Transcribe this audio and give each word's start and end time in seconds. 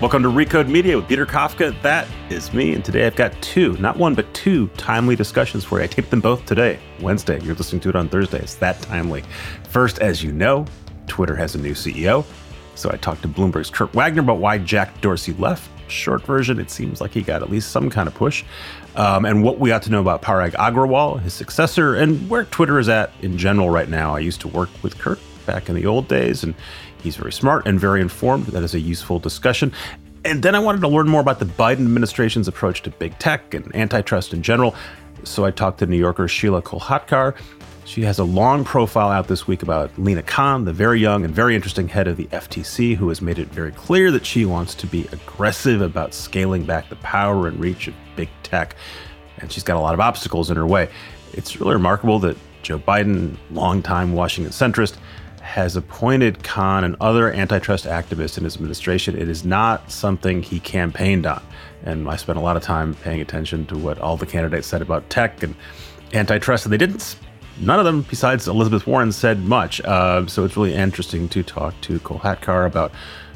Welcome 0.00 0.22
to 0.22 0.28
Recode 0.28 0.68
Media 0.68 0.96
with 0.96 1.08
Peter 1.08 1.26
Kafka. 1.26 1.74
That 1.82 2.06
is 2.30 2.52
me, 2.54 2.72
and 2.72 2.84
today 2.84 3.04
I've 3.04 3.16
got 3.16 3.32
two, 3.42 3.76
not 3.78 3.96
one, 3.96 4.14
but 4.14 4.32
two 4.32 4.68
timely 4.76 5.16
discussions 5.16 5.64
for 5.64 5.78
you. 5.78 5.84
I 5.84 5.86
taped 5.88 6.10
them 6.10 6.20
both 6.20 6.46
today, 6.46 6.78
Wednesday. 7.00 7.40
You're 7.40 7.56
listening 7.56 7.80
to 7.80 7.88
it 7.88 7.96
on 7.96 8.08
Thursday. 8.08 8.38
It's 8.38 8.54
that 8.56 8.80
timely. 8.80 9.24
First, 9.70 9.98
as 9.98 10.22
you 10.22 10.30
know, 10.30 10.66
Twitter 11.08 11.34
has 11.34 11.56
a 11.56 11.58
new 11.58 11.72
CEO. 11.72 12.24
So 12.76 12.92
I 12.92 12.96
talked 12.96 13.22
to 13.22 13.28
Bloomberg's 13.28 13.70
Kurt 13.70 13.92
Wagner 13.92 14.20
about 14.20 14.38
why 14.38 14.58
Jack 14.58 15.00
Dorsey 15.00 15.32
left. 15.32 15.68
Short 15.90 16.22
version, 16.22 16.60
it 16.60 16.70
seems 16.70 17.00
like 17.00 17.10
he 17.10 17.20
got 17.20 17.42
at 17.42 17.50
least 17.50 17.72
some 17.72 17.90
kind 17.90 18.06
of 18.06 18.14
push. 18.14 18.44
Um, 18.94 19.24
and 19.24 19.42
what 19.42 19.58
we 19.58 19.72
ought 19.72 19.82
to 19.82 19.90
know 19.90 20.00
about 20.00 20.22
Parag 20.22 20.52
Agrawal, 20.52 21.20
his 21.20 21.34
successor, 21.34 21.96
and 21.96 22.30
where 22.30 22.44
Twitter 22.44 22.78
is 22.78 22.88
at 22.88 23.10
in 23.22 23.36
general 23.36 23.68
right 23.68 23.88
now. 23.88 24.14
I 24.14 24.20
used 24.20 24.42
to 24.42 24.48
work 24.48 24.70
with 24.80 24.96
Kurt 24.96 25.18
back 25.44 25.68
in 25.68 25.74
the 25.74 25.86
old 25.86 26.06
days, 26.06 26.44
and 26.44 26.54
he's 27.08 27.16
very 27.16 27.32
smart 27.32 27.66
and 27.66 27.80
very 27.80 28.00
informed. 28.00 28.46
That 28.46 28.62
is 28.62 28.74
a 28.74 28.80
useful 28.80 29.18
discussion. 29.18 29.72
And 30.24 30.42
then 30.42 30.54
I 30.54 30.58
wanted 30.58 30.80
to 30.82 30.88
learn 30.88 31.08
more 31.08 31.20
about 31.20 31.38
the 31.38 31.46
Biden 31.46 31.80
administration's 31.80 32.48
approach 32.48 32.82
to 32.82 32.90
big 32.90 33.18
tech 33.18 33.54
and 33.54 33.74
antitrust 33.74 34.32
in 34.32 34.42
general. 34.42 34.74
So 35.24 35.44
I 35.44 35.50
talked 35.50 35.78
to 35.78 35.86
New 35.86 35.96
Yorker 35.96 36.24
Sheelah 36.24 36.62
Kolhatkar 36.62 37.34
she 37.88 38.02
has 38.02 38.18
a 38.18 38.24
long 38.24 38.64
profile 38.64 39.08
out 39.08 39.28
this 39.28 39.46
week 39.46 39.62
about 39.62 39.98
Lina 39.98 40.22
Khan, 40.22 40.66
the 40.66 40.74
very 40.74 41.00
young 41.00 41.24
and 41.24 41.34
very 41.34 41.54
interesting 41.54 41.88
head 41.88 42.06
of 42.06 42.18
the 42.18 42.26
FTC, 42.26 42.94
who 42.94 43.08
has 43.08 43.22
made 43.22 43.38
it 43.38 43.48
very 43.48 43.72
clear 43.72 44.10
that 44.10 44.26
she 44.26 44.44
wants 44.44 44.74
to 44.74 44.86
be 44.86 45.08
aggressive 45.10 45.80
about 45.80 46.12
scaling 46.12 46.64
back 46.64 46.90
the 46.90 46.96
power 46.96 47.48
and 47.48 47.58
reach 47.58 47.88
of 47.88 47.94
big 48.14 48.28
tech. 48.42 48.76
And 49.38 49.50
she's 49.50 49.62
got 49.62 49.78
a 49.78 49.80
lot 49.80 49.94
of 49.94 50.00
obstacles 50.00 50.50
in 50.50 50.58
her 50.58 50.66
way. 50.66 50.90
It's 51.32 51.58
really 51.60 51.72
remarkable 51.72 52.18
that 52.18 52.36
Joe 52.62 52.78
Biden, 52.78 53.38
longtime 53.52 54.12
Washington 54.12 54.52
centrist, 54.52 54.98
has 55.48 55.76
appointed 55.76 56.44
Khan 56.44 56.84
and 56.84 56.94
other 57.00 57.32
antitrust 57.32 57.86
activists 57.86 58.36
in 58.36 58.44
his 58.44 58.54
administration. 58.54 59.16
It 59.16 59.28
is 59.28 59.44
not 59.44 59.90
something 59.90 60.42
he 60.42 60.60
campaigned 60.60 61.24
on. 61.24 61.42
And 61.84 62.08
I 62.08 62.16
spent 62.16 62.38
a 62.38 62.42
lot 62.42 62.56
of 62.56 62.62
time 62.62 62.94
paying 62.94 63.22
attention 63.22 63.64
to 63.66 63.78
what 63.78 63.98
all 63.98 64.18
the 64.18 64.26
candidates 64.26 64.66
said 64.66 64.82
about 64.82 65.08
tech 65.08 65.42
and 65.42 65.54
antitrust, 66.12 66.66
and 66.66 66.72
they 66.72 66.76
didn't 66.76 67.16
none 67.60 67.78
of 67.78 67.84
them, 67.84 68.02
besides 68.02 68.46
Elizabeth 68.46 68.86
Warren, 68.86 69.10
said 69.10 69.40
much. 69.40 69.80
Uh, 69.80 70.26
so 70.26 70.44
it's 70.44 70.56
really 70.56 70.74
interesting 70.74 71.28
to 71.30 71.42
talk 71.42 71.74
to 71.82 71.98
Kolhatkar 72.00 72.66
about 72.66 72.92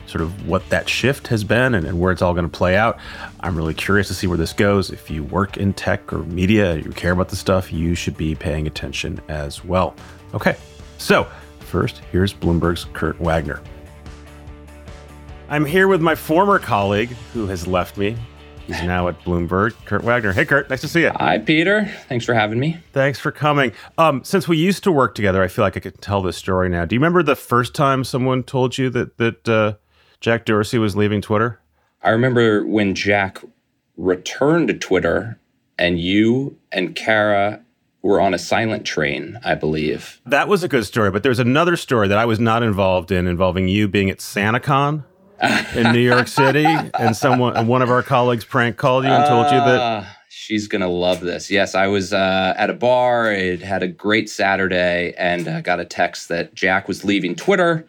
sort 0.06 0.20
of 0.20 0.46
what 0.46 0.68
that 0.68 0.88
shift 0.88 1.28
has 1.28 1.42
been 1.42 1.74
and, 1.74 1.86
and 1.86 1.98
where 1.98 2.12
it's 2.12 2.20
all 2.20 2.34
going 2.34 2.48
to 2.48 2.56
play 2.56 2.76
out. 2.76 2.98
I'm 3.40 3.56
really 3.56 3.74
curious 3.74 4.08
to 4.08 4.14
see 4.14 4.26
where 4.26 4.36
this 4.36 4.52
goes. 4.52 4.90
If 4.90 5.10
you 5.10 5.24
work 5.24 5.56
in 5.56 5.72
tech 5.72 6.12
or 6.12 6.18
media, 6.24 6.76
you 6.76 6.90
care 6.90 7.12
about 7.12 7.30
the 7.30 7.36
stuff, 7.36 7.72
you 7.72 7.94
should 7.94 8.16
be 8.16 8.34
paying 8.34 8.66
attention 8.66 9.20
as 9.28 9.64
well. 9.64 9.94
Okay, 10.34 10.56
so 10.98 11.26
first, 11.72 12.02
here's 12.12 12.34
Bloomberg's 12.34 12.84
Kurt 12.92 13.18
Wagner. 13.18 13.62
I'm 15.48 15.64
here 15.64 15.88
with 15.88 16.02
my 16.02 16.14
former 16.14 16.58
colleague 16.58 17.08
who 17.32 17.46
has 17.46 17.66
left 17.66 17.96
me, 17.96 18.16
He's 18.66 18.82
now 18.82 19.08
at 19.08 19.20
Bloomberg. 19.24 19.74
Kurt 19.86 20.04
Wagner. 20.04 20.32
Hey, 20.32 20.44
Kurt. 20.44 20.70
Nice 20.70 20.82
to 20.82 20.88
see 20.88 21.02
you. 21.02 21.10
Hi, 21.16 21.38
Peter. 21.38 21.84
Thanks 22.08 22.24
for 22.24 22.32
having 22.32 22.60
me. 22.60 22.78
Thanks 22.92 23.18
for 23.18 23.32
coming. 23.32 23.72
Um, 23.98 24.22
since 24.22 24.46
we 24.46 24.56
used 24.56 24.84
to 24.84 24.92
work 24.92 25.14
together, 25.14 25.42
I 25.42 25.48
feel 25.48 25.64
like 25.64 25.76
I 25.76 25.80
could 25.80 26.00
tell 26.00 26.22
this 26.22 26.36
story 26.36 26.68
now. 26.68 26.84
Do 26.84 26.94
you 26.94 27.00
remember 27.00 27.22
the 27.22 27.34
first 27.34 27.74
time 27.74 28.04
someone 28.04 28.44
told 28.44 28.78
you 28.78 28.88
that 28.90 29.18
that 29.18 29.48
uh, 29.48 29.74
Jack 30.20 30.44
Dorsey 30.44 30.78
was 30.78 30.94
leaving 30.94 31.20
Twitter? 31.20 31.60
I 32.02 32.10
remember 32.10 32.64
when 32.64 32.94
Jack 32.94 33.42
returned 33.96 34.68
to 34.68 34.74
Twitter, 34.74 35.38
and 35.76 35.98
you 35.98 36.56
and 36.70 36.94
Kara 36.94 37.62
were 38.02 38.20
on 38.20 38.34
a 38.34 38.38
silent 38.38 38.84
train, 38.84 39.38
I 39.44 39.54
believe. 39.54 40.20
That 40.26 40.48
was 40.48 40.62
a 40.62 40.68
good 40.68 40.84
story, 40.84 41.10
but 41.10 41.22
there's 41.22 41.38
another 41.38 41.76
story 41.76 42.08
that 42.08 42.18
I 42.18 42.24
was 42.24 42.40
not 42.40 42.62
involved 42.62 43.12
in 43.12 43.26
involving 43.26 43.68
you 43.68 43.88
being 43.88 44.10
at 44.10 44.18
SantaCon 44.18 45.04
in 45.74 45.92
New 45.92 46.00
York 46.00 46.28
City, 46.42 46.66
and 46.66 47.16
someone, 47.16 47.56
and 47.56 47.68
one 47.68 47.82
of 47.82 47.90
our 47.90 48.02
colleagues, 48.02 48.44
prank 48.44 48.76
called 48.76 49.04
you 49.04 49.10
and 49.10 49.26
told 49.26 49.46
you 49.46 49.58
that. 49.58 49.80
Uh, 49.80 50.04
she's 50.28 50.66
gonna 50.66 50.88
love 50.88 51.20
this. 51.20 51.50
Yes, 51.50 51.74
I 51.74 51.86
was 51.86 52.12
uh, 52.12 52.54
at 52.56 52.70
a 52.70 52.74
bar. 52.74 53.32
It 53.32 53.62
had 53.62 53.82
a 53.82 53.88
great 53.88 54.28
Saturday, 54.28 55.14
and 55.16 55.46
uh, 55.46 55.60
got 55.60 55.80
a 55.80 55.84
text 55.84 56.28
that 56.28 56.54
Jack 56.54 56.88
was 56.88 57.04
leaving 57.04 57.34
Twitter. 57.34 57.86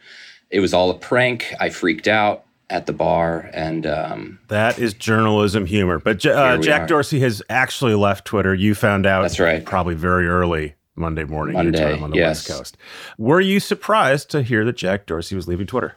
It 0.51 0.59
was 0.59 0.73
all 0.73 0.91
a 0.91 0.97
prank. 0.97 1.51
I 1.59 1.69
freaked 1.69 2.07
out 2.07 2.45
at 2.73 2.87
the 2.87 2.93
bar, 2.93 3.51
and 3.53 3.85
um, 3.85 4.39
that 4.47 4.79
is 4.79 4.95
journalism 4.95 5.67
humor. 5.67 5.99
But 5.99 6.25
uh, 6.25 6.57
Jack 6.57 6.81
are. 6.81 6.87
Dorsey 6.87 7.19
has 7.19 7.41
actually 7.47 7.93
left 7.93 8.25
Twitter. 8.25 8.53
You 8.53 8.73
found 8.73 9.05
out. 9.05 9.21
That's 9.21 9.39
right. 9.39 9.63
Probably 9.63 9.95
very 9.95 10.27
early. 10.27 10.75
Monday 10.95 11.23
morning, 11.23 11.55
Monday, 11.55 11.79
time 11.79 12.03
on 12.03 12.11
the 12.11 12.17
yes. 12.17 12.47
West 12.47 12.59
Coast. 12.59 12.77
Were 13.17 13.41
you 13.41 13.59
surprised 13.59 14.29
to 14.29 14.43
hear 14.43 14.63
that 14.65 14.77
Jack 14.77 15.07
Dorsey 15.07 15.35
was 15.35 15.47
leaving 15.47 15.65
Twitter? 15.65 15.95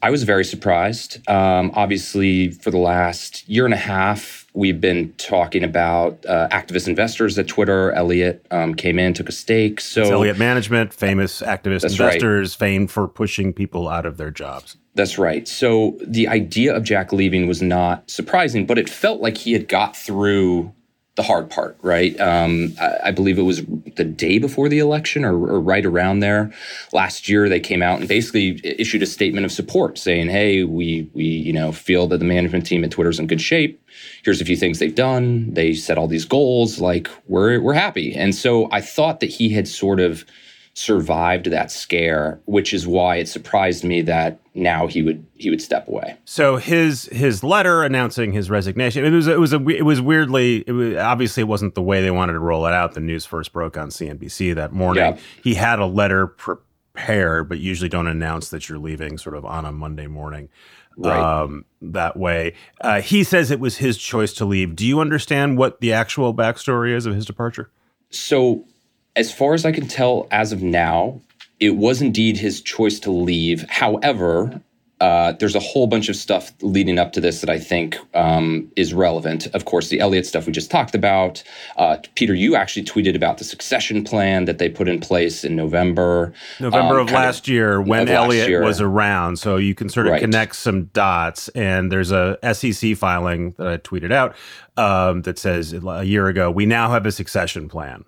I 0.00 0.10
was 0.10 0.22
very 0.22 0.44
surprised. 0.44 1.28
Um, 1.28 1.72
obviously, 1.74 2.52
for 2.52 2.70
the 2.70 2.78
last 2.78 3.46
year 3.48 3.66
and 3.66 3.74
a 3.74 3.78
half, 3.78 4.46
we've 4.54 4.80
been 4.80 5.12
talking 5.14 5.64
about 5.64 6.24
uh, 6.24 6.48
activist 6.50 6.86
investors 6.86 7.38
at 7.38 7.48
Twitter. 7.48 7.92
Elliott 7.92 8.46
um, 8.50 8.74
came 8.74 8.98
in, 8.98 9.12
took 9.12 9.28
a 9.28 9.32
stake. 9.32 9.80
So 9.80 10.02
it's 10.02 10.10
Elliott 10.10 10.38
Management, 10.38 10.94
famous 10.94 11.42
activist 11.42 11.90
investors, 11.90 12.54
right. 12.54 12.58
famed 12.58 12.90
for 12.90 13.08
pushing 13.08 13.52
people 13.52 13.88
out 13.88 14.06
of 14.06 14.16
their 14.18 14.30
jobs. 14.30 14.76
That's 14.98 15.16
right. 15.16 15.46
So 15.46 15.96
the 16.04 16.26
idea 16.26 16.74
of 16.74 16.82
Jack 16.82 17.12
leaving 17.12 17.46
was 17.46 17.62
not 17.62 18.10
surprising, 18.10 18.66
but 18.66 18.78
it 18.78 18.90
felt 18.90 19.20
like 19.20 19.38
he 19.38 19.52
had 19.52 19.68
got 19.68 19.96
through 19.96 20.74
the 21.14 21.22
hard 21.22 21.48
part, 21.50 21.78
right? 21.82 22.18
Um, 22.18 22.74
I, 22.80 22.96
I, 23.04 23.10
believe 23.12 23.38
it 23.38 23.42
was 23.42 23.62
the 23.94 24.02
day 24.02 24.40
before 24.40 24.68
the 24.68 24.80
election 24.80 25.24
or, 25.24 25.34
or, 25.34 25.60
right 25.60 25.86
around 25.86 26.18
there. 26.18 26.52
Last 26.92 27.28
year, 27.28 27.48
they 27.48 27.60
came 27.60 27.80
out 27.80 28.00
and 28.00 28.08
basically 28.08 28.60
issued 28.64 29.04
a 29.04 29.06
statement 29.06 29.44
of 29.44 29.52
support 29.52 29.98
saying, 29.98 30.30
hey, 30.30 30.64
we, 30.64 31.08
we 31.14 31.24
you 31.24 31.52
know, 31.52 31.70
feel 31.70 32.08
that 32.08 32.18
the 32.18 32.24
management 32.24 32.66
team 32.66 32.82
at 32.82 32.90
Twitter's 32.90 33.20
in 33.20 33.28
good 33.28 33.40
shape. 33.40 33.80
Here's 34.24 34.40
a 34.40 34.44
few 34.44 34.56
things 34.56 34.80
they've 34.80 34.92
done. 34.92 35.54
They 35.54 35.74
set 35.74 35.96
all 35.96 36.08
these 36.08 36.24
goals. 36.24 36.80
Like, 36.80 37.08
we're, 37.28 37.60
we're 37.60 37.74
happy. 37.74 38.16
And 38.16 38.34
so 38.34 38.68
I 38.72 38.80
thought 38.80 39.20
that 39.20 39.30
he 39.30 39.50
had 39.50 39.68
sort 39.68 40.00
of– 40.00 40.24
survived 40.78 41.46
that 41.46 41.72
scare, 41.72 42.40
which 42.44 42.72
is 42.72 42.86
why 42.86 43.16
it 43.16 43.26
surprised 43.26 43.82
me 43.82 44.00
that 44.00 44.38
now 44.54 44.86
he 44.86 45.02
would 45.02 45.26
he 45.34 45.50
would 45.50 45.60
step 45.60 45.88
away. 45.88 46.16
So 46.24 46.56
his 46.56 47.06
his 47.06 47.42
letter 47.42 47.82
announcing 47.82 48.32
his 48.32 48.48
resignation 48.48 49.04
it 49.04 49.10
was 49.10 49.26
it 49.26 49.40
was 49.40 49.52
a 49.52 49.68
it 49.68 49.82
was 49.82 50.00
weirdly 50.00 50.62
it 50.68 50.72
was 50.72 50.96
obviously 50.96 51.40
it 51.40 51.46
wasn't 51.46 51.74
the 51.74 51.82
way 51.82 52.00
they 52.00 52.12
wanted 52.12 52.34
to 52.34 52.38
roll 52.38 52.64
it 52.64 52.72
out. 52.72 52.94
The 52.94 53.00
news 53.00 53.26
first 53.26 53.52
broke 53.52 53.76
on 53.76 53.88
CNBC 53.88 54.54
that 54.54 54.72
morning. 54.72 55.18
He 55.42 55.54
had 55.54 55.80
a 55.80 55.86
letter 55.86 56.28
prepared, 56.28 57.48
but 57.48 57.58
usually 57.58 57.88
don't 57.88 58.06
announce 58.06 58.50
that 58.50 58.68
you're 58.68 58.78
leaving 58.78 59.18
sort 59.18 59.34
of 59.34 59.44
on 59.44 59.64
a 59.64 59.72
Monday 59.72 60.06
morning. 60.06 60.48
Right. 60.96 61.42
Um, 61.42 61.64
that 61.82 62.16
way. 62.16 62.54
Uh, 62.80 63.00
he 63.00 63.24
says 63.24 63.50
it 63.50 63.60
was 63.60 63.76
his 63.76 63.98
choice 63.98 64.32
to 64.34 64.44
leave. 64.44 64.76
Do 64.76 64.86
you 64.86 65.00
understand 65.00 65.58
what 65.58 65.80
the 65.80 65.92
actual 65.92 66.34
backstory 66.34 66.92
is 66.92 67.04
of 67.06 67.14
his 67.14 67.24
departure? 67.24 67.70
So 68.10 68.64
as 69.18 69.32
far 69.32 69.52
as 69.52 69.66
I 69.66 69.72
can 69.72 69.88
tell, 69.88 70.28
as 70.30 70.52
of 70.52 70.62
now, 70.62 71.20
it 71.58 71.76
was 71.76 72.00
indeed 72.00 72.36
his 72.36 72.62
choice 72.62 73.00
to 73.00 73.10
leave. 73.10 73.68
However, 73.68 74.62
uh, 75.00 75.32
there's 75.32 75.56
a 75.56 75.60
whole 75.60 75.88
bunch 75.88 76.08
of 76.08 76.14
stuff 76.14 76.52
leading 76.60 76.98
up 76.98 77.12
to 77.12 77.20
this 77.20 77.40
that 77.40 77.50
I 77.50 77.58
think 77.58 77.96
um, 78.14 78.70
is 78.76 78.94
relevant. 78.94 79.46
Of 79.54 79.64
course, 79.64 79.88
the 79.88 79.98
Elliott 79.98 80.24
stuff 80.24 80.46
we 80.46 80.52
just 80.52 80.70
talked 80.70 80.94
about. 80.94 81.42
Uh, 81.76 81.96
Peter, 82.14 82.32
you 82.32 82.54
actually 82.54 82.84
tweeted 82.84 83.16
about 83.16 83.38
the 83.38 83.44
succession 83.44 84.04
plan 84.04 84.44
that 84.44 84.58
they 84.58 84.68
put 84.68 84.88
in 84.88 85.00
place 85.00 85.44
in 85.44 85.56
November. 85.56 86.32
November 86.60 87.00
um, 87.00 87.08
of 87.08 87.12
last 87.12 87.46
of, 87.46 87.48
year 87.48 87.80
when 87.80 88.08
Elliott 88.08 88.48
year. 88.48 88.62
was 88.62 88.80
around. 88.80 89.38
So 89.40 89.56
you 89.56 89.74
can 89.74 89.88
sort 89.88 90.06
of 90.06 90.12
right. 90.12 90.20
connect 90.20 90.54
some 90.54 90.86
dots. 90.86 91.48
And 91.50 91.90
there's 91.90 92.12
a 92.12 92.38
SEC 92.52 92.96
filing 92.96 93.54
that 93.58 93.66
I 93.66 93.76
tweeted 93.78 94.12
out 94.12 94.36
um, 94.76 95.22
that 95.22 95.38
says 95.40 95.72
a 95.72 96.04
year 96.04 96.28
ago, 96.28 96.52
we 96.52 96.66
now 96.66 96.90
have 96.90 97.04
a 97.04 97.12
succession 97.12 97.68
plan. 97.68 98.04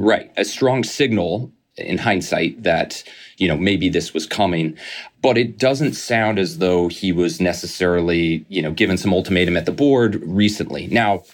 Right. 0.00 0.32
A 0.38 0.46
strong 0.46 0.82
signal 0.82 1.52
in 1.76 1.98
hindsight 1.98 2.62
that, 2.62 3.04
you 3.36 3.46
know, 3.46 3.56
maybe 3.56 3.90
this 3.90 4.14
was 4.14 4.26
coming. 4.26 4.78
But 5.20 5.36
it 5.36 5.58
doesn't 5.58 5.92
sound 5.92 6.38
as 6.38 6.56
though 6.56 6.88
he 6.88 7.12
was 7.12 7.38
necessarily, 7.38 8.46
you 8.48 8.62
know, 8.62 8.72
given 8.72 8.96
some 8.96 9.12
ultimatum 9.12 9.58
at 9.58 9.66
the 9.66 9.72
board 9.72 10.22
recently. 10.24 10.86
Now, 10.86 11.24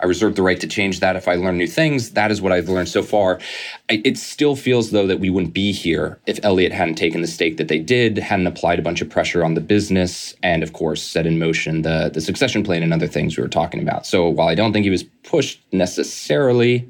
I 0.00 0.06
reserve 0.06 0.34
the 0.34 0.42
right 0.42 0.58
to 0.60 0.66
change 0.66 0.98
that 1.00 1.14
if 1.14 1.28
I 1.28 1.36
learn 1.36 1.56
new 1.56 1.68
things. 1.68 2.10
That 2.10 2.32
is 2.32 2.42
what 2.42 2.50
I've 2.50 2.68
learned 2.68 2.88
so 2.88 3.02
far. 3.02 3.38
I, 3.88 4.02
it 4.04 4.18
still 4.18 4.56
feels 4.56 4.90
though 4.90 5.06
that 5.06 5.20
we 5.20 5.30
wouldn't 5.30 5.54
be 5.54 5.70
here 5.70 6.18
if 6.26 6.40
Elliott 6.42 6.72
hadn't 6.72 6.96
taken 6.96 7.20
the 7.20 7.28
stake 7.28 7.58
that 7.58 7.68
they 7.68 7.78
did, 7.78 8.18
hadn't 8.18 8.48
applied 8.48 8.80
a 8.80 8.82
bunch 8.82 9.02
of 9.02 9.08
pressure 9.08 9.44
on 9.44 9.54
the 9.54 9.60
business, 9.60 10.34
and 10.42 10.64
of 10.64 10.72
course 10.72 11.02
set 11.02 11.26
in 11.26 11.38
motion 11.38 11.82
the 11.82 12.10
the 12.12 12.20
succession 12.20 12.64
plan 12.64 12.82
and 12.82 12.94
other 12.94 13.06
things 13.06 13.36
we 13.36 13.42
were 13.42 13.48
talking 13.48 13.80
about. 13.80 14.04
So 14.04 14.28
while 14.28 14.48
I 14.48 14.54
don't 14.54 14.72
think 14.72 14.84
he 14.84 14.90
was 14.90 15.04
pushed 15.04 15.60
necessarily, 15.70 16.88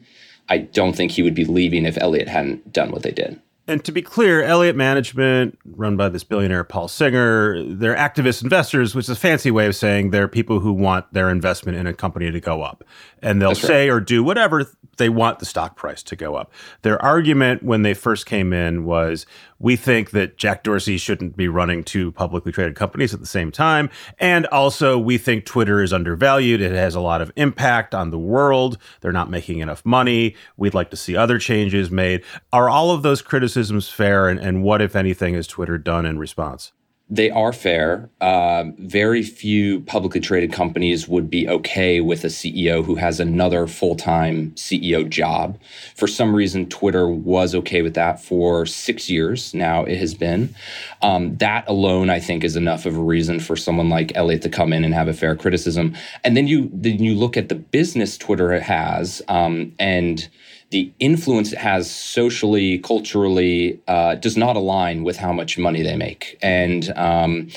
I 0.51 0.59
don't 0.59 0.95
think 0.95 1.13
he 1.13 1.23
would 1.23 1.35
be 1.35 1.45
leaving 1.45 1.87
if 1.87 1.97
Elliott 1.99 2.29
hadn't 2.29 2.73
done 2.73 2.91
what 2.91 3.03
they 3.03 3.13
did. 3.13 3.41
And 3.71 3.85
to 3.85 3.93
be 3.93 4.03
clear, 4.03 4.43
Elliott 4.43 4.75
Management, 4.75 5.57
run 5.65 5.97
by 5.97 6.09
this 6.09 6.25
billionaire 6.25 6.65
Paul 6.65 6.89
Singer, 6.89 7.63
they're 7.63 7.95
activist 7.95 8.43
investors, 8.43 8.97
which 8.97 9.05
is 9.05 9.11
a 9.11 9.17
fancy 9.17 9.53
way 9.53 9.67
of 9.67 9.77
saying 9.77 10.11
they're 10.11 10.27
people 10.27 10.59
who 10.59 10.73
want 10.73 11.13
their 11.13 11.31
investment 11.31 11.79
in 11.79 11.87
a 11.87 11.95
company 11.95 12.33
to 12.33 12.41
go 12.41 12.63
up. 12.63 12.83
And 13.23 13.41
they'll 13.41 13.55
say 13.55 13.89
or 13.89 14.01
do 14.01 14.25
whatever 14.25 14.69
they 14.97 15.09
want 15.09 15.39
the 15.39 15.47
stock 15.47 15.77
price 15.77 16.03
to 16.05 16.17
go 16.17 16.35
up. 16.35 16.53
Their 16.83 17.01
argument 17.01 17.63
when 17.63 17.83
they 17.83 17.95
first 17.95 18.27
came 18.27 18.53
in 18.53 18.85
was 18.85 19.25
we 19.61 19.77
think 19.77 20.11
that 20.11 20.39
Jack 20.39 20.65
Dorsey 20.65 20.99
shouldn't 20.99 21.37
be 21.37 21.47
running 21.47 21.85
two 21.85 22.11
publicly 22.11 22.51
traded 22.51 22.75
companies 22.75 23.15
at 23.15 23.21
the 23.21 23.27
same 23.27 23.53
time. 23.53 23.91
And 24.19 24.47
also, 24.47 24.99
we 24.99 25.19
think 25.19 25.45
Twitter 25.45 25.83
is 25.83 25.93
undervalued. 25.93 26.61
It 26.61 26.73
has 26.73 26.95
a 26.95 27.01
lot 27.01 27.21
of 27.21 27.31
impact 27.37 27.95
on 27.95 28.11
the 28.11 28.19
world. 28.19 28.79
They're 29.03 29.13
not 29.13 29.31
making 29.31 29.59
enough 29.59 29.85
money. 29.85 30.35
We'd 30.57 30.75
like 30.75 30.91
to 30.91 30.97
see 30.97 31.15
other 31.15 31.39
changes 31.39 31.91
made. 31.91 32.25
Are 32.53 32.69
all 32.69 32.91
of 32.91 33.03
those 33.03 33.23
criticisms 33.23 33.89
fair? 33.89 34.29
And, 34.29 34.41
and 34.41 34.65
what, 34.65 34.81
if 34.81 34.97
anything, 34.97 35.35
has 35.35 35.47
Twitter 35.47 35.79
done 35.79 36.07
in 36.07 36.19
response? 36.19 36.73
They 37.11 37.29
are 37.29 37.53
fair. 37.53 38.09
Uh, 38.21 38.65
very 38.79 39.23
few 39.23 39.81
publicly 39.81 40.21
traded 40.21 40.53
companies 40.53 41.09
would 41.09 41.29
be 41.29 41.49
okay 41.49 42.01
with 42.01 42.23
a 42.23 42.29
CEO 42.29 42.85
who 42.85 42.95
has 42.95 43.19
another 43.19 43.67
full 43.67 43.97
time 43.97 44.53
CEO 44.53 45.09
job. 45.09 45.59
For 45.97 46.07
some 46.07 46.35
reason, 46.35 46.69
Twitter 46.69 47.09
was 47.09 47.53
okay 47.57 47.83
with 47.83 47.95
that 47.95 48.23
for 48.23 48.65
six 48.65 49.11
years 49.11 49.53
now, 49.53 49.85
it 49.85 49.99
has 49.99 50.15
been. 50.15 50.55
Um, 51.03 51.37
that 51.39 51.69
alone, 51.69 52.11
I 52.11 52.21
think, 52.21 52.45
is 52.45 52.55
enough 52.55 52.87
of 52.87 52.97
a 52.97 53.01
reason 53.03 53.41
for 53.41 53.57
someone 53.57 53.89
like 53.89 54.13
Elliott 54.15 54.43
to 54.43 54.49
come 54.49 54.73
in 54.73 54.85
and 54.85 54.95
have 54.95 55.09
a 55.09 55.13
fair 55.13 55.35
criticism. 55.35 55.97
And 56.23 56.37
then 56.37 56.47
you, 56.47 56.71
then 56.73 57.03
you 57.03 57.17
look 57.17 57.37
at 57.37 57.49
the 57.49 57.57
business 57.57 58.17
Twitter 58.17 58.59
has, 58.61 59.21
um, 59.27 59.75
and 59.81 60.29
the 60.71 60.93
influence 61.01 61.53
it 61.53 61.59
has 61.59 61.91
socially, 61.91 62.79
culturally, 62.79 63.81
uh, 63.89 64.15
does 64.15 64.37
not 64.37 64.57
align 64.57 65.03
with 65.03 65.17
how 65.17 65.33
much 65.33 65.59
money 65.59 65.83
they 65.83 65.97
make. 65.97 66.39
And 66.43 66.93
um, 66.97 67.49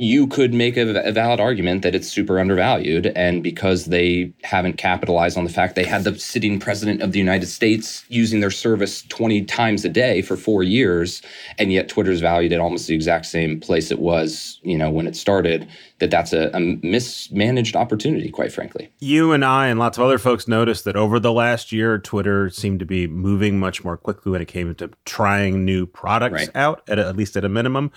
you 0.00 0.26
could 0.26 0.54
make 0.54 0.78
a, 0.78 1.06
a, 1.06 1.12
valid 1.12 1.40
argument 1.40 1.82
that 1.82 1.94
it's 1.94 2.08
super 2.08 2.38
undervalued. 2.40 3.12
And 3.14 3.42
because 3.42 3.86
they 3.86 4.32
haven't 4.42 4.78
capitalized 4.78 5.36
on 5.36 5.44
the 5.44 5.50
fact 5.50 5.74
they 5.74 5.84
had 5.84 6.04
the 6.04 6.18
sitting 6.18 6.58
president 6.58 7.02
of 7.02 7.12
the 7.12 7.18
United 7.18 7.46
States 7.46 8.04
using 8.08 8.40
their 8.40 8.50
service 8.50 9.02
20 9.08 9.44
times 9.44 9.84
a 9.84 9.90
day 9.90 10.22
for 10.22 10.36
four 10.36 10.62
years, 10.62 11.20
and 11.58 11.70
yet 11.70 11.88
Twitter's 11.88 12.20
valued 12.20 12.52
at 12.52 12.60
almost 12.60 12.86
the 12.86 12.94
exact 12.94 13.26
same 13.26 13.60
place 13.60 13.90
it 13.90 13.98
was, 13.98 14.58
you 14.62 14.78
know, 14.78 14.90
when 14.90 15.06
it 15.06 15.16
started, 15.16 15.68
that 16.00 16.10
that's 16.10 16.32
a, 16.32 16.50
a 16.52 16.60
mismanaged 16.60 17.76
opportunity, 17.76 18.30
quite 18.30 18.52
frankly. 18.52 18.90
You 18.98 19.32
and 19.32 19.44
I 19.44 19.68
and 19.68 19.78
lots 19.78 19.98
of 19.98 20.04
other 20.04 20.18
folks 20.18 20.48
noticed 20.48 20.84
that 20.84 20.96
over 20.96 21.20
the 21.20 21.32
last 21.32 21.72
year, 21.72 21.98
Twitter 21.98 22.50
seemed 22.50 22.80
to 22.80 22.86
be 22.86 23.06
moving 23.06 23.58
much 23.58 23.84
more 23.84 23.96
quickly 23.96 24.32
when 24.32 24.42
it 24.42 24.48
came 24.48 24.74
to 24.74 24.90
trying 25.04 25.64
new 25.64 25.86
products 25.86 26.46
right. 26.46 26.56
out, 26.56 26.82
at, 26.88 26.98
a, 26.98 27.06
at 27.06 27.16
least 27.16 27.36
at 27.36 27.44
a 27.44 27.48
minimum 27.48 27.92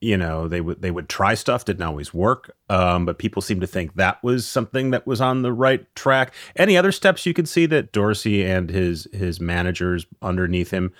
you 0.00 0.16
know 0.16 0.46
they 0.46 0.60
would 0.60 0.80
they 0.80 0.90
would 0.90 1.08
try 1.08 1.34
stuff 1.34 1.64
didn't 1.64 1.82
always 1.82 2.14
work 2.14 2.54
um, 2.68 3.04
but 3.04 3.18
people 3.18 3.42
seemed 3.42 3.60
to 3.60 3.66
think 3.66 3.94
that 3.94 4.22
was 4.22 4.46
something 4.46 4.90
that 4.90 5.06
was 5.06 5.20
on 5.20 5.42
the 5.42 5.52
right 5.52 5.92
track 5.96 6.32
any 6.56 6.76
other 6.76 6.92
steps 6.92 7.26
you 7.26 7.34
could 7.34 7.48
see 7.48 7.66
that 7.66 7.90
dorsey 7.92 8.44
and 8.44 8.70
his 8.70 9.08
his 9.12 9.40
managers 9.40 10.06
underneath 10.22 10.70
him 10.70 10.92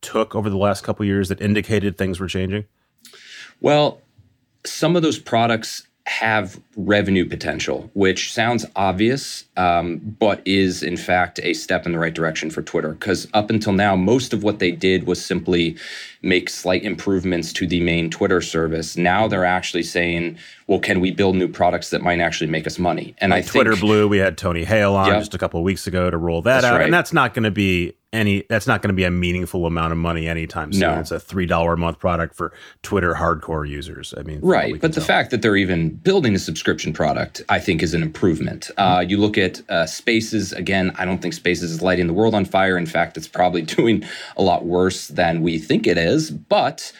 took 0.00 0.34
over 0.34 0.48
the 0.48 0.56
last 0.56 0.84
couple 0.84 1.04
years 1.04 1.28
that 1.28 1.40
indicated 1.40 1.98
things 1.98 2.20
were 2.20 2.28
changing 2.28 2.64
well 3.60 4.00
some 4.64 4.96
of 4.96 5.02
those 5.02 5.18
products 5.18 5.88
have 6.06 6.60
revenue 6.76 7.26
potential, 7.26 7.90
which 7.94 8.32
sounds 8.32 8.66
obvious, 8.76 9.44
um, 9.56 9.96
but 10.18 10.42
is 10.46 10.82
in 10.82 10.98
fact 10.98 11.40
a 11.42 11.54
step 11.54 11.86
in 11.86 11.92
the 11.92 11.98
right 11.98 12.12
direction 12.12 12.50
for 12.50 12.60
Twitter. 12.60 12.92
Because 12.92 13.26
up 13.32 13.48
until 13.48 13.72
now, 13.72 13.96
most 13.96 14.34
of 14.34 14.42
what 14.42 14.58
they 14.58 14.70
did 14.70 15.06
was 15.06 15.24
simply 15.24 15.76
make 16.20 16.50
slight 16.50 16.82
improvements 16.82 17.54
to 17.54 17.66
the 17.66 17.80
main 17.80 18.10
Twitter 18.10 18.42
service. 18.42 18.98
Now 18.98 19.28
they're 19.28 19.46
actually 19.46 19.82
saying, 19.82 20.36
well, 20.66 20.80
can 20.80 21.00
we 21.00 21.10
build 21.10 21.36
new 21.36 21.48
products 21.48 21.90
that 21.90 22.02
might 22.02 22.20
actually 22.20 22.48
make 22.48 22.66
us 22.66 22.78
money? 22.78 23.14
And 23.18 23.30
like 23.30 23.44
I 23.44 23.46
Twitter 23.46 23.72
think, 23.72 23.82
Blue, 23.82 24.08
we 24.08 24.18
had 24.18 24.38
Tony 24.38 24.64
Haile 24.64 24.96
on 24.96 25.08
yep, 25.08 25.20
just 25.20 25.34
a 25.34 25.38
couple 25.38 25.60
of 25.60 25.64
weeks 25.64 25.86
ago 25.86 26.10
to 26.10 26.16
roll 26.16 26.42
that 26.42 26.64
out, 26.64 26.76
right. 26.76 26.84
and 26.84 26.94
that's 26.94 27.12
not 27.12 27.34
going 27.34 27.44
to 27.44 27.50
be 27.50 27.94
any 28.14 28.44
that's 28.48 28.66
not 28.66 28.80
going 28.80 28.88
to 28.88 28.94
be 28.94 29.04
a 29.04 29.10
meaningful 29.10 29.66
amount 29.66 29.92
of 29.92 29.98
money 29.98 30.26
anytime 30.28 30.72
soon. 30.72 30.80
No. 30.80 31.00
It's 31.00 31.10
a 31.10 31.20
three 31.20 31.46
dollar 31.46 31.74
a 31.74 31.76
month 31.76 31.98
product 31.98 32.34
for 32.34 32.52
Twitter 32.82 33.14
hardcore 33.14 33.68
users. 33.68 34.14
I 34.16 34.22
mean, 34.22 34.40
right. 34.40 34.80
But 34.80 34.94
the 34.94 35.00
fact 35.00 35.30
that 35.32 35.42
they're 35.42 35.56
even 35.56 35.90
building 35.90 36.34
a 36.34 36.38
subscription 36.38 36.92
product, 36.92 37.42
I 37.48 37.58
think, 37.58 37.82
is 37.82 37.92
an 37.92 38.02
improvement. 38.02 38.70
Uh, 38.78 39.04
you 39.06 39.18
look 39.18 39.36
at 39.36 39.68
uh, 39.68 39.86
Spaces 39.86 40.52
again. 40.52 40.92
I 40.96 41.04
don't 41.04 41.20
think 41.20 41.34
Spaces 41.34 41.72
is 41.72 41.82
lighting 41.82 42.06
the 42.06 42.14
world 42.14 42.34
on 42.34 42.44
fire. 42.44 42.78
In 42.78 42.86
fact, 42.86 43.16
it's 43.16 43.28
probably 43.28 43.62
doing 43.76 44.04
a 44.36 44.42
lot 44.42 44.64
worse 44.64 45.08
than 45.08 45.42
we 45.42 45.58
think 45.58 45.86
it 45.86 45.98
is. 45.98 46.30
But 46.30 46.92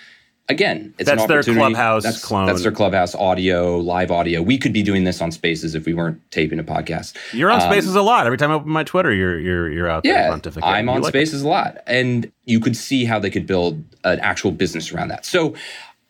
again, 0.48 0.94
it's 0.98 1.08
that's 1.08 1.26
their 1.26 1.42
clubhouse 1.42 2.02
that's, 2.02 2.24
clone. 2.24 2.46
That's 2.46 2.62
their 2.62 2.72
clubhouse 2.72 3.14
audio, 3.14 3.78
live 3.78 4.10
audio. 4.10 4.42
We 4.42 4.58
could 4.58 4.72
be 4.72 4.82
doing 4.82 5.04
this 5.04 5.20
on 5.20 5.32
Spaces 5.32 5.74
if 5.74 5.86
we 5.86 5.94
weren't 5.94 6.20
taping 6.30 6.58
a 6.58 6.64
podcast. 6.64 7.16
You're 7.32 7.50
on 7.50 7.60
um, 7.60 7.70
Spaces 7.70 7.94
a 7.94 8.02
lot. 8.02 8.26
Every 8.26 8.38
time 8.38 8.50
I 8.50 8.54
open 8.54 8.70
my 8.70 8.84
Twitter, 8.84 9.12
you're 9.12 9.38
you're 9.38 9.70
you're 9.70 9.88
out 9.88 10.04
yeah, 10.04 10.28
there 10.28 10.38
pontificating. 10.38 10.62
I'm 10.64 10.88
on 10.88 11.02
like 11.02 11.10
Spaces 11.10 11.42
it. 11.42 11.46
a 11.46 11.48
lot, 11.48 11.78
and 11.86 12.30
you 12.44 12.60
could 12.60 12.76
see 12.76 13.04
how 13.04 13.18
they 13.18 13.30
could 13.30 13.46
build 13.46 13.82
an 14.04 14.20
actual 14.20 14.50
business 14.50 14.92
around 14.92 15.08
that. 15.08 15.24
So, 15.24 15.54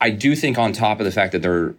I 0.00 0.10
do 0.10 0.34
think 0.34 0.58
on 0.58 0.72
top 0.72 1.00
of 1.00 1.04
the 1.06 1.12
fact 1.12 1.32
that 1.32 1.42
they're 1.42 1.74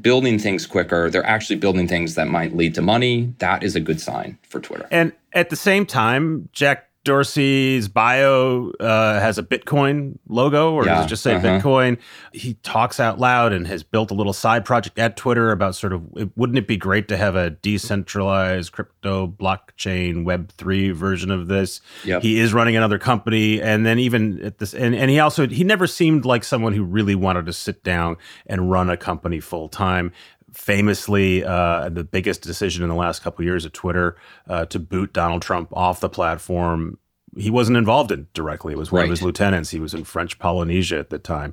building 0.00 0.38
things 0.38 0.66
quicker, 0.66 1.08
they're 1.08 1.26
actually 1.26 1.56
building 1.56 1.86
things 1.86 2.14
that 2.16 2.28
might 2.28 2.56
lead 2.56 2.74
to 2.74 2.82
money. 2.82 3.32
That 3.38 3.62
is 3.62 3.76
a 3.76 3.80
good 3.80 4.00
sign 4.00 4.38
for 4.48 4.60
Twitter. 4.60 4.86
And 4.90 5.12
at 5.32 5.50
the 5.50 5.56
same 5.56 5.86
time, 5.86 6.48
Jack 6.52 6.88
Dorsey's 7.04 7.86
bio 7.86 8.72
uh, 8.80 9.20
has 9.20 9.36
a 9.36 9.42
Bitcoin 9.42 10.18
logo, 10.26 10.72
or 10.72 10.86
yeah, 10.86 10.96
does 10.96 11.04
it 11.04 11.08
just 11.08 11.22
say 11.22 11.34
uh-huh. 11.34 11.46
Bitcoin? 11.46 11.98
He 12.32 12.54
talks 12.62 12.98
out 12.98 13.18
loud 13.18 13.52
and 13.52 13.66
has 13.66 13.82
built 13.82 14.10
a 14.10 14.14
little 14.14 14.32
side 14.32 14.64
project 14.64 14.98
at 14.98 15.16
Twitter 15.16 15.52
about 15.52 15.74
sort 15.74 15.92
of 15.92 16.02
wouldn't 16.34 16.58
it 16.58 16.66
be 16.66 16.78
great 16.78 17.08
to 17.08 17.16
have 17.18 17.36
a 17.36 17.50
decentralized 17.50 18.72
crypto 18.72 19.26
blockchain 19.26 20.24
Web 20.24 20.50
three 20.52 20.90
version 20.92 21.30
of 21.30 21.46
this? 21.46 21.82
Yep. 22.04 22.22
He 22.22 22.40
is 22.40 22.54
running 22.54 22.74
another 22.74 22.98
company, 22.98 23.60
and 23.60 23.84
then 23.84 23.98
even 23.98 24.42
at 24.42 24.58
this, 24.58 24.72
and, 24.72 24.94
and 24.94 25.10
he 25.10 25.20
also 25.20 25.46
he 25.46 25.62
never 25.62 25.86
seemed 25.86 26.24
like 26.24 26.42
someone 26.42 26.72
who 26.72 26.84
really 26.84 27.14
wanted 27.14 27.44
to 27.46 27.52
sit 27.52 27.84
down 27.84 28.16
and 28.46 28.70
run 28.70 28.88
a 28.88 28.96
company 28.96 29.40
full 29.40 29.68
time 29.68 30.10
famously 30.54 31.44
uh, 31.44 31.88
the 31.88 32.04
biggest 32.04 32.42
decision 32.42 32.82
in 32.82 32.88
the 32.88 32.94
last 32.94 33.22
couple 33.22 33.42
of 33.42 33.46
years 33.46 33.66
at 33.66 33.72
Twitter 33.72 34.16
uh, 34.48 34.64
to 34.66 34.78
boot 34.78 35.12
Donald 35.12 35.42
Trump 35.42 35.68
off 35.72 36.00
the 36.00 36.08
platform. 36.08 36.98
He 37.36 37.50
wasn't 37.50 37.78
involved 37.78 38.12
in 38.12 38.26
directly. 38.34 38.72
It 38.72 38.78
was 38.78 38.92
one 38.92 39.00
right. 39.00 39.04
of 39.04 39.10
his 39.10 39.22
lieutenants. 39.22 39.70
He 39.70 39.80
was 39.80 39.94
in 39.94 40.04
French 40.04 40.38
Polynesia 40.38 40.98
at 40.98 41.10
the 41.10 41.18
time. 41.18 41.52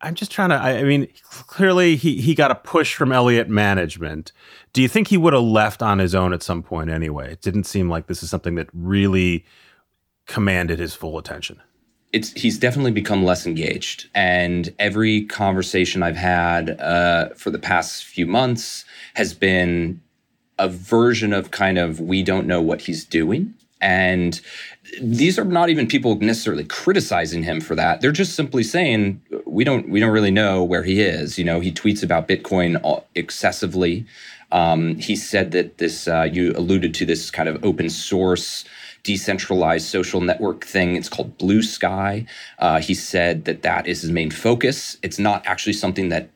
I'm 0.00 0.14
just 0.14 0.30
trying 0.30 0.50
to. 0.50 0.56
I, 0.56 0.78
I 0.78 0.82
mean, 0.84 1.08
clearly 1.46 1.96
he 1.96 2.20
he 2.20 2.34
got 2.34 2.50
a 2.50 2.54
push 2.54 2.94
from 2.94 3.12
Elliott 3.12 3.48
Management. 3.48 4.32
Do 4.72 4.82
you 4.82 4.88
think 4.88 5.08
he 5.08 5.16
would 5.16 5.32
have 5.32 5.42
left 5.42 5.82
on 5.82 5.98
his 5.98 6.14
own 6.14 6.32
at 6.32 6.42
some 6.42 6.62
point 6.62 6.90
anyway? 6.90 7.32
It 7.32 7.40
didn't 7.40 7.64
seem 7.64 7.88
like 7.88 8.06
this 8.06 8.22
is 8.22 8.30
something 8.30 8.54
that 8.56 8.68
really 8.72 9.44
commanded 10.26 10.78
his 10.78 10.94
full 10.94 11.18
attention 11.18 11.60
it's 12.12 12.32
he's 12.32 12.58
definitely 12.58 12.92
become 12.92 13.24
less 13.24 13.46
engaged 13.46 14.08
and 14.14 14.72
every 14.78 15.24
conversation 15.24 16.02
i've 16.02 16.16
had 16.16 16.80
uh, 16.80 17.28
for 17.30 17.50
the 17.50 17.58
past 17.58 18.04
few 18.04 18.26
months 18.26 18.84
has 19.14 19.34
been 19.34 20.00
a 20.58 20.68
version 20.68 21.32
of 21.32 21.50
kind 21.50 21.78
of 21.78 22.00
we 22.00 22.22
don't 22.22 22.46
know 22.46 22.60
what 22.60 22.82
he's 22.82 23.04
doing 23.04 23.54
and 23.82 24.40
these 25.00 25.38
are 25.38 25.44
not 25.44 25.68
even 25.68 25.86
people 25.86 26.16
necessarily 26.16 26.64
criticizing 26.64 27.42
him 27.42 27.60
for 27.60 27.74
that 27.74 28.00
they're 28.00 28.12
just 28.12 28.34
simply 28.34 28.62
saying 28.62 29.20
we 29.44 29.64
don't 29.64 29.88
we 29.90 30.00
don't 30.00 30.10
really 30.10 30.30
know 30.30 30.64
where 30.64 30.82
he 30.82 31.00
is 31.00 31.38
you 31.38 31.44
know 31.44 31.60
he 31.60 31.72
tweets 31.72 32.02
about 32.02 32.28
bitcoin 32.28 33.02
excessively 33.14 34.06
um, 34.52 34.96
he 34.96 35.16
said 35.16 35.50
that 35.52 35.78
this 35.78 36.06
uh, 36.06 36.28
you 36.30 36.52
alluded 36.56 36.94
to 36.94 37.06
this 37.06 37.30
kind 37.30 37.48
of 37.48 37.64
open 37.64 37.88
source 37.90 38.64
decentralized 39.02 39.86
social 39.86 40.20
network 40.20 40.64
thing. 40.64 40.96
It's 40.96 41.08
called 41.08 41.36
Bluesky. 41.38 42.26
Uh, 42.58 42.80
he 42.80 42.94
said 42.94 43.44
that 43.46 43.62
that 43.62 43.86
is 43.86 44.02
his 44.02 44.10
main 44.10 44.30
focus. 44.30 44.96
It's 45.02 45.18
not 45.18 45.44
actually 45.46 45.72
something 45.72 46.08
that 46.10 46.30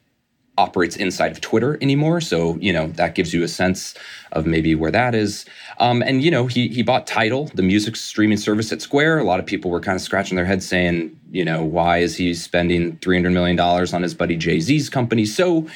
operates 0.58 0.96
inside 0.96 1.32
of 1.32 1.40
Twitter 1.40 1.78
anymore. 1.82 2.20
So, 2.20 2.56
you 2.56 2.72
know, 2.72 2.88
that 2.88 3.14
gives 3.14 3.34
you 3.34 3.42
a 3.42 3.48
sense 3.48 3.94
of 4.32 4.46
maybe 4.46 4.74
where 4.74 4.90
that 4.90 5.14
is. 5.14 5.44
Um, 5.78 6.02
and, 6.02 6.22
you 6.22 6.30
know, 6.30 6.46
he, 6.46 6.68
he 6.68 6.82
bought 6.82 7.06
Tidal, 7.06 7.46
the 7.54 7.62
music 7.62 7.96
streaming 7.96 8.38
service 8.38 8.72
at 8.72 8.80
Square. 8.80 9.18
A 9.18 9.24
lot 9.24 9.38
of 9.38 9.46
people 9.46 9.70
were 9.70 9.80
kind 9.80 9.96
of 9.96 10.02
scratching 10.02 10.36
their 10.36 10.44
heads 10.44 10.66
saying, 10.66 11.18
you 11.30 11.44
know, 11.44 11.64
why 11.64 11.98
is 11.98 12.16
he 12.16 12.32
spending 12.34 12.96
$300 12.98 13.32
million 13.32 13.58
on 13.60 14.02
his 14.02 14.14
buddy 14.14 14.36
Jay 14.36 14.60
Z's 14.60 14.88
company? 14.88 15.26
So, 15.26 15.66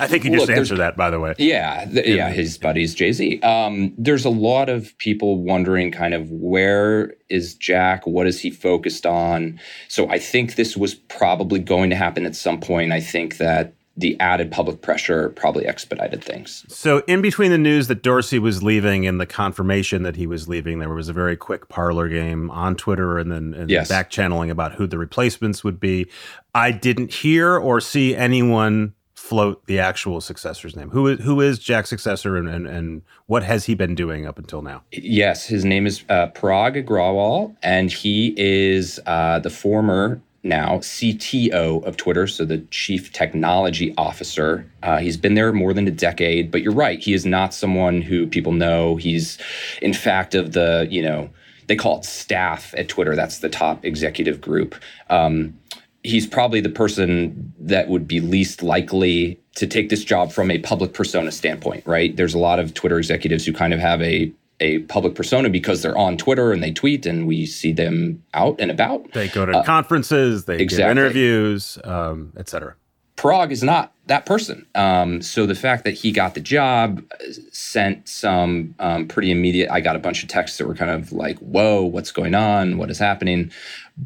I 0.00 0.06
think 0.06 0.24
you 0.24 0.30
just 0.30 0.48
Look, 0.48 0.56
answered 0.56 0.78
that, 0.78 0.96
by 0.96 1.10
the 1.10 1.20
way. 1.20 1.34
Yeah, 1.36 1.84
the, 1.84 2.08
yeah, 2.08 2.30
his 2.30 2.56
buddy's 2.56 2.94
Jay 2.94 3.12
Z. 3.12 3.40
Um, 3.42 3.92
there's 3.98 4.24
a 4.24 4.30
lot 4.30 4.70
of 4.70 4.96
people 4.96 5.36
wondering, 5.42 5.92
kind 5.92 6.14
of, 6.14 6.30
where 6.30 7.14
is 7.28 7.54
Jack? 7.54 8.06
What 8.06 8.26
is 8.26 8.40
he 8.40 8.50
focused 8.50 9.04
on? 9.04 9.60
So 9.88 10.08
I 10.08 10.18
think 10.18 10.54
this 10.54 10.74
was 10.74 10.94
probably 10.94 11.58
going 11.58 11.90
to 11.90 11.96
happen 11.96 12.24
at 12.24 12.34
some 12.34 12.60
point. 12.60 12.92
I 12.92 13.00
think 13.00 13.36
that 13.36 13.74
the 13.96 14.18
added 14.20 14.50
public 14.50 14.80
pressure 14.82 15.30
probably 15.30 15.66
expedited 15.66 16.22
things. 16.24 16.64
So, 16.68 17.02
in 17.06 17.20
between 17.20 17.50
the 17.50 17.58
news 17.58 17.88
that 17.88 18.02
Dorsey 18.02 18.38
was 18.38 18.62
leaving 18.62 19.06
and 19.06 19.20
the 19.20 19.26
confirmation 19.26 20.02
that 20.04 20.16
he 20.16 20.26
was 20.26 20.48
leaving, 20.48 20.78
there 20.78 20.88
was 20.88 21.08
a 21.08 21.12
very 21.12 21.36
quick 21.36 21.68
parlor 21.68 22.08
game 22.08 22.50
on 22.50 22.76
Twitter 22.76 23.18
and 23.18 23.30
then 23.30 23.54
and 23.54 23.70
yes. 23.70 23.88
back 23.88 24.10
channeling 24.10 24.50
about 24.50 24.74
who 24.74 24.86
the 24.86 24.98
replacements 24.98 25.62
would 25.64 25.80
be. 25.80 26.06
I 26.54 26.72
didn't 26.72 27.12
hear 27.12 27.56
or 27.56 27.80
see 27.80 28.14
anyone 28.14 28.94
float 29.14 29.64
the 29.66 29.78
actual 29.78 30.20
successor's 30.20 30.74
name. 30.74 30.90
Who 30.90 31.06
is 31.06 31.20
who 31.20 31.40
is 31.40 31.58
Jack's 31.58 31.90
successor 31.90 32.36
and, 32.36 32.48
and, 32.48 32.66
and 32.66 33.02
what 33.26 33.42
has 33.42 33.66
he 33.66 33.74
been 33.74 33.94
doing 33.94 34.26
up 34.26 34.38
until 34.38 34.62
now? 34.62 34.82
Yes, 34.92 35.46
his 35.46 35.64
name 35.64 35.86
is 35.86 36.04
uh, 36.08 36.28
Parag 36.28 36.82
Agrawal, 36.82 37.54
and 37.62 37.92
he 37.92 38.34
is 38.36 38.98
uh, 39.06 39.38
the 39.38 39.50
former 39.50 40.20
now 40.42 40.78
CTO 40.78 41.84
of 41.84 41.96
Twitter, 41.96 42.26
so 42.26 42.44
the 42.44 42.58
chief 42.70 43.12
technology 43.12 43.94
officer. 43.98 44.70
Uh, 44.82 44.98
he's 44.98 45.16
been 45.16 45.34
there 45.34 45.52
more 45.52 45.74
than 45.74 45.86
a 45.86 45.90
decade, 45.90 46.50
but 46.50 46.62
you're 46.62 46.72
right. 46.72 46.98
He 46.98 47.12
is 47.12 47.26
not 47.26 47.52
someone 47.52 48.00
who 48.00 48.26
people 48.26 48.52
know. 48.52 48.96
He's, 48.96 49.38
in 49.82 49.92
fact, 49.92 50.34
of 50.34 50.52
the, 50.52 50.86
you 50.90 51.02
know, 51.02 51.30
they 51.66 51.76
call 51.76 51.98
it 51.98 52.04
staff 52.04 52.74
at 52.76 52.88
Twitter. 52.88 53.14
That's 53.14 53.38
the 53.38 53.48
top 53.48 53.84
executive 53.84 54.40
group. 54.40 54.74
Um, 55.08 55.58
he's 56.02 56.26
probably 56.26 56.60
the 56.60 56.70
person 56.70 57.52
that 57.58 57.88
would 57.88 58.08
be 58.08 58.20
least 58.20 58.62
likely 58.62 59.38
to 59.56 59.66
take 59.66 59.90
this 59.90 60.04
job 60.04 60.32
from 60.32 60.50
a 60.50 60.58
public 60.58 60.94
persona 60.94 61.30
standpoint, 61.30 61.86
right? 61.86 62.16
There's 62.16 62.34
a 62.34 62.38
lot 62.38 62.58
of 62.58 62.72
Twitter 62.72 62.98
executives 62.98 63.44
who 63.44 63.52
kind 63.52 63.74
of 63.74 63.80
have 63.80 64.00
a 64.00 64.32
a 64.60 64.80
public 64.80 65.14
persona 65.14 65.48
because 65.48 65.82
they're 65.82 65.96
on 65.96 66.16
Twitter 66.16 66.52
and 66.52 66.62
they 66.62 66.72
tweet 66.72 67.06
and 67.06 67.26
we 67.26 67.46
see 67.46 67.72
them 67.72 68.22
out 68.34 68.56
and 68.58 68.70
about. 68.70 69.12
They 69.12 69.28
go 69.28 69.46
to 69.46 69.58
uh, 69.58 69.64
conferences, 69.64 70.44
they 70.44 70.58
exactly. 70.58 70.82
give 70.82 70.90
interviews, 70.90 71.78
um, 71.84 72.32
etc. 72.36 72.76
Parag 73.16 73.50
is 73.50 73.62
not 73.62 73.92
that 74.06 74.24
person. 74.24 74.66
Um, 74.74 75.20
so 75.20 75.44
the 75.44 75.54
fact 75.54 75.84
that 75.84 75.92
he 75.92 76.10
got 76.10 76.34
the 76.34 76.40
job 76.40 77.04
sent 77.52 78.08
some 78.08 78.74
um, 78.78 79.08
pretty 79.08 79.30
immediate. 79.30 79.70
I 79.70 79.80
got 79.80 79.94
a 79.94 79.98
bunch 79.98 80.22
of 80.22 80.28
texts 80.28 80.56
that 80.58 80.66
were 80.66 80.74
kind 80.74 80.90
of 80.90 81.12
like, 81.12 81.38
"Whoa, 81.38 81.82
what's 81.82 82.12
going 82.12 82.34
on? 82.34 82.78
What 82.78 82.90
is 82.90 82.98
happening?" 82.98 83.50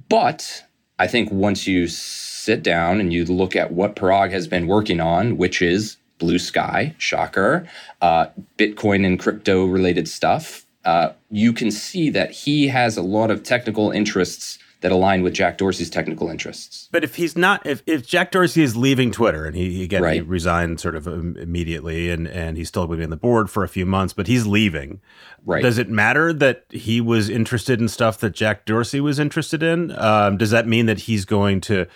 But 0.08 0.64
I 0.99 1.06
think 1.06 1.30
once 1.30 1.66
you 1.66 1.87
sit 1.87 2.62
down 2.62 3.00
and 3.00 3.12
you 3.12 3.25
look 3.25 3.54
at 3.56 3.73
what 3.73 3.96
Parag 3.96 4.30
has 4.32 4.49
been 4.49 4.66
working 4.66 5.00
on, 5.00 5.37
which 5.37 5.62
is 5.62 5.96
Bluesky, 6.18 6.94
shocker, 6.99 7.68
uh, 8.00 8.26
Bitcoin 8.59 9.04
and 9.06 9.18
crypto 9.18 9.64
related 9.64 10.09
stuff, 10.09 10.64
uh, 10.85 11.11
you 11.30 11.52
can 11.52 11.71
see 11.71 12.11
that 12.11 12.30
he 12.30 12.68
has 12.68 12.97
a 12.97 13.02
lot 13.02 13.30
of 13.30 13.42
technical 13.42 13.90
interests 13.90 14.59
that 14.85 14.92
align 14.92 15.23
with 15.23 15.33
Jack 15.33 15.56
Dorsey's 15.56 15.88
technical 15.88 16.28
interests. 16.28 16.90
But 16.92 17.04
if 17.04 17.14
he's 17.14 17.38
not, 17.38 17.66
if, 17.66 17.83
if 17.87 18.06
Jack 18.06 18.30
Dorsey 18.33 18.62
is 18.62 18.76
leaving 18.76 19.11
Twitter 19.12 19.47
and 19.47 19.56
he 19.56 19.83
again 19.83 20.02
right. 20.02 20.16
he 20.16 20.21
resigned 20.21 20.78
sort 20.78 20.94
of 20.94 21.06
immediately 21.06 22.11
and 22.11 22.28
and 22.28 22.59
he's 22.59 22.68
still 22.68 22.87
going 22.87 22.99
to 22.99 23.00
be 23.00 23.04
on 23.04 23.11
the 23.11 23.16
board 23.16 23.49
for 23.49 23.64
a 23.64 23.68
few 23.68 23.87
months, 23.87 24.12
but 24.12 24.26
he's 24.26 24.47
leaving. 24.47 25.00
Right. 25.47 25.62
Does 25.62 25.78
it 25.78 25.88
matter 25.88 26.35
that 26.35 26.66
he 26.68 27.00
was 27.00 27.30
interested 27.30 27.80
in 27.80 27.88
stuff 27.88 28.18
that 28.18 28.35
Jack 28.35 28.66
Dorsey 28.66 29.00
was 29.00 29.18
interested 29.18 29.62
in? 29.62 29.90
Um, 29.99 30.37
does 30.37 30.50
that 30.50 30.68
mean 30.68 30.85
that 30.85 31.00
he's 31.00 31.25
going 31.25 31.62
to 31.62 31.87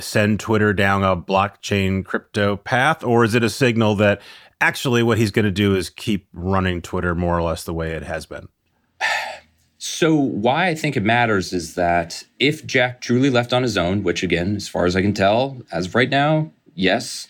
send 0.00 0.40
Twitter 0.40 0.72
down 0.72 1.04
a 1.04 1.16
blockchain 1.16 2.04
crypto 2.04 2.56
path, 2.56 3.04
or 3.04 3.24
is 3.24 3.34
it 3.34 3.42
a 3.42 3.50
signal 3.50 3.94
that 3.96 4.20
actually 4.60 5.02
what 5.02 5.18
he's 5.18 5.30
going 5.30 5.44
to 5.44 5.50
do 5.50 5.74
is 5.74 5.90
keep 5.90 6.28
running 6.32 6.80
Twitter 6.80 7.14
more 7.14 7.36
or 7.36 7.42
less 7.42 7.64
the 7.64 7.74
way 7.74 7.92
it 7.92 8.02
has 8.02 8.26
been? 8.26 8.48
So, 9.84 10.14
why 10.14 10.68
I 10.68 10.76
think 10.76 10.96
it 10.96 11.02
matters 11.02 11.52
is 11.52 11.74
that 11.74 12.22
if 12.38 12.64
Jack 12.64 13.00
truly 13.00 13.30
left 13.30 13.52
on 13.52 13.64
his 13.64 13.76
own, 13.76 14.04
which 14.04 14.22
again, 14.22 14.54
as 14.54 14.68
far 14.68 14.86
as 14.86 14.94
I 14.94 15.02
can 15.02 15.12
tell, 15.12 15.60
as 15.72 15.86
of 15.86 15.96
right 15.96 16.08
now, 16.08 16.52
yes, 16.76 17.26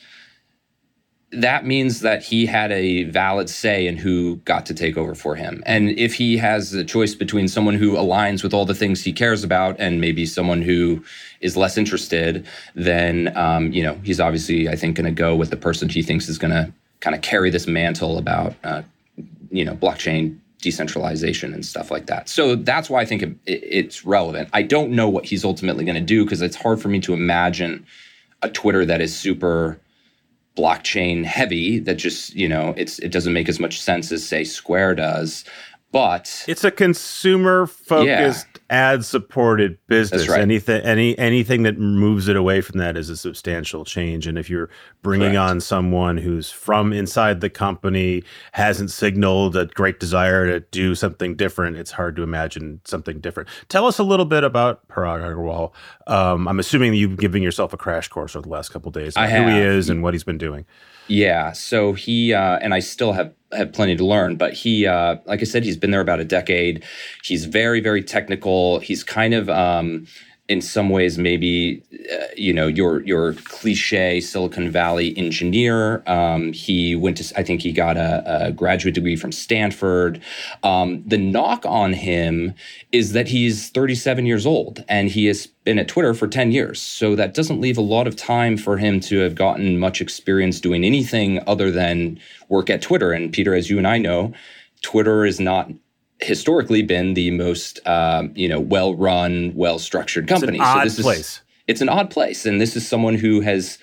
that 1.32 1.64
means 1.64 2.00
that 2.00 2.22
he 2.22 2.44
had 2.44 2.70
a 2.72 3.04
valid 3.04 3.48
say 3.48 3.86
in 3.86 3.96
who 3.96 4.36
got 4.44 4.66
to 4.66 4.74
take 4.74 4.98
over 4.98 5.14
for 5.14 5.34
him. 5.34 5.62
And 5.64 5.90
if 5.90 6.14
he 6.14 6.36
has 6.36 6.74
a 6.74 6.84
choice 6.84 7.14
between 7.14 7.48
someone 7.48 7.74
who 7.74 7.92
aligns 7.92 8.42
with 8.42 8.52
all 8.52 8.66
the 8.66 8.74
things 8.74 9.02
he 9.02 9.12
cares 9.12 9.42
about 9.42 9.76
and 9.78 10.00
maybe 10.00 10.26
someone 10.26 10.60
who 10.60 11.02
is 11.40 11.56
less 11.56 11.78
interested, 11.78 12.46
then 12.74 13.34
um, 13.36 13.72
you 13.72 13.82
know 13.82 13.98
he's 14.02 14.20
obviously 14.20 14.68
I 14.68 14.76
think 14.76 14.96
going 14.96 15.06
to 15.06 15.10
go 15.10 15.34
with 15.34 15.50
the 15.50 15.56
person 15.56 15.88
he 15.88 16.02
thinks 16.02 16.28
is 16.28 16.38
going 16.38 16.52
to 16.52 16.72
kind 17.00 17.16
of 17.16 17.22
carry 17.22 17.50
this 17.50 17.66
mantle 17.66 18.18
about 18.18 18.54
uh, 18.62 18.82
you 19.50 19.64
know 19.64 19.74
blockchain 19.74 20.38
decentralization 20.60 21.52
and 21.54 21.64
stuff 21.66 21.90
like 21.90 22.06
that. 22.06 22.28
So 22.28 22.54
that's 22.54 22.88
why 22.88 23.00
I 23.00 23.04
think 23.06 23.22
it, 23.22 23.36
it's 23.46 24.04
relevant. 24.04 24.50
I 24.52 24.62
don't 24.62 24.90
know 24.92 25.08
what 25.08 25.24
he's 25.24 25.44
ultimately 25.44 25.84
going 25.84 25.96
to 25.96 26.00
do 26.00 26.24
because 26.24 26.42
it's 26.42 26.56
hard 26.56 26.80
for 26.80 26.88
me 26.88 27.00
to 27.00 27.14
imagine 27.14 27.84
a 28.42 28.50
Twitter 28.50 28.84
that 28.84 29.00
is 29.00 29.16
super 29.16 29.78
blockchain 30.56 31.24
heavy 31.24 31.78
that 31.78 31.94
just 31.94 32.34
you 32.34 32.48
know 32.48 32.74
it's 32.76 32.98
it 32.98 33.10
doesn't 33.10 33.32
make 33.32 33.48
as 33.48 33.58
much 33.58 33.80
sense 33.80 34.12
as 34.12 34.26
say 34.26 34.44
square 34.44 34.94
does 34.94 35.44
but 35.92 36.44
it's 36.48 36.64
a 36.64 36.70
consumer 36.70 37.66
focused 37.66 38.46
yeah. 38.54 38.92
ad 38.92 39.04
supported 39.04 39.78
business 39.86 40.26
right. 40.26 40.40
anything 40.40 40.82
any 40.82 41.16
anything 41.18 41.62
that 41.62 41.78
moves 41.78 42.28
it 42.28 42.34
away 42.34 42.60
from 42.60 42.78
that 42.78 42.96
is 42.96 43.10
a 43.10 43.16
substantial 43.16 43.84
change 43.84 44.26
and 44.26 44.38
if 44.38 44.50
you're 44.50 44.70
bringing 45.02 45.32
Correct. 45.32 45.50
on 45.50 45.60
someone 45.60 46.16
who's 46.16 46.50
from 46.50 46.92
inside 46.92 47.40
the 47.40 47.50
company 47.50 48.24
hasn't 48.52 48.90
signaled 48.90 49.54
a 49.54 49.66
great 49.66 50.00
desire 50.00 50.46
to 50.46 50.60
do 50.70 50.94
something 50.94 51.36
different 51.36 51.76
it's 51.76 51.92
hard 51.92 52.16
to 52.16 52.22
imagine 52.22 52.80
something 52.84 53.20
different 53.20 53.48
tell 53.68 53.86
us 53.86 53.98
a 53.98 54.04
little 54.04 54.26
bit 54.26 54.42
about 54.42 54.88
parag 54.88 55.20
agrawal 55.20 55.72
um, 56.06 56.48
i'm 56.48 56.58
assuming 56.58 56.94
you've 56.94 57.18
given 57.18 57.42
yourself 57.42 57.72
a 57.72 57.76
crash 57.76 58.08
course 58.08 58.34
over 58.34 58.42
the 58.42 58.48
last 58.48 58.70
couple 58.70 58.90
days 58.90 59.16
I 59.16 59.28
who 59.28 59.46
he 59.48 59.58
is 59.58 59.90
and 59.90 60.02
what 60.02 60.14
he's 60.14 60.24
been 60.24 60.38
doing 60.38 60.64
yeah. 61.08 61.52
So 61.52 61.92
he 61.92 62.32
uh, 62.32 62.58
and 62.58 62.72
I 62.72 62.78
still 62.78 63.12
have 63.12 63.32
have 63.52 63.72
plenty 63.72 63.96
to 63.96 64.04
learn, 64.04 64.36
but 64.36 64.52
he, 64.52 64.86
uh, 64.86 65.16
like 65.26 65.40
I 65.40 65.44
said, 65.44 65.64
he's 65.64 65.76
been 65.76 65.90
there 65.90 66.00
about 66.00 66.20
a 66.20 66.24
decade. 66.24 66.84
He's 67.24 67.44
very 67.44 67.80
very 67.80 68.02
technical. 68.02 68.78
He's 68.80 69.04
kind 69.04 69.34
of 69.34 69.48
um, 69.48 70.06
in 70.48 70.60
some 70.60 70.90
ways 70.90 71.18
maybe 71.18 71.82
uh, 72.12 72.26
you 72.36 72.52
know 72.52 72.66
your 72.66 73.00
your 73.02 73.34
cliche 73.44 74.20
Silicon 74.20 74.70
Valley 74.70 75.16
engineer. 75.16 76.02
Um, 76.06 76.52
he 76.52 76.96
went 76.96 77.16
to 77.18 77.38
I 77.38 77.42
think 77.42 77.62
he 77.62 77.72
got 77.72 77.96
a, 77.96 78.46
a 78.46 78.52
graduate 78.52 78.94
degree 78.94 79.16
from 79.16 79.32
Stanford. 79.32 80.20
Um, 80.62 81.02
the 81.06 81.18
knock 81.18 81.64
on 81.64 81.92
him 81.92 82.54
is 82.90 83.12
that 83.12 83.28
he's 83.28 83.70
37 83.70 84.26
years 84.26 84.44
old 84.44 84.84
and 84.88 85.08
he 85.08 85.26
has 85.26 85.46
been 85.46 85.78
at 85.78 85.88
Twitter 85.88 86.12
for 86.12 86.26
10 86.26 86.50
years. 86.50 86.80
So 86.80 87.14
that 87.14 87.34
doesn't 87.34 87.60
leave 87.60 87.78
a 87.78 87.82
lot 87.82 88.06
of 88.06 88.16
time 88.16 88.56
for 88.56 88.76
him 88.76 88.98
to 89.00 89.20
have 89.20 89.36
gotten 89.36 89.78
much 89.78 90.00
experience 90.00 90.60
doing 90.60 90.84
anything 90.84 91.40
other 91.46 91.70
than 91.70 92.18
work 92.48 92.68
at 92.68 92.82
Twitter. 92.82 93.12
And 93.12 93.32
Peter, 93.32 93.54
as 93.54 93.70
you 93.70 93.78
and 93.78 93.86
I 93.86 93.98
know, 93.98 94.32
Twitter 94.82 95.24
is 95.24 95.38
not 95.38 95.70
historically 96.22 96.82
been 96.82 97.14
the 97.14 97.30
most 97.30 97.80
um, 97.86 98.32
you 98.34 98.48
know 98.48 98.60
well 98.60 98.94
run, 98.94 99.52
well 99.54 99.78
structured 99.78 100.28
company. 100.28 100.58
It's 100.58 100.66
an 100.66 100.78
odd 100.78 100.90
so 100.90 100.96
this 100.96 101.02
place. 101.02 101.18
Is, 101.18 101.40
it's 101.68 101.80
an 101.80 101.88
odd 101.88 102.10
place, 102.10 102.46
and 102.46 102.60
this 102.60 102.76
is 102.76 102.86
someone 102.86 103.14
who 103.14 103.40
has 103.40 103.78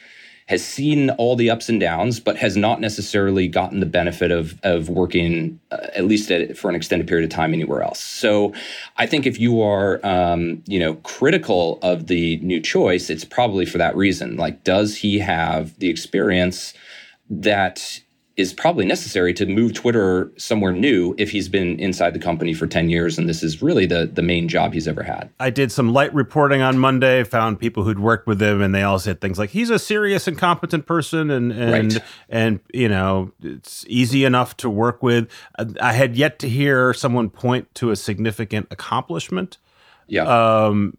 has 0.48 0.66
seen 0.66 1.12
all 1.12 1.36
the 1.36 1.48
ups 1.48 1.70
and 1.70 1.80
downs, 1.80 2.20
but 2.20 2.36
has 2.36 2.58
not 2.58 2.82
necessarily 2.82 3.48
gotten 3.48 3.80
the 3.80 3.86
benefit 3.86 4.32
of 4.32 4.60
of 4.64 4.90
working 4.90 5.60
uh, 5.72 5.78
at 5.96 6.06
least 6.06 6.32
at, 6.32 6.58
for 6.58 6.70
an 6.70 6.76
extended 6.76 7.08
period 7.08 7.24
of 7.24 7.36
time 7.36 7.54
anywhere 7.54 7.84
else. 7.84 8.00
So, 8.00 8.54
I 8.98 9.06
think 9.06 9.26
if 9.26 9.40
you 9.40 9.62
are 9.62 10.06
um, 10.06 10.64
you 10.68 10.80
know 10.80 10.96
critical 10.96 11.80
of 11.82 12.08
the 12.08 12.38
new 12.38 12.60
choice, 12.60 13.10
it's 13.10 13.26
probably 13.26 13.66
for 13.66 13.78
that 13.78 13.96
reason. 13.96 14.38
Like, 14.38 14.64
does 14.64 14.98
he 14.98 15.20
have 15.20 15.78
the 15.80 15.90
experience 15.90 16.74
that 17.30 18.02
is 18.40 18.54
probably 18.54 18.86
necessary 18.86 19.34
to 19.34 19.46
move 19.46 19.74
Twitter 19.74 20.32
somewhere 20.38 20.72
new 20.72 21.14
if 21.18 21.30
he's 21.30 21.50
been 21.50 21.78
inside 21.78 22.14
the 22.14 22.20
company 22.20 22.54
for 22.54 22.68
10 22.68 22.90
years 22.90 23.18
and 23.18 23.28
this 23.28 23.44
is 23.44 23.62
really 23.62 23.86
the 23.86 24.10
the 24.12 24.22
main 24.22 24.48
job 24.48 24.74
he's 24.74 24.88
ever 24.88 25.04
had. 25.04 25.30
I 25.42 25.50
did 25.50 25.74
some 25.74 25.92
light 25.92 26.14
reporting 26.14 26.62
on 26.62 26.80
Monday, 26.80 27.26
found 27.26 27.60
people 27.60 27.84
who'd 27.84 28.00
worked 28.00 28.28
with 28.28 28.42
him 28.42 28.62
and 28.62 28.74
they 28.74 28.82
all 28.82 28.98
said 28.98 29.20
things 29.20 29.38
like 29.38 29.50
he's 29.50 29.70
a 29.70 29.78
serious 29.78 30.26
and 30.26 30.38
competent 30.38 30.86
person 30.86 31.30
and 31.30 31.52
and 31.52 31.94
right. 31.94 32.04
and 32.30 32.60
you 32.74 32.88
know, 32.88 33.34
it's 33.44 33.86
easy 33.90 34.24
enough 34.24 34.56
to 34.58 34.70
work 34.70 35.04
with. 35.04 35.28
I 35.82 35.92
had 35.92 36.16
yet 36.16 36.40
to 36.40 36.48
hear 36.48 36.94
someone 36.94 37.30
point 37.30 37.76
to 37.76 37.92
a 37.92 37.98
significant 37.98 38.68
accomplishment. 38.72 39.58
Yeah. 40.08 40.24
Um 40.24 40.98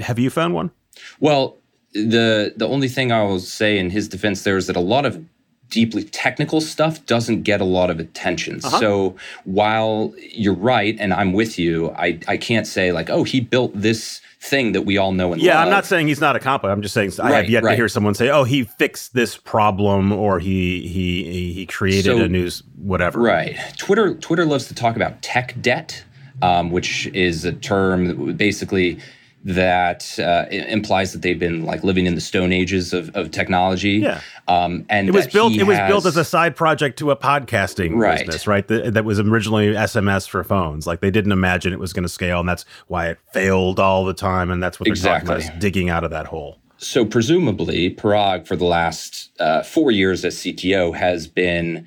have 0.00 0.18
you 0.18 0.28
found 0.28 0.54
one? 0.54 0.72
Well, 1.20 1.58
the 1.92 2.52
the 2.56 2.66
only 2.66 2.88
thing 2.88 3.12
I 3.12 3.22
will 3.22 3.38
say 3.38 3.78
in 3.78 3.90
his 3.90 4.08
defense 4.08 4.42
there 4.42 4.56
is 4.56 4.66
that 4.66 4.74
a 4.74 4.80
lot 4.80 5.06
of 5.06 5.24
deeply 5.70 6.04
technical 6.04 6.60
stuff 6.60 7.04
doesn't 7.06 7.42
get 7.42 7.60
a 7.60 7.64
lot 7.64 7.90
of 7.90 7.98
attention. 7.98 8.60
Uh-huh. 8.62 8.78
So 8.78 9.16
while 9.44 10.12
you're 10.18 10.54
right, 10.54 10.96
and 11.00 11.14
I'm 11.14 11.32
with 11.32 11.58
you, 11.58 11.90
I, 11.92 12.18
I 12.28 12.36
can't 12.36 12.66
say 12.66 12.92
like, 12.92 13.08
oh, 13.08 13.24
he 13.24 13.40
built 13.40 13.72
this 13.74 14.20
thing 14.40 14.72
that 14.72 14.82
we 14.82 14.96
all 14.96 15.12
know 15.12 15.32
and 15.32 15.42
yeah, 15.42 15.56
love. 15.56 15.64
I'm 15.64 15.70
not 15.70 15.84
saying 15.84 16.08
he's 16.08 16.20
not 16.20 16.34
accomplished. 16.34 16.72
I'm 16.72 16.82
just 16.82 16.94
saying 16.94 17.12
I 17.22 17.32
have 17.32 17.48
yet 17.48 17.62
right. 17.62 17.72
to 17.72 17.76
hear 17.76 17.88
someone 17.88 18.14
say, 18.14 18.30
"Oh, 18.30 18.44
he 18.44 18.64
fixed 18.64 19.12
this 19.14 19.36
problem," 19.36 20.12
or 20.12 20.38
he 20.38 20.88
he 20.88 21.52
he 21.52 21.66
created 21.66 22.06
so, 22.06 22.18
a 22.18 22.28
news 22.28 22.62
whatever. 22.76 23.20
Right. 23.20 23.56
Twitter 23.76 24.14
Twitter 24.14 24.46
loves 24.46 24.66
to 24.68 24.74
talk 24.74 24.96
about 24.96 25.20
tech 25.22 25.60
debt, 25.60 26.02
um, 26.42 26.70
which 26.70 27.06
is 27.08 27.44
a 27.44 27.52
term 27.52 28.06
that 28.06 28.36
basically 28.36 28.98
that 29.44 30.18
uh, 30.18 30.46
implies 30.50 31.12
that 31.12 31.22
they've 31.22 31.38
been 31.38 31.64
like 31.64 31.82
living 31.82 32.06
in 32.06 32.14
the 32.14 32.20
stone 32.20 32.52
ages 32.52 32.92
of, 32.92 33.14
of 33.16 33.30
technology. 33.30 33.92
Yeah. 33.92 34.20
Um, 34.48 34.84
and 34.88 35.08
it 35.08 35.12
was 35.12 35.26
built. 35.26 35.54
It 35.54 35.64
was 35.64 35.78
has, 35.78 35.88
built 35.88 36.06
as 36.06 36.16
a 36.16 36.24
side 36.24 36.56
project 36.56 36.98
to 36.98 37.10
a 37.10 37.16
podcasting 37.16 37.96
right. 37.96 38.26
business, 38.26 38.46
right? 38.46 38.66
That, 38.68 38.94
that 38.94 39.04
was 39.04 39.18
originally 39.18 39.68
SMS 39.68 40.28
for 40.28 40.44
phones. 40.44 40.86
Like 40.86 41.00
they 41.00 41.10
didn't 41.10 41.32
imagine 41.32 41.72
it 41.72 41.78
was 41.78 41.92
going 41.92 42.02
to 42.02 42.08
scale, 42.08 42.40
and 42.40 42.48
that's 42.48 42.64
why 42.88 43.08
it 43.08 43.18
failed 43.32 43.80
all 43.80 44.04
the 44.04 44.14
time. 44.14 44.50
And 44.50 44.62
that's 44.62 44.78
what 44.78 44.84
they're 44.84 44.92
exactly. 44.92 45.36
talking 45.36 45.48
about: 45.48 45.60
digging 45.60 45.88
out 45.88 46.04
of 46.04 46.10
that 46.10 46.26
hole. 46.26 46.58
So 46.76 47.04
presumably, 47.04 47.94
Parag 47.94 48.46
for 48.46 48.56
the 48.56 48.64
last 48.64 49.30
uh, 49.38 49.62
four 49.62 49.90
years 49.90 50.24
as 50.24 50.36
CTO 50.36 50.94
has 50.94 51.26
been 51.26 51.86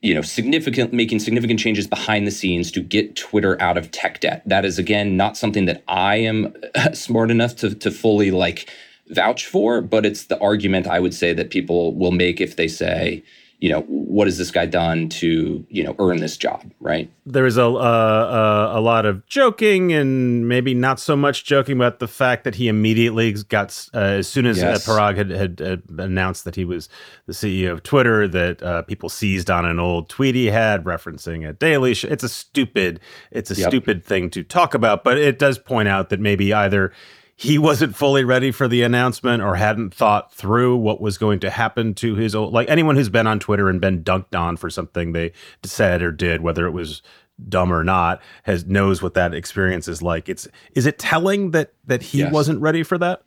you 0.00 0.14
know 0.14 0.22
significant 0.22 0.92
making 0.92 1.18
significant 1.18 1.58
changes 1.58 1.86
behind 1.86 2.26
the 2.26 2.30
scenes 2.30 2.70
to 2.70 2.80
get 2.80 3.16
twitter 3.16 3.60
out 3.60 3.76
of 3.76 3.90
tech 3.90 4.20
debt. 4.20 4.42
That 4.46 4.64
is 4.64 4.78
again 4.78 5.16
not 5.16 5.36
something 5.36 5.66
that 5.66 5.82
i 5.88 6.16
am 6.16 6.54
smart 6.92 7.30
enough 7.30 7.56
to, 7.56 7.74
to 7.74 7.90
fully 7.90 8.30
like 8.30 8.70
vouch 9.08 9.46
for 9.46 9.80
but 9.80 10.04
it's 10.04 10.24
the 10.24 10.38
argument 10.40 10.86
i 10.86 11.00
would 11.00 11.14
say 11.14 11.32
that 11.32 11.50
people 11.50 11.94
will 11.94 12.12
make 12.12 12.40
if 12.40 12.56
they 12.56 12.68
say 12.68 13.22
you 13.60 13.68
know 13.68 13.80
what 13.82 14.26
has 14.26 14.38
this 14.38 14.50
guy 14.50 14.66
done 14.66 15.08
to 15.08 15.66
you 15.68 15.82
know 15.82 15.94
earn 15.98 16.18
this 16.18 16.36
job 16.36 16.70
right 16.80 17.10
there 17.26 17.42
was 17.42 17.58
a 17.58 17.64
uh, 17.64 18.72
a 18.74 18.80
lot 18.80 19.04
of 19.04 19.26
joking 19.26 19.92
and 19.92 20.48
maybe 20.48 20.74
not 20.74 21.00
so 21.00 21.16
much 21.16 21.44
joking 21.44 21.76
about 21.76 21.98
the 21.98 22.06
fact 22.08 22.44
that 22.44 22.54
he 22.54 22.68
immediately 22.68 23.32
got 23.48 23.88
uh, 23.94 23.98
as 23.98 24.28
soon 24.28 24.46
as 24.46 24.62
uh, 24.62 24.66
yes. 24.66 24.88
uh, 24.88 24.92
Parag 24.92 25.16
had, 25.16 25.30
had, 25.30 25.58
had, 25.58 25.82
announced 25.98 26.44
that 26.44 26.54
he 26.54 26.64
was 26.64 26.88
the 27.26 27.32
CEO 27.32 27.72
of 27.72 27.82
Twitter 27.82 28.28
that 28.28 28.62
uh, 28.62 28.82
people 28.82 29.08
seized 29.08 29.50
on 29.50 29.64
an 29.64 29.80
old 29.80 30.08
tweet 30.08 30.34
he 30.34 30.46
had 30.46 30.84
referencing 30.84 31.48
a 31.48 31.52
daily 31.52 31.94
show 31.94 32.08
it's 32.08 32.24
a 32.24 32.28
stupid 32.28 33.00
it's 33.30 33.50
a 33.50 33.54
yep. 33.54 33.68
stupid 33.68 34.04
thing 34.04 34.30
to 34.30 34.44
talk 34.44 34.74
about 34.74 35.02
but 35.02 35.18
it 35.18 35.38
does 35.38 35.58
point 35.58 35.88
out 35.88 36.10
that 36.10 36.20
maybe 36.20 36.52
either 36.52 36.92
he 37.38 37.56
wasn't 37.56 37.94
fully 37.94 38.24
ready 38.24 38.50
for 38.50 38.66
the 38.66 38.82
announcement 38.82 39.40
or 39.40 39.54
hadn't 39.54 39.94
thought 39.94 40.34
through 40.34 40.76
what 40.76 41.00
was 41.00 41.16
going 41.18 41.38
to 41.38 41.50
happen 41.50 41.94
to 41.94 42.16
his 42.16 42.34
old 42.34 42.52
like 42.52 42.68
anyone 42.68 42.96
who's 42.96 43.08
been 43.08 43.28
on 43.28 43.38
Twitter 43.38 43.68
and 43.68 43.80
been 43.80 44.02
dunked 44.02 44.36
on 44.36 44.56
for 44.56 44.68
something 44.68 45.12
they 45.12 45.32
said 45.62 46.02
or 46.02 46.10
did 46.10 46.42
whether 46.42 46.66
it 46.66 46.72
was 46.72 47.00
dumb 47.48 47.72
or 47.72 47.84
not 47.84 48.20
has 48.42 48.66
knows 48.66 49.00
what 49.00 49.14
that 49.14 49.32
experience 49.32 49.86
is 49.86 50.02
like 50.02 50.28
it's 50.28 50.48
is 50.74 50.84
it 50.84 50.98
telling 50.98 51.52
that 51.52 51.72
that 51.86 52.02
he 52.02 52.18
yes. 52.18 52.32
wasn't 52.32 52.60
ready 52.60 52.82
for 52.82 52.98
that 52.98 53.22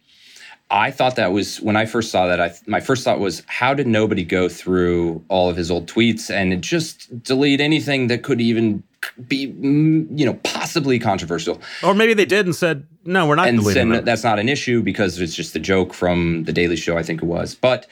I 0.70 0.92
thought 0.92 1.18
that 1.18 1.34
was 1.34 1.60
when 1.60 1.76
I 1.76 1.86
first 1.86 2.12
saw 2.12 2.28
that. 2.28 2.40
I 2.40 2.54
my 2.66 2.80
first 2.80 3.04
thought 3.04 3.20
was, 3.20 3.44
how 3.48 3.74
did 3.74 3.88
nobody 3.88 4.24
go 4.24 4.48
through 4.48 5.22
all 5.28 5.50
of 5.50 5.58
his 5.58 5.70
old 5.70 5.86
tweets 5.86 6.30
and 6.30 6.64
just 6.64 7.24
delete 7.24 7.60
anything 7.60 8.08
that 8.08 8.24
could 8.24 8.40
even 8.40 8.82
be, 9.28 9.48
mm, 9.48 10.08
you 10.18 10.26
know, 10.26 10.36
possibly 10.44 11.00
controversial? 11.00 11.62
Or 11.84 11.94
maybe 11.94 12.14
they 12.14 12.26
did 12.26 12.46
and 12.46 12.56
said, 12.56 12.88
no, 13.04 13.28
we're 13.28 13.36
not 13.36 13.48
and 13.48 13.60
deleting 13.60 13.90
them. 13.90 14.06
That's 14.06 14.24
not 14.24 14.40
an 14.40 14.50
issue 14.50 14.82
because 14.82 15.20
it's 15.20 15.36
just 15.36 15.56
a 15.56 15.60
joke 15.60 15.94
from 15.94 16.44
the 16.44 16.54
Daily 16.54 16.76
Show, 16.76 16.98
I 16.98 17.04
think 17.04 17.22
it 17.22 17.26
was. 17.26 17.56
But 17.56 17.88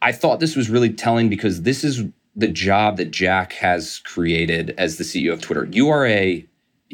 I 0.00 0.12
thought 0.12 0.40
this 0.40 0.56
was 0.56 0.70
really 0.70 0.90
telling 0.90 1.28
because 1.28 1.62
this 1.62 1.84
is 1.84 2.04
the 2.34 2.48
job 2.48 2.96
that 2.96 3.10
Jack 3.10 3.52
has 3.54 3.98
created 4.00 4.74
as 4.78 4.96
the 4.96 5.04
CEO 5.04 5.32
of 5.32 5.40
Twitter. 5.40 5.68
You 5.70 5.88
are 5.90 6.06
a 6.06 6.46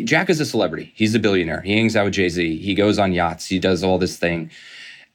Jack 0.05 0.31
is 0.31 0.39
a 0.39 0.47
celebrity. 0.47 0.93
He's 0.95 1.15
a 1.17 1.19
billionaire. 1.19 1.61
He 1.61 1.73
hangs 1.73 1.97
out 1.97 2.05
with 2.05 2.15
Jay 2.15 2.29
Z. 2.29 2.59
He 2.59 2.75
goes 2.75 3.01
on 3.01 3.13
yachts. 3.13 3.47
He 3.47 3.59
does 3.59 3.83
all 3.83 3.99
this 3.99 4.17
thing 4.17 4.51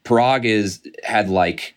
Parag 0.04 0.46
is 0.46 0.82
had 1.04 1.30
like 1.30 1.76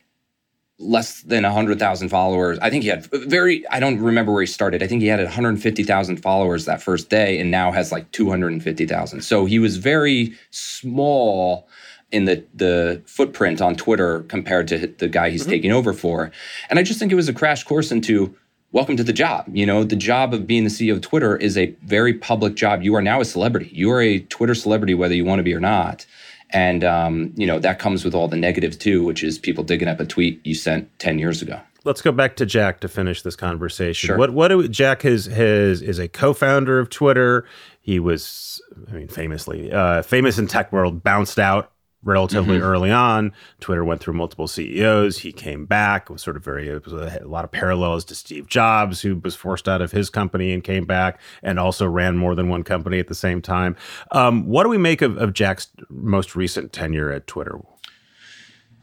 less 0.78 1.22
than 1.22 1.42
100,000 1.42 2.08
followers. 2.10 2.58
I 2.60 2.68
think 2.68 2.82
he 2.82 2.90
had 2.90 3.06
very, 3.06 3.66
I 3.68 3.80
don't 3.80 3.98
remember 3.98 4.32
where 4.32 4.42
he 4.42 4.46
started. 4.46 4.82
I 4.82 4.86
think 4.86 5.00
he 5.00 5.08
had 5.08 5.20
150,000 5.20 6.16
followers 6.18 6.66
that 6.66 6.82
first 6.82 7.08
day 7.08 7.38
and 7.38 7.50
now 7.50 7.72
has 7.72 7.92
like 7.92 8.10
250,000. 8.12 9.22
So 9.22 9.46
he 9.46 9.58
was 9.58 9.78
very 9.78 10.34
small 10.50 11.68
in 12.12 12.24
the 12.24 12.44
the 12.54 13.02
footprint 13.06 13.60
on 13.60 13.74
Twitter 13.74 14.20
compared 14.24 14.68
to 14.68 14.86
the 14.86 15.08
guy 15.08 15.30
he's 15.30 15.42
mm-hmm. 15.42 15.50
taking 15.50 15.72
over 15.72 15.92
for. 15.92 16.30
And 16.70 16.78
I 16.78 16.82
just 16.82 16.98
think 16.98 17.10
it 17.10 17.16
was 17.16 17.28
a 17.28 17.34
crash 17.34 17.64
course 17.64 17.90
into 17.90 18.34
welcome 18.72 18.96
to 18.96 19.04
the 19.04 19.12
job. 19.12 19.46
You 19.52 19.66
know, 19.66 19.82
the 19.82 19.96
job 19.96 20.34
of 20.34 20.46
being 20.46 20.64
the 20.64 20.70
CEO 20.70 20.92
of 20.92 21.00
Twitter 21.00 21.36
is 21.36 21.56
a 21.56 21.74
very 21.82 22.14
public 22.14 22.54
job. 22.54 22.82
You 22.82 22.94
are 22.94 23.02
now 23.02 23.20
a 23.20 23.24
celebrity. 23.24 23.70
You 23.72 23.90
are 23.90 24.00
a 24.00 24.20
Twitter 24.20 24.54
celebrity 24.54 24.94
whether 24.94 25.14
you 25.14 25.24
want 25.24 25.38
to 25.40 25.42
be 25.42 25.54
or 25.54 25.60
not. 25.60 26.06
And 26.50 26.84
um, 26.84 27.32
you 27.36 27.46
know 27.46 27.58
that 27.58 27.78
comes 27.78 28.04
with 28.04 28.14
all 28.14 28.28
the 28.28 28.36
negatives 28.36 28.76
too, 28.76 29.04
which 29.04 29.22
is 29.24 29.38
people 29.38 29.64
digging 29.64 29.88
up 29.88 30.00
a 30.00 30.06
tweet 30.06 30.44
you 30.46 30.54
sent 30.54 30.96
ten 30.98 31.18
years 31.18 31.42
ago. 31.42 31.60
Let's 31.84 32.02
go 32.02 32.10
back 32.10 32.34
to 32.36 32.46
Jack 32.46 32.80
to 32.80 32.88
finish 32.88 33.22
this 33.22 33.36
conversation. 33.36 34.08
Sure. 34.08 34.18
What 34.18 34.32
what 34.32 34.48
do, 34.48 34.66
Jack 34.68 35.04
is 35.04 35.26
his 35.26 35.82
is 35.82 35.98
a 35.98 36.08
co-founder 36.08 36.78
of 36.78 36.90
Twitter. 36.90 37.44
He 37.80 38.00
was, 38.00 38.60
I 38.88 38.92
mean, 38.92 39.08
famously 39.08 39.70
uh, 39.70 40.02
famous 40.02 40.38
in 40.38 40.48
tech 40.48 40.72
world, 40.72 41.04
bounced 41.04 41.38
out 41.38 41.70
relatively 42.06 42.56
mm-hmm. 42.56 42.64
early 42.64 42.90
on. 42.90 43.32
Twitter 43.60 43.84
went 43.84 44.00
through 44.00 44.14
multiple 44.14 44.46
CEOs. 44.46 45.18
He 45.18 45.32
came 45.32 45.66
back. 45.66 46.08
It 46.08 46.12
was 46.12 46.22
sort 46.22 46.36
of 46.36 46.44
very, 46.44 46.68
it 46.68 46.84
was 46.84 46.94
a, 46.94 47.20
a, 47.22 47.28
lot 47.28 47.44
of 47.44 47.50
parallels 47.50 48.04
to 48.06 48.14
Steve 48.14 48.48
Jobs, 48.48 49.02
who 49.02 49.16
was 49.16 49.34
forced 49.34 49.68
out 49.68 49.82
of 49.82 49.92
his 49.92 50.08
company 50.08 50.52
and 50.52 50.64
came 50.64 50.86
back 50.86 51.20
and 51.42 51.58
also 51.58 51.86
ran 51.86 52.16
more 52.16 52.34
than 52.34 52.48
one 52.48 52.62
company 52.62 52.98
at 52.98 53.08
the 53.08 53.14
same 53.14 53.42
time. 53.42 53.76
Um, 54.12 54.46
what 54.46 54.62
do 54.62 54.68
we 54.68 54.78
make 54.78 55.02
of, 55.02 55.18
of 55.18 55.34
Jack's 55.34 55.68
most 55.90 56.36
recent 56.36 56.72
tenure 56.72 57.10
at 57.10 57.26
Twitter? 57.26 57.60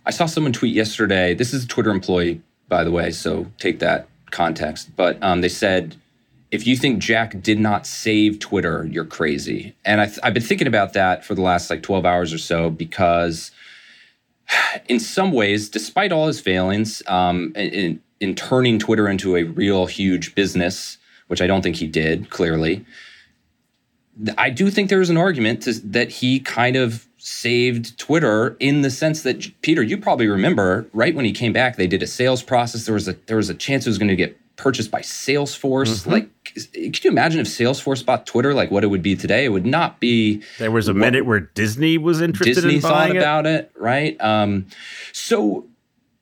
I 0.06 0.12
saw 0.12 0.26
someone 0.26 0.52
tweet 0.52 0.76
yesterday. 0.76 1.34
This 1.34 1.54
is 1.54 1.64
a 1.64 1.68
Twitter 1.68 1.90
employee, 1.90 2.42
by 2.68 2.84
the 2.84 2.92
way, 2.92 3.12
so 3.12 3.48
take 3.58 3.80
that 3.80 4.08
context. 4.32 4.94
But 4.98 5.18
um, 5.24 5.40
they 5.40 5.50
said, 5.50 5.96
if 6.54 6.68
you 6.68 6.78
think 6.78 7.00
Jack 7.00 7.42
did 7.42 7.60
not 7.60 7.88
save 7.88 8.38
Twitter, 8.38 8.88
you're 8.92 9.06
crazy. 9.06 9.76
And 9.84 10.00
I 10.00 10.06
have 10.24 10.36
been 10.36 10.44
thinking 10.44 10.68
about 10.68 10.94
that 10.94 11.26
for 11.26 11.34
the 11.34 11.42
last 11.42 11.68
like 11.72 11.82
12 11.82 12.06
hours 12.06 12.32
or 12.32 12.38
so 12.38 12.70
because, 12.70 13.50
in 14.88 15.00
some 15.00 15.32
ways, 15.32 15.68
despite 15.68 16.12
all 16.12 16.28
his 16.28 16.40
failings, 16.40 17.02
um, 17.08 17.54
in, 17.56 18.00
in 18.20 18.36
turning 18.36 18.78
Twitter 18.78 19.10
into 19.10 19.36
a 19.36 19.44
real 19.44 19.88
huge 19.88 20.36
business, 20.36 21.00
which 21.26 21.42
I 21.42 21.48
don't 21.48 21.64
think 21.64 21.78
he 21.78 21.88
did, 21.88 22.30
clearly, 22.30 22.86
I 24.38 24.52
do 24.52 24.70
think 24.70 24.92
there 24.92 25.02
is 25.02 25.10
an 25.10 25.18
argument 25.18 25.64
to, 25.64 25.74
that 25.74 26.12
he 26.12 26.40
kind 26.40 26.76
of 26.76 27.08
saved 27.18 27.98
Twitter 27.98 28.56
in 28.60 28.82
the 28.82 28.92
sense 28.92 29.24
that 29.24 29.50
Peter, 29.64 29.82
you 29.82 29.98
probably 29.98 30.28
remember, 30.28 30.86
right 30.94 31.16
when 31.16 31.26
he 31.26 31.32
came 31.32 31.52
back, 31.52 31.78
they 31.78 31.88
did 31.88 32.04
a 32.04 32.08
sales 32.08 32.44
process. 32.44 32.86
There 32.86 32.94
was 32.94 33.08
a 33.08 33.14
there 33.26 33.38
was 33.38 33.50
a 33.50 33.56
chance 33.56 33.88
it 33.88 33.90
was 33.90 33.98
going 33.98 34.10
to 34.10 34.16
get 34.16 34.38
purchased 34.64 34.90
by 34.90 35.02
Salesforce. 35.02 36.04
Mm-hmm. 36.04 36.10
Like, 36.10 36.30
could 36.46 37.04
you 37.04 37.12
imagine 37.12 37.42
if 37.42 37.48
Salesforce 37.48 38.04
bought 38.04 38.26
Twitter, 38.26 38.54
like 38.54 38.72
what 38.72 38.86
it 38.86 38.88
would 38.88 39.04
be 39.04 39.14
today? 39.14 39.44
It 39.44 39.50
would 39.50 39.66
not 39.66 40.00
be. 40.00 40.42
There 40.58 40.72
was 40.72 40.88
a 40.88 40.94
minute 40.94 41.26
where 41.26 41.42
Disney 41.42 41.98
was 41.98 42.22
interested 42.22 42.56
Disney 42.56 42.76
in 42.76 42.82
thought 42.82 43.10
it. 43.10 43.18
about 43.18 43.46
it, 43.46 43.72
right? 43.78 44.20
Um, 44.22 44.68
so, 45.12 45.68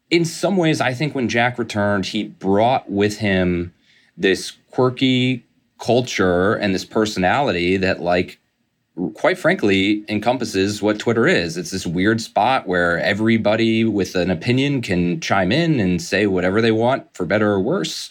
in 0.09 0.25
some 0.25 0.57
ways, 0.57 0.81
I 0.81 0.93
think 0.93 1.13
when 1.13 1.29
Jack 1.29 1.59
returned, 1.59 2.07
he 2.07 2.23
brought 2.23 2.89
with 2.89 3.19
him 3.19 3.73
this 4.17 4.53
quirky 4.71 5.45
culture 5.79 6.55
and 6.55 6.73
this 6.73 6.83
personality 6.83 7.77
that, 7.77 8.01
like, 8.01 8.39
quite 9.09 9.37
frankly, 9.37 10.03
encompasses 10.09 10.81
what 10.81 10.99
Twitter 10.99 11.27
is. 11.27 11.57
It's 11.57 11.71
this 11.71 11.85
weird 11.85 12.21
spot 12.21 12.67
where 12.67 12.99
everybody 12.99 13.83
with 13.83 14.15
an 14.15 14.29
opinion 14.29 14.81
can 14.81 15.19
chime 15.19 15.51
in 15.51 15.79
and 15.79 16.01
say 16.01 16.27
whatever 16.27 16.61
they 16.61 16.71
want, 16.71 17.13
for 17.15 17.25
better 17.25 17.51
or 17.51 17.59
worse. 17.59 18.09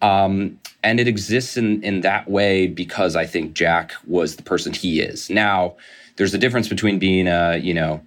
Um, 0.00 0.58
and 0.82 0.98
it 0.98 1.06
exists 1.06 1.56
in 1.56 1.82
in 1.82 2.00
that 2.00 2.28
way 2.28 2.66
because 2.66 3.14
I 3.14 3.26
think 3.26 3.54
Jack 3.54 3.92
was 4.06 4.36
the 4.36 4.42
person 4.42 4.72
he 4.72 5.00
is. 5.00 5.30
Now, 5.30 5.76
there's 6.16 6.34
a 6.34 6.38
difference 6.38 6.68
between 6.68 6.98
being 6.98 7.28
a 7.28 7.58
you 7.58 7.74
know 7.74 8.04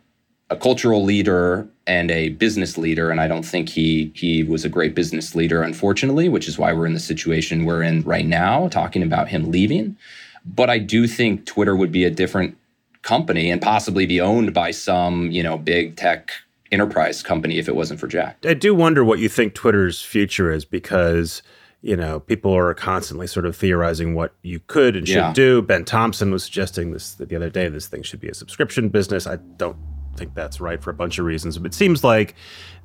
a 0.49 0.55
cultural 0.55 1.03
leader 1.03 1.67
and 1.87 2.11
a 2.11 2.29
business 2.29 2.77
leader, 2.77 3.09
and 3.09 3.21
I 3.21 3.27
don't 3.27 3.45
think 3.45 3.69
he 3.69 4.11
he 4.13 4.43
was 4.43 4.65
a 4.65 4.69
great 4.69 4.93
business 4.93 5.35
leader, 5.35 5.63
unfortunately, 5.63 6.27
which 6.27 6.47
is 6.47 6.57
why 6.57 6.73
we're 6.73 6.85
in 6.85 6.93
the 6.93 6.99
situation 6.99 7.65
we're 7.65 7.83
in 7.83 8.01
right 8.01 8.25
now, 8.25 8.67
talking 8.67 9.03
about 9.03 9.29
him 9.29 9.51
leaving. 9.51 9.97
But 10.45 10.69
I 10.69 10.77
do 10.77 11.07
think 11.07 11.45
Twitter 11.45 11.75
would 11.75 11.91
be 11.91 12.05
a 12.05 12.11
different 12.11 12.57
company 13.01 13.49
and 13.49 13.61
possibly 13.61 14.05
be 14.05 14.21
owned 14.21 14.53
by 14.53 14.71
some, 14.71 15.31
you 15.31 15.43
know, 15.43 15.57
big 15.57 15.95
tech 15.95 16.31
enterprise 16.71 17.23
company 17.23 17.57
if 17.57 17.67
it 17.67 17.75
wasn't 17.75 17.99
for 17.99 18.07
Jack. 18.07 18.37
I 18.45 18.53
do 18.53 18.73
wonder 18.75 19.03
what 19.03 19.19
you 19.19 19.29
think 19.29 19.53
Twitter's 19.53 20.01
future 20.01 20.51
is 20.51 20.65
because 20.65 21.41
you 21.85 21.95
know, 21.95 22.19
people 22.19 22.51
are 22.51 22.73
constantly 22.73 23.27
sort 23.27 23.45
of 23.45 23.55
theorizing 23.55 24.15
what 24.15 24.33
you 24.41 24.59
could 24.65 24.95
and 24.95 25.07
should 25.07 25.17
yeah. 25.17 25.33
do. 25.33 25.61
Ben 25.61 25.85
Thompson 25.85 26.31
was 26.31 26.43
suggesting 26.43 26.91
this 26.91 27.13
the 27.13 27.35
other 27.35 27.51
day. 27.51 27.69
This 27.69 27.87
thing 27.87 28.01
should 28.01 28.19
be 28.19 28.27
a 28.27 28.33
subscription 28.33 28.89
business. 28.89 29.27
I 29.27 29.35
don't 29.35 29.77
think 30.17 30.33
that's 30.33 30.59
right 30.59 30.81
for 30.81 30.89
a 30.89 30.95
bunch 30.95 31.19
of 31.19 31.25
reasons, 31.25 31.59
but 31.59 31.67
it 31.67 31.75
seems 31.75 32.03
like 32.03 32.33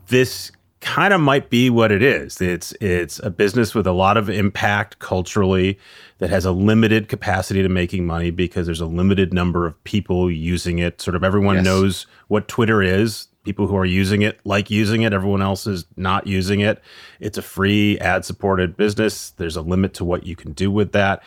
this 0.08 0.52
kind 0.80 1.12
of 1.12 1.20
might 1.20 1.50
be 1.50 1.70
what 1.70 1.92
it 1.92 2.02
is. 2.02 2.40
It's 2.40 2.72
it's 2.80 3.18
a 3.20 3.30
business 3.30 3.74
with 3.74 3.86
a 3.86 3.92
lot 3.92 4.16
of 4.16 4.30
impact 4.30 4.98
culturally 4.98 5.78
that 6.18 6.30
has 6.30 6.44
a 6.44 6.52
limited 6.52 7.08
capacity 7.08 7.62
to 7.62 7.68
making 7.68 8.06
money 8.06 8.30
because 8.30 8.66
there's 8.66 8.80
a 8.80 8.86
limited 8.86 9.32
number 9.32 9.66
of 9.66 9.82
people 9.84 10.30
using 10.30 10.78
it. 10.78 11.00
Sort 11.00 11.14
of 11.14 11.24
everyone 11.24 11.56
yes. 11.56 11.64
knows 11.64 12.06
what 12.28 12.48
Twitter 12.48 12.82
is. 12.82 13.28
People 13.42 13.66
who 13.66 13.76
are 13.76 13.86
using 13.86 14.20
it 14.22 14.38
like 14.44 14.70
using 14.70 15.02
it. 15.02 15.12
Everyone 15.12 15.40
else 15.40 15.66
is 15.66 15.86
not 15.96 16.26
using 16.26 16.60
it. 16.60 16.82
It's 17.20 17.38
a 17.38 17.42
free 17.42 17.98
ad 17.98 18.24
supported 18.24 18.76
business. 18.76 19.30
There's 19.30 19.56
a 19.56 19.62
limit 19.62 19.94
to 19.94 20.04
what 20.04 20.26
you 20.26 20.36
can 20.36 20.52
do 20.52 20.70
with 20.70 20.92
that 20.92 21.22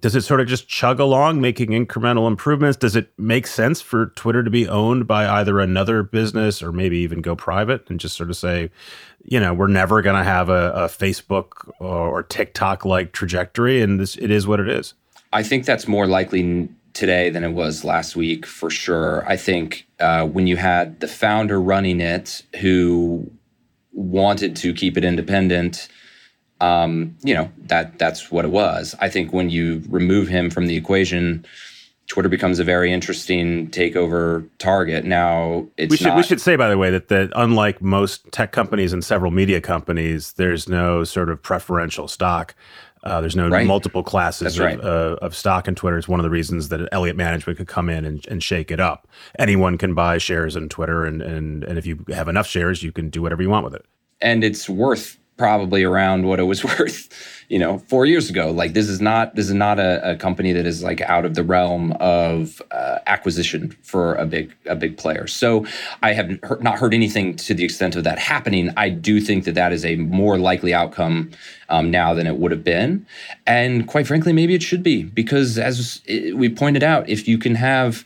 does 0.00 0.16
it 0.16 0.22
sort 0.22 0.40
of 0.40 0.46
just 0.46 0.68
chug 0.68 0.98
along 0.98 1.40
making 1.40 1.68
incremental 1.68 2.26
improvements? 2.26 2.76
Does 2.76 2.96
it 2.96 3.12
make 3.18 3.46
sense 3.46 3.80
for 3.80 4.06
twitter 4.16 4.42
to 4.42 4.50
be 4.50 4.68
owned 4.68 5.06
by 5.06 5.26
either 5.26 5.60
another 5.60 6.02
business 6.02 6.62
or 6.62 6.72
maybe 6.72 6.98
even 6.98 7.20
go 7.20 7.36
private 7.36 7.88
and 7.88 8.00
just 8.00 8.16
sort 8.16 8.30
of 8.30 8.36
say 8.36 8.70
you 9.24 9.40
know 9.40 9.54
we're 9.54 9.66
never 9.66 10.02
going 10.02 10.16
to 10.16 10.24
have 10.24 10.48
a, 10.48 10.72
a, 10.72 10.86
facebook 10.86 11.70
or 11.78 12.22
tiktok 12.24 12.84
like 12.84 13.12
trajectory 13.12 13.80
and 13.80 14.00
this 14.00 14.16
it 14.16 14.30
is 14.30 14.46
what 14.46 14.60
it 14.60 14.68
is? 14.68 14.94
I 15.32 15.42
think 15.42 15.64
that's 15.64 15.88
more 15.88 16.06
likely 16.06 16.68
today 16.92 17.28
than 17.28 17.42
it 17.42 17.50
was 17.50 17.84
last 17.84 18.14
week 18.14 18.46
for 18.46 18.70
sure. 18.70 19.28
I 19.28 19.36
think 19.36 19.86
uh, 19.98 20.26
when 20.26 20.46
you 20.46 20.56
had 20.56 21.00
the 21.00 21.08
founder 21.08 21.60
running 21.60 22.00
it 22.00 22.42
who 22.60 23.30
wanted 23.92 24.56
to 24.56 24.72
keep 24.72 24.96
it 24.96 25.04
independent 25.04 25.88
um, 26.60 27.16
you 27.22 27.34
know 27.34 27.50
that 27.66 27.98
that's 27.98 28.30
what 28.30 28.44
it 28.44 28.50
was. 28.50 28.94
I 29.00 29.08
think 29.08 29.32
when 29.32 29.50
you 29.50 29.82
remove 29.88 30.28
him 30.28 30.50
from 30.50 30.66
the 30.66 30.76
equation, 30.76 31.44
Twitter 32.06 32.28
becomes 32.28 32.58
a 32.58 32.64
very 32.64 32.92
interesting 32.92 33.68
takeover 33.70 34.48
target. 34.58 35.04
Now, 35.04 35.66
it's 35.76 35.90
we 35.90 35.96
should 35.96 36.08
not, 36.08 36.16
we 36.16 36.22
should 36.22 36.40
say 36.40 36.56
by 36.56 36.68
the 36.68 36.78
way 36.78 36.90
that 36.90 37.08
that 37.08 37.32
unlike 37.34 37.80
most 37.80 38.30
tech 38.30 38.52
companies 38.52 38.92
and 38.92 39.04
several 39.04 39.30
media 39.30 39.60
companies, 39.60 40.34
there's 40.34 40.68
no 40.68 41.04
sort 41.04 41.30
of 41.30 41.42
preferential 41.42 42.08
stock. 42.08 42.54
Uh, 43.02 43.20
there's 43.20 43.36
no 43.36 43.48
right. 43.48 43.66
multiple 43.66 44.02
classes 44.02 44.58
of, 44.58 44.64
right. 44.64 44.80
uh, 44.80 45.16
of, 45.20 45.36
stock 45.36 45.68
in 45.68 45.74
Twitter. 45.74 45.98
It's 45.98 46.08
one 46.08 46.20
of 46.20 46.24
the 46.24 46.30
reasons 46.30 46.70
that 46.70 46.88
Elliott 46.90 47.16
Management 47.16 47.58
could 47.58 47.68
come 47.68 47.90
in 47.90 48.06
and, 48.06 48.26
and 48.28 48.42
shake 48.42 48.70
it 48.70 48.80
up. 48.80 49.06
Anyone 49.38 49.76
can 49.76 49.92
buy 49.92 50.16
shares 50.16 50.56
in 50.56 50.70
Twitter, 50.70 51.04
and, 51.04 51.20
and 51.20 51.64
and 51.64 51.76
if 51.76 51.84
you 51.84 52.02
have 52.08 52.28
enough 52.28 52.46
shares, 52.46 52.82
you 52.82 52.92
can 52.92 53.10
do 53.10 53.20
whatever 53.20 53.42
you 53.42 53.50
want 53.50 53.64
with 53.64 53.74
it. 53.74 53.84
And 54.22 54.42
it's 54.42 54.70
worth 54.70 55.18
probably 55.36 55.82
around 55.82 56.26
what 56.26 56.38
it 56.38 56.44
was 56.44 56.64
worth, 56.78 57.08
you 57.48 57.58
know, 57.58 57.78
four 57.78 58.06
years 58.06 58.30
ago. 58.30 58.50
Like 58.50 58.72
this 58.72 58.88
is 58.88 59.00
not 59.00 59.34
this 59.34 59.46
is 59.46 59.54
not 59.54 59.78
a, 59.78 60.12
a 60.12 60.16
company 60.16 60.52
that 60.52 60.66
is 60.66 60.82
like 60.82 61.00
out 61.02 61.24
of 61.24 61.34
the 61.34 61.42
realm 61.42 61.92
of 62.00 62.62
uh, 62.70 62.98
acquisition 63.06 63.70
for 63.82 64.14
a 64.14 64.26
big 64.26 64.54
a 64.66 64.76
big 64.76 64.96
player. 64.96 65.26
So 65.26 65.66
I 66.02 66.12
have 66.12 66.38
not 66.60 66.78
heard 66.78 66.94
anything 66.94 67.36
to 67.36 67.54
the 67.54 67.64
extent 67.64 67.96
of 67.96 68.04
that 68.04 68.18
happening. 68.18 68.70
I 68.76 68.88
do 68.88 69.20
think 69.20 69.44
that 69.44 69.54
that 69.54 69.72
is 69.72 69.84
a 69.84 69.96
more 69.96 70.38
likely 70.38 70.72
outcome 70.72 71.30
um, 71.68 71.90
now 71.90 72.14
than 72.14 72.26
it 72.26 72.36
would 72.36 72.50
have 72.50 72.64
been, 72.64 73.06
and 73.46 73.86
quite 73.86 74.06
frankly, 74.06 74.32
maybe 74.32 74.54
it 74.54 74.62
should 74.62 74.82
be 74.82 75.02
because 75.02 75.58
as 75.58 76.02
we 76.34 76.48
pointed 76.48 76.82
out, 76.82 77.08
if 77.08 77.26
you 77.26 77.38
can 77.38 77.54
have 77.54 78.04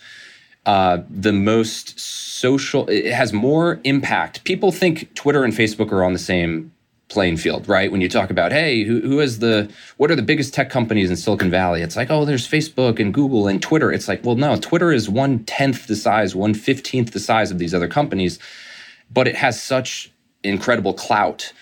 uh, 0.66 1.02
the 1.08 1.32
most 1.32 1.98
social, 1.98 2.86
it 2.88 3.10
has 3.10 3.32
more 3.32 3.80
impact. 3.84 4.44
People 4.44 4.70
think 4.70 5.14
Twitter 5.14 5.42
and 5.42 5.54
Facebook 5.54 5.90
are 5.92 6.04
on 6.04 6.12
the 6.12 6.18
same 6.18 6.72
playing 7.08 7.38
field, 7.38 7.68
right? 7.68 7.90
When 7.90 8.00
you 8.00 8.08
talk 8.08 8.30
about, 8.30 8.52
hey, 8.52 8.84
who, 8.84 9.00
who 9.00 9.20
is 9.20 9.38
the, 9.38 9.70
what 9.96 10.10
are 10.10 10.14
the 10.14 10.22
biggest 10.22 10.52
tech 10.52 10.68
companies 10.68 11.08
in 11.08 11.16
Silicon 11.16 11.50
Valley? 11.50 11.80
It's 11.80 11.96
like, 11.96 12.10
oh, 12.10 12.24
there's 12.24 12.46
Facebook 12.46 13.00
and 13.00 13.14
Google 13.14 13.48
and 13.48 13.62
Twitter. 13.62 13.90
It's 13.90 14.08
like, 14.08 14.24
well, 14.24 14.36
no, 14.36 14.56
Twitter 14.56 14.92
is 14.92 15.08
one 15.08 15.44
tenth 15.44 15.86
the 15.86 15.96
size, 15.96 16.34
one 16.34 16.54
fifteenth 16.54 17.12
the 17.12 17.20
size 17.20 17.50
of 17.50 17.58
these 17.58 17.74
other 17.74 17.88
companies, 17.88 18.38
but 19.10 19.26
it 19.26 19.36
has 19.36 19.62
such 19.62 20.12
incredible 20.44 20.92
clout 20.92 21.52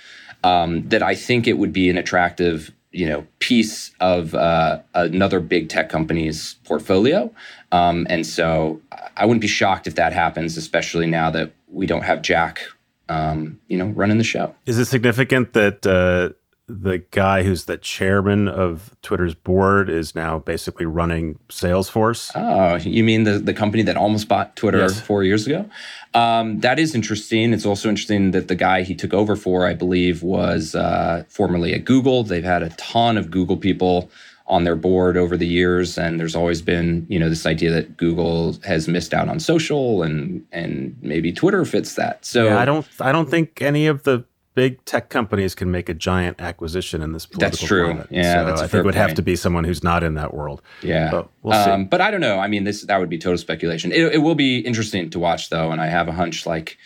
um, 0.43 0.89
that 0.89 1.03
I 1.03 1.15
think 1.15 1.47
it 1.47 1.59
would 1.59 1.73
be 1.73 1.89
an 1.91 1.97
attractive, 1.97 2.73
you 2.93 3.09
know, 3.09 3.27
piece 3.39 3.93
of 4.01 4.35
uh, 4.35 4.81
another 4.95 5.41
big 5.41 5.69
tech 5.69 5.89
company's 5.89 6.57
portfolio. 6.65 7.33
Um, 7.73 8.07
and 8.11 8.27
so 8.27 8.81
I 9.17 9.27
wouldn't 9.27 9.43
be 9.43 9.49
shocked 9.49 9.87
if 9.87 9.95
that 9.95 10.13
happens, 10.13 10.57
especially 10.57 11.07
now 11.07 11.31
that 11.31 11.53
we 11.69 11.87
don't 11.87 12.03
have 12.03 12.23
Jack 12.23 12.63
um, 13.09 13.61
you 13.69 13.77
know, 13.77 13.87
running 13.87 14.19
the 14.19 14.25
show. 14.25 14.55
Is 14.67 14.79
it 14.79 14.87
significant 14.87 15.53
that 15.53 15.87
uh, 15.87 16.35
the 16.69 16.99
guy 17.13 17.45
who's 17.45 17.67
the 17.67 17.77
chairman 17.77 18.49
of 18.49 18.97
Twitter's 19.03 19.35
board 19.35 19.89
is 19.89 20.15
now 20.15 20.41
basically 20.41 20.85
running 20.87 21.39
Salesforce? 21.49 22.33
Oh, 22.35 22.77
you 22.77 23.05
mean 23.05 23.23
the, 23.23 23.39
the 23.39 23.55
company 23.55 23.83
that 23.85 23.97
almost 23.97 24.29
bought 24.29 24.57
Twitter 24.57 24.79
yes. 24.79 25.01
four 25.01 25.23
years 25.23 25.47
ago? 25.47 25.69
Um, 26.15 26.61
that 26.61 26.79
is 26.79 26.95
interesting. 26.95 27.53
It's 27.53 27.67
also 27.67 27.89
interesting 27.89 28.33
that 28.33 28.49
the 28.49 28.57
guy 28.57 28.83
he 28.83 28.95
took 28.95 29.15
over 29.15 29.37
for, 29.37 29.67
I 29.67 29.75
believe, 29.75 30.23
was 30.23 30.75
uh, 30.75 31.25
formerly 31.29 31.73
at 31.73 31.85
Google. 31.85 32.25
They've 32.25 32.43
had 32.43 32.63
a 32.63 32.71
ton 32.71 33.17
of 33.17 33.31
Google 33.31 33.57
people 33.57 34.11
on 34.49 34.65
their 34.65 34.77
board 34.77 35.17
over 35.17 35.37
the 35.37 35.47
years 35.47 35.99
and 35.99 36.21
there's 36.21 36.37
always 36.37 36.63
been 36.63 37.05
you 37.09 37.19
know 37.19 37.29
this 37.29 37.47
idea 37.47 37.71
that 37.71 37.97
google 37.97 38.57
has 38.65 38.87
missed 38.87 39.13
out 39.13 39.29
on 39.29 39.41
social 39.41 40.03
and 40.03 40.47
and 40.53 40.97
maybe 41.03 41.33
twitter 41.33 41.65
fits 41.65 41.95
that. 41.95 42.25
So 42.25 42.45
yeah, 42.45 42.59
i 42.59 42.65
don't 42.65 42.87
i 43.01 43.11
don't 43.11 43.29
think 43.29 43.61
any 43.61 43.87
of 43.87 44.05
the 44.05 44.25
big 44.55 44.83
tech 44.87 45.11
companies 45.11 45.55
can 45.55 45.71
make 45.71 45.89
a 45.89 45.95
giant 45.95 46.41
acquisition 46.41 47.03
in 47.03 47.13
this 47.13 47.27
political 47.27 47.51
that's 47.51 47.63
true. 47.63 47.87
climate. 47.87 48.09
yeah 48.11 48.41
so 48.41 48.47
that's 48.47 48.61
i 48.63 48.67
think 48.67 48.81
it 48.81 48.85
would 48.87 48.95
point. 48.95 49.09
have 49.09 49.15
to 49.15 49.23
be 49.23 49.37
someone 49.37 49.65
who's 49.65 49.83
not 49.83 50.03
in 50.03 50.15
that 50.15 50.33
world. 50.33 50.63
Yeah. 50.83 51.11
But 51.11 51.29
we'll 51.43 51.65
see. 51.65 51.71
Um, 51.71 51.87
but 51.87 52.01
i 52.01 52.11
don't 52.11 52.23
know. 52.23 52.39
I 52.39 52.49
mean 52.49 52.65
this 52.65 52.83
that 52.83 52.99
would 52.99 53.11
be 53.11 53.19
total 53.19 53.39
speculation. 53.39 53.93
It, 53.93 54.15
it 54.15 54.19
will 54.19 54.35
be 54.35 54.59
interesting 54.61 55.11
to 55.11 55.19
watch 55.19 55.51
though 55.51 55.71
and 55.73 55.81
i 55.81 55.87
have 55.87 56.09
a 56.09 56.13
hunch 56.13 56.47
like 56.47 56.79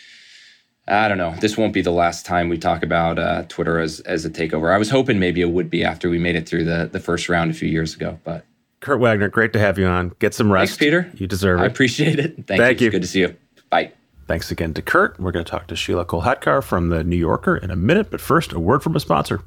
I 0.87 1.07
don't 1.07 1.17
know. 1.17 1.35
This 1.39 1.57
won't 1.57 1.73
be 1.73 1.81
the 1.81 1.91
last 1.91 2.25
time 2.25 2.49
we 2.49 2.57
talk 2.57 2.83
about 2.83 3.19
uh, 3.19 3.43
Twitter 3.47 3.79
as 3.79 3.99
as 4.01 4.25
a 4.25 4.29
takeover. 4.29 4.73
I 4.73 4.77
was 4.77 4.89
hoping 4.89 5.19
maybe 5.19 5.41
it 5.41 5.49
would 5.51 5.69
be 5.69 5.83
after 5.83 6.09
we 6.09 6.17
made 6.17 6.35
it 6.35 6.47
through 6.47 6.65
the 6.65 6.89
the 6.91 6.99
first 6.99 7.29
round 7.29 7.51
a 7.51 7.53
few 7.53 7.69
years 7.69 7.95
ago, 7.95 8.19
but. 8.23 8.45
Kurt 8.79 8.99
Wagner, 8.99 9.29
great 9.29 9.53
to 9.53 9.59
have 9.59 9.77
you 9.77 9.85
on. 9.85 10.11
Get 10.17 10.33
some 10.33 10.51
rest, 10.51 10.71
Thanks, 10.71 10.77
Peter. 10.79 11.11
You 11.13 11.27
deserve 11.27 11.59
it. 11.59 11.63
I 11.63 11.65
appreciate 11.67 12.17
it. 12.17 12.47
Thank, 12.47 12.59
Thank 12.59 12.81
you. 12.81 12.85
you. 12.85 12.91
Good 12.91 13.03
to 13.03 13.07
see 13.07 13.19
you. 13.19 13.35
Bye. 13.69 13.91
Thanks 14.27 14.49
again 14.49 14.73
to 14.73 14.81
Kurt. 14.81 15.19
We're 15.19 15.31
going 15.31 15.45
to 15.45 15.51
talk 15.51 15.67
to 15.67 15.75
Sheelah 15.75 16.07
Kolhatkar 16.07 16.63
from 16.63 16.89
the 16.89 17.03
New 17.03 17.15
Yorker 17.15 17.55
in 17.55 17.69
a 17.69 17.75
minute, 17.75 18.09
but 18.09 18.19
first, 18.19 18.53
a 18.53 18.59
word 18.59 18.81
from 18.81 18.95
a 18.95 18.99
sponsor. 18.99 19.43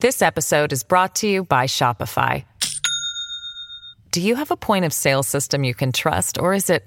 This 0.00 0.22
episode 0.22 0.72
is 0.72 0.82
brought 0.82 1.14
to 1.16 1.28
you 1.28 1.44
by 1.44 1.66
Shopify. 1.66 2.44
Do 4.10 4.20
you 4.20 4.34
have 4.34 4.50
a 4.50 4.56
point 4.56 4.84
of 4.84 4.92
sale 4.92 5.22
system 5.22 5.62
you 5.62 5.74
can 5.74 5.92
trust, 5.92 6.36
or 6.36 6.52
is 6.52 6.68
it 6.68 6.84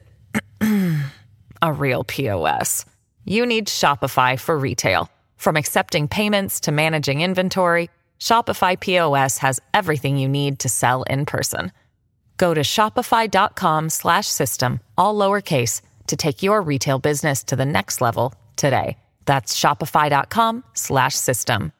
a 1.61 1.71
real 1.71 2.03
POS? 2.03 2.85
You 3.25 3.45
need 3.45 3.67
Shopify 3.67 4.39
for 4.39 4.57
retail. 4.57 5.11
From 5.37 5.55
accepting 5.55 6.07
payments 6.07 6.61
to 6.61 6.71
managing 6.71 7.21
inventory, 7.21 7.91
Shopify 8.19 8.79
POS 8.79 9.37
has 9.37 9.59
everything 9.73 10.17
you 10.17 10.27
need 10.27 10.57
to 10.59 10.69
sell 10.69 11.03
in 11.03 11.25
person. 11.25 11.71
Go 12.37 12.53
to 12.53 12.61
shopify.com/system 12.61 14.79
all 14.97 15.15
lowercase 15.15 15.81
to 16.07 16.15
take 16.15 16.41
your 16.43 16.61
retail 16.61 16.99
business 16.99 17.43
to 17.45 17.55
the 17.55 17.65
next 17.65 18.01
level 18.01 18.35
today. 18.55 18.97
That's 19.25 19.57
shopify.com/system. 19.57 21.71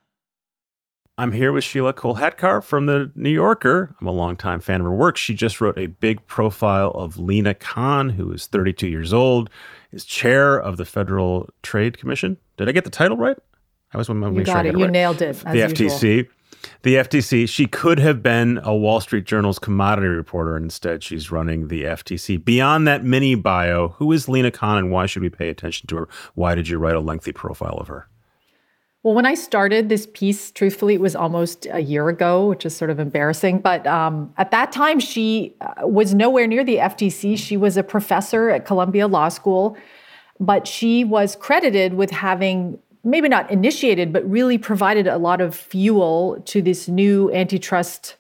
I'm 1.16 1.32
here 1.32 1.52
with 1.52 1.64
Sheelah 1.64 1.94
Kolhatkar 1.94 2.64
from 2.64 2.88
the 2.88 3.12
New 3.16 3.30
Yorker. 3.30 3.96
I'm 4.02 4.08
a 4.08 4.12
longtime 4.12 4.62
fan 4.62 4.82
of 4.82 4.86
her 4.86 4.94
work. 4.94 5.16
She 5.16 5.36
just 5.36 5.62
wrote 5.62 5.78
a 5.78 5.86
big 5.88 6.26
profile 6.26 6.90
of 6.92 7.20
Lina 7.20 7.54
Khan, 7.54 8.10
who 8.10 8.32
is 8.32 8.48
32 8.48 8.88
years 8.88 9.14
old 9.14 9.52
is 9.94 10.04
chair 10.06 10.60
of 10.60 10.78
the 10.78 10.86
Federal 10.86 11.50
Trade 11.62 11.98
Commission. 11.98 12.38
Did 12.58 12.68
I 12.68 12.72
get 12.72 12.84
the 12.84 12.90
title 12.90 13.18
right? 13.18 13.38
I 13.94 13.98
was 13.98 14.10
want 14.10 14.24
to 14.24 14.32
make 14.32 14.48
sure 14.48 14.56
I 14.56 14.64
got 14.64 14.66
it. 14.66 14.78
You 14.78 14.86
right. 14.86 14.92
nailed 14.92 15.22
it. 15.22 15.38
the 15.38 15.46
FTC. 15.46 16.28
The 16.82 16.96
FTC. 16.96 17.48
She 17.48 17.68
could 17.68 18.00
have 18.00 18.24
been 18.24 18.60
a 18.64 18.76
Wall 18.76 19.00
Street 19.02 19.26
Journal's 19.26 19.60
commodity 19.60 20.08
reporter. 20.08 20.56
and 20.56 20.66
Instead, 20.66 21.04
she's 21.04 21.32
running 21.32 21.68
the 21.68 21.84
FTC. 21.84 22.44
Beyond 22.44 22.88
that 22.88 23.04
mini 23.04 23.36
bio, 23.36 23.90
who 23.90 24.12
is 24.12 24.28
Lina 24.28 24.50
Khan 24.50 24.78
and 24.78 24.92
why 24.92 25.06
should 25.06 25.22
we 25.22 25.30
pay 25.30 25.50
attention 25.50 25.88
to 25.88 25.98
her? 25.98 26.10
Why 26.34 26.56
did 26.56 26.68
you 26.68 26.78
write 26.80 26.96
a 26.96 27.00
lengthy 27.00 27.32
profile 27.32 27.78
of 27.78 27.88
her? 27.88 28.08
Well, 29.04 29.14
when 29.14 29.26
I 29.26 29.34
started 29.34 29.90
this 29.90 30.08
piece, 30.14 30.50
truthfully, 30.50 30.94
it 30.94 31.02
was 31.02 31.14
almost 31.14 31.68
a 31.70 31.82
year 31.82 32.08
ago, 32.08 32.48
which 32.48 32.66
is 32.66 32.74
sort 32.74 32.90
of 32.90 33.02
embarrassing. 33.02 33.60
But 33.60 33.86
um, 33.86 34.34
at 34.38 34.52
that 34.52 34.72
time, 34.72 35.02
she 35.02 35.54
uh, 35.60 35.86
was 35.86 36.14
nowhere 36.14 36.48
near 36.48 36.64
the 36.64 36.78
FTC. 36.78 37.38
She 37.38 37.58
was 37.58 37.76
a 37.76 37.84
professor 37.84 38.50
at 38.50 38.66
Columbia 38.66 39.10
Law 39.10 39.28
School, 39.28 39.76
but 40.40 40.66
she 40.66 41.04
was 41.04 41.36
credited 41.36 41.96
with 41.96 42.12
having 42.12 42.80
maybe 43.04 43.28
not 43.28 43.52
initiated, 43.52 44.14
but 44.14 44.28
really 44.30 44.58
provided 44.58 45.06
a 45.06 45.18
lot 45.18 45.42
of 45.42 45.54
fuel 45.54 46.42
to 46.46 46.62
this 46.62 46.88
new 46.88 47.30
antitrust 47.34 48.16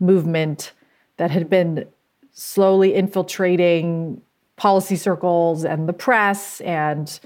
movement 0.00 0.72
that 1.18 1.30
had 1.30 1.48
been 1.48 1.86
slowly 2.32 2.94
infiltrating 2.94 4.20
policy 4.56 4.96
circles 4.96 5.64
and 5.64 5.88
the 5.88 5.92
press 5.92 6.60
and 6.62 7.20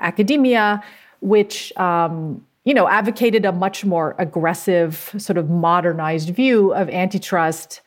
academia 0.00 0.82
which 1.20 1.76
um, 1.76 2.44
you 2.64 2.74
know 2.74 2.88
advocated 2.88 3.44
a 3.44 3.52
much 3.52 3.84
more 3.84 4.14
aggressive, 4.18 5.14
sort 5.18 5.38
of 5.38 5.48
modernized 5.50 6.30
view 6.30 6.72
of 6.74 6.88
antitrust. 6.90 7.80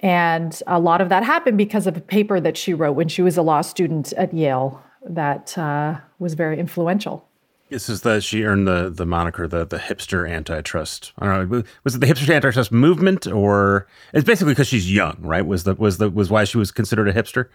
And 0.00 0.60
a 0.66 0.80
lot 0.80 1.00
of 1.00 1.08
that 1.10 1.22
happened 1.22 1.56
because 1.56 1.86
of 1.86 1.96
a 1.96 2.00
paper 2.00 2.40
that 2.40 2.56
she 2.56 2.74
wrote 2.74 2.94
when 2.94 3.08
she 3.08 3.22
was 3.22 3.36
a 3.36 3.42
law 3.42 3.60
student 3.60 4.12
at 4.14 4.34
Yale 4.34 4.82
that 5.08 5.56
uh, 5.56 5.98
was 6.18 6.34
very 6.34 6.58
influential. 6.58 7.28
This 7.72 7.88
is 7.88 8.02
that 8.02 8.22
she 8.22 8.44
earned 8.44 8.68
the 8.68 8.90
the 8.90 9.06
moniker 9.06 9.48
the 9.48 9.64
the 9.64 9.78
hipster 9.78 10.30
antitrust. 10.30 11.12
I 11.18 11.24
don't 11.24 11.50
know. 11.50 11.62
Was 11.84 11.94
it 11.94 12.00
the 12.02 12.06
hipster 12.06 12.34
antitrust 12.34 12.70
movement 12.70 13.26
or 13.26 13.86
it's 14.12 14.26
basically 14.26 14.52
because 14.52 14.68
she's 14.68 14.92
young, 14.92 15.16
right? 15.20 15.46
Was 15.46 15.64
the 15.64 15.74
was 15.74 15.96
the 15.96 16.10
was 16.10 16.28
why 16.28 16.44
she 16.44 16.58
was 16.58 16.70
considered 16.70 17.08
a 17.08 17.14
hipster? 17.14 17.48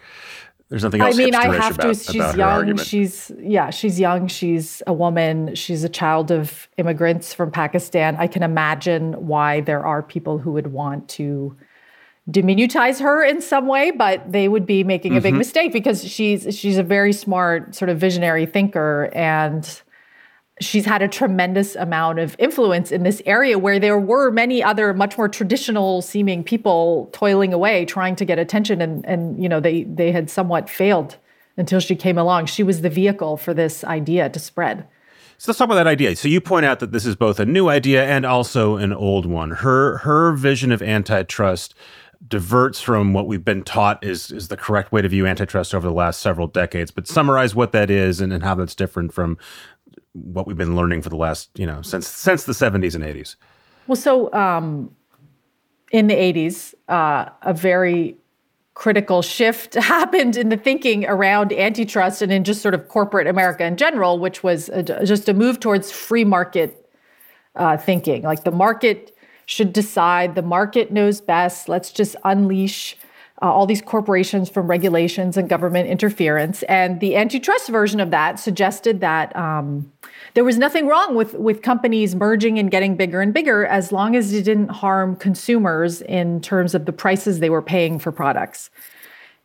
There's 0.69 0.84
nothing 0.84 1.01
else. 1.01 1.15
I 1.15 1.17
mean, 1.17 1.34
I 1.34 1.53
have 1.56 1.75
about, 1.75 1.95
to. 1.95 1.95
She's 1.95 2.36
young. 2.36 2.77
She's 2.77 3.32
yeah. 3.39 3.69
She's 3.69 3.99
young. 3.99 4.27
She's 4.27 4.84
a 4.86 4.93
woman. 4.93 5.56
She's 5.56 5.84
a 5.84 5.89
child 5.89 6.30
of 6.30 6.67
immigrants 6.77 7.34
from 7.34 7.51
Pakistan. 7.51 8.17
I 8.17 8.27
can 8.27 8.43
imagine 8.43 9.13
why 9.27 9.62
there 9.62 9.86
are 9.86 10.03
people 10.03 10.39
who 10.39 10.51
would 10.51 10.67
want 10.67 11.08
to 11.10 11.56
diminutize 12.30 12.99
her 12.99 13.23
in 13.23 13.41
some 13.41 13.67
way, 13.67 13.91
but 13.91 14.30
they 14.30 14.49
would 14.49 14.65
be 14.65 14.84
making 14.84 15.15
a 15.15 15.21
big 15.21 15.32
mm-hmm. 15.32 15.38
mistake 15.38 15.71
because 15.71 16.03
she's 16.03 16.58
she's 16.58 16.77
a 16.77 16.84
very 16.84 17.13
smart, 17.13 17.73
sort 17.73 17.88
of 17.88 17.97
visionary 17.97 18.45
thinker 18.45 19.10
and 19.13 19.82
she's 20.60 20.86
had 20.86 21.02
a 21.02 21.08
tremendous 21.08 21.76
amount 21.76 22.20
of 22.20 22.36
influence 22.39 22.91
in 22.91 23.04
this 23.04 23.22
area 23.26 23.60
where 23.60 23.80
there 23.80 24.00
were 24.00 24.32
many 24.32 24.63
other 24.63 24.93
much 24.93 25.17
more 25.17 25.30
traditional 25.30 26.02
seeming 26.02 26.43
people 26.43 27.10
toiling 27.13 27.54
away 27.54 27.86
trying 27.86 28.15
to 28.15 28.26
get 28.26 28.39
attention 28.39 28.82
and 28.82 29.06
and 29.06 29.41
you 29.41 29.50
know 29.50 29.60
they 29.60 29.84
they 29.84 30.12
had 30.12 30.30
somewhat 30.30 30.70
failed 30.70 31.17
until 31.58 31.80
she 31.80 31.96
came 31.96 32.17
along 32.17 32.46
she 32.46 32.63
was 32.63 32.82
the 32.82 32.89
vehicle 32.89 33.38
for 33.38 33.54
this 33.54 33.84
idea 33.84 34.30
to 34.30 34.39
spread 34.39 34.88
so 35.39 35.52
let's 35.52 35.60
talk 35.60 35.65
about 35.65 35.76
that 35.76 35.86
idea. 35.86 36.15
So 36.15 36.28
you 36.28 36.41
point 36.41 36.65
out 36.65 36.80
that 36.80 36.91
this 36.91 37.06
is 37.06 37.15
both 37.15 37.39
a 37.39 37.46
new 37.46 37.70
idea 37.70 38.04
and 38.04 38.26
also 38.26 38.78
an 38.78 38.91
old 38.91 39.28
one. 39.28 39.52
Her 39.52 39.98
her 40.00 40.32
vision 40.32 40.72
of 40.72 40.82
antitrust 40.82 41.76
diverts 42.28 42.82
from 42.82 43.13
what 43.13 43.28
we've 43.28 43.46
been 43.46 43.62
taught 43.62 44.04
is 44.04 44.32
is 44.32 44.48
the 44.48 44.58
correct 44.58 44.91
way 44.91 45.04
to 45.04 45.08
view 45.08 45.28
antitrust 45.28 45.76
over 45.76 45.88
the 45.88 45.93
last 45.93 46.22
several 46.22 46.48
decades. 46.48 46.89
But 46.89 47.08
summarize 47.08 47.54
what 47.54 47.72
that 47.74 47.91
is 47.91 48.20
and, 48.20 48.34
and 48.34 48.43
how 48.43 48.56
that's 48.56 48.74
different 48.74 49.13
from 49.13 49.38
what 50.23 50.47
we've 50.47 50.58
been 50.58 50.75
learning 50.75 51.01
for 51.01 51.10
the 51.10 51.15
last, 51.15 51.49
you 51.56 51.65
know, 51.65 51.82
since 51.82 52.08
since 52.08 52.43
the 52.43 52.53
70s 52.53 52.95
and 52.95 53.03
80s? 53.03 53.36
Well, 53.88 53.95
so 53.95 54.32
um, 54.34 54.95
in 55.91 56.08
the 56.08 56.15
80s, 56.15 56.73
uh, 56.89 57.30
a 57.41 57.53
very 57.53 58.17
critical 58.73 59.21
shift 59.21 59.73
happened 59.95 60.38
in 60.38 60.49
the 60.49 60.58
thinking 60.58 61.06
around 61.06 61.51
antitrust 61.51 62.21
and 62.21 62.32
in 62.32 62.43
just 62.43 62.62
sort 62.62 62.73
of 62.73 62.88
corporate 62.89 63.27
America 63.27 63.65
in 63.65 63.77
general, 63.77 64.19
which 64.19 64.43
was 64.43 64.69
a, 64.69 64.84
just 64.84 65.27
a 65.27 65.34
move 65.34 65.60
towards 65.60 65.91
free 65.91 66.23
market 66.23 66.88
uh, 67.56 67.77
thinking. 67.77 68.21
Like 68.21 68.43
the 68.43 68.51
market 68.51 69.15
should 69.47 69.73
decide, 69.73 70.36
the 70.36 70.41
market 70.41 70.91
knows 70.91 71.21
best. 71.21 71.67
Let's 71.69 71.91
just 71.91 72.15
unleash 72.23 72.97
uh, 73.41 73.52
all 73.52 73.67
these 73.67 73.82
corporations 73.82 74.50
from 74.50 74.67
regulations 74.67 75.38
and 75.38 75.47
government 75.47 75.88
interference. 75.88 76.63
And 76.63 77.00
the 77.00 77.15
antitrust 77.15 77.69
version 77.69 78.00
of 78.00 78.10
that 78.10 78.39
suggested 78.39 79.00
that 79.02 79.36
um, 79.36 79.91
there 80.34 80.43
was 80.43 80.58
nothing 80.58 80.88
wrong 80.88 81.13
with, 81.13 81.36
with 81.36 81.62
companies 81.62 82.15
merging 82.15 82.58
and 82.58 82.71
getting 82.71 82.95
bigger 82.95 83.21
and 83.21 83.34
bigger 83.34 83.65
as 83.65 83.91
long 83.91 84.15
as 84.15 84.34
it 84.34 84.43
didn't 84.43 84.69
harm 84.69 85.15
consumers 85.15 86.02
in 86.02 86.41
terms 86.41 86.73
of 86.73 86.86
the 86.86 86.93
prices 86.93 87.39
they 87.39 87.50
were 87.50 87.62
paying 87.62 88.00
for 88.00 88.12
products. 88.12 88.71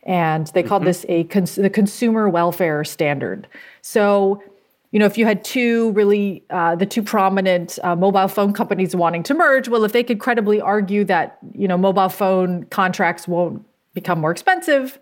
And 0.05 0.47
they 0.49 0.63
called 0.63 0.83
mm-hmm. 0.83 0.89
this 0.89 1.07
a 1.09 1.25
cons- 1.25 1.55
the 1.57 1.71
consumer 1.71 2.29
welfare 2.29 2.85
standard. 2.85 3.47
So, 3.83 4.43
you 4.91 4.99
know, 4.99 5.07
if 5.07 5.17
you 5.17 5.27
had 5.27 5.45
two 5.45 5.93
really 5.93 6.43
uh, 6.51 6.75
the 6.75 6.87
two 6.87 7.03
prominent 7.03 7.79
uh, 7.85 7.95
mobile 7.95 8.27
phone 8.27 8.53
companies 8.53 8.97
wanting 8.97 9.23
to 9.25 9.35
merge, 9.35 9.69
well, 9.69 9.85
if 9.85 9.93
they 9.93 10.03
could 10.03 10.19
credibly 10.19 10.61
argue 10.61 11.05
that 11.05 11.39
you 11.55 11.69
know 11.69 11.79
mobile 11.79 12.09
phone 12.09 12.65
contracts 12.65 13.29
won't 13.29 13.65
become 13.95 14.21
more 14.21 14.31
expensive, 14.31 14.99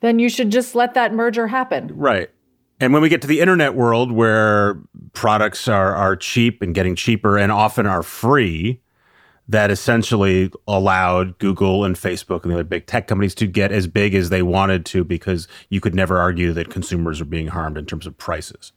then 0.00 0.18
you 0.18 0.28
should 0.28 0.50
just 0.50 0.74
let 0.74 0.94
that 0.94 1.12
merger 1.12 1.46
happen. 1.46 1.90
Right. 1.94 2.30
And 2.78 2.92
when 2.92 3.00
we 3.00 3.08
get 3.08 3.22
to 3.22 3.26
the 3.26 3.40
internet 3.40 3.74
world 3.74 4.12
where 4.12 4.78
products 5.14 5.66
are, 5.66 5.94
are 5.94 6.14
cheap 6.14 6.60
and 6.60 6.74
getting 6.74 6.94
cheaper 6.94 7.38
and 7.38 7.50
often 7.50 7.86
are 7.86 8.02
free, 8.02 8.80
that 9.48 9.70
essentially 9.70 10.50
allowed 10.66 11.38
Google 11.38 11.84
and 11.84 11.96
Facebook 11.96 12.42
and 12.42 12.50
the 12.50 12.56
other 12.56 12.64
big 12.64 12.86
tech 12.86 13.06
companies 13.06 13.34
to 13.36 13.46
get 13.46 13.72
as 13.72 13.86
big 13.86 14.14
as 14.14 14.28
they 14.28 14.42
wanted 14.42 14.84
to 14.86 15.04
because 15.04 15.46
you 15.70 15.80
could 15.80 15.94
never 15.94 16.18
argue 16.18 16.52
that 16.52 16.68
consumers 16.68 17.20
are 17.20 17.26
being 17.26 17.48
harmed 17.48 17.78
in 17.78 17.86
terms 17.86 18.06
of 18.06 18.18
prices. 18.18 18.72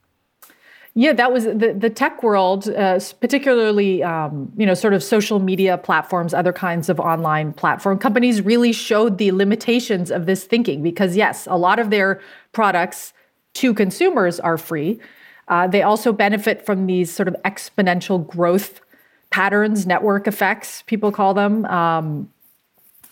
Yeah, 0.95 1.13
that 1.13 1.31
was 1.31 1.45
the, 1.45 1.75
the 1.77 1.89
tech 1.89 2.23
world, 2.23 2.67
uh, 2.67 2.99
particularly, 3.21 4.03
um, 4.03 4.51
you 4.57 4.65
know, 4.65 4.73
sort 4.73 4.93
of 4.93 5.03
social 5.03 5.39
media 5.39 5.77
platforms, 5.77 6.33
other 6.33 6.51
kinds 6.51 6.89
of 6.89 6.99
online 6.99 7.53
platform 7.53 7.99
companies 7.99 8.41
really 8.41 8.73
showed 8.73 9.17
the 9.17 9.31
limitations 9.31 10.09
of 10.11 10.25
this 10.25 10.43
thinking 10.43 10.81
because, 10.81 11.15
yes, 11.15 11.47
a 11.49 11.57
lot 11.57 11.79
of 11.79 11.89
their 11.89 12.19
products 12.51 13.13
to 13.53 13.73
consumers 13.73 14.39
are 14.39 14.57
free. 14.57 14.99
Uh, 15.47 15.67
they 15.67 15.83
also 15.83 16.11
benefit 16.11 16.65
from 16.65 16.87
these 16.87 17.11
sort 17.11 17.27
of 17.27 17.35
exponential 17.45 18.25
growth 18.25 18.81
patterns, 19.29 19.85
network 19.85 20.27
effects, 20.27 20.83
people 20.83 21.11
call 21.11 21.33
them, 21.33 21.65
um, 21.65 22.29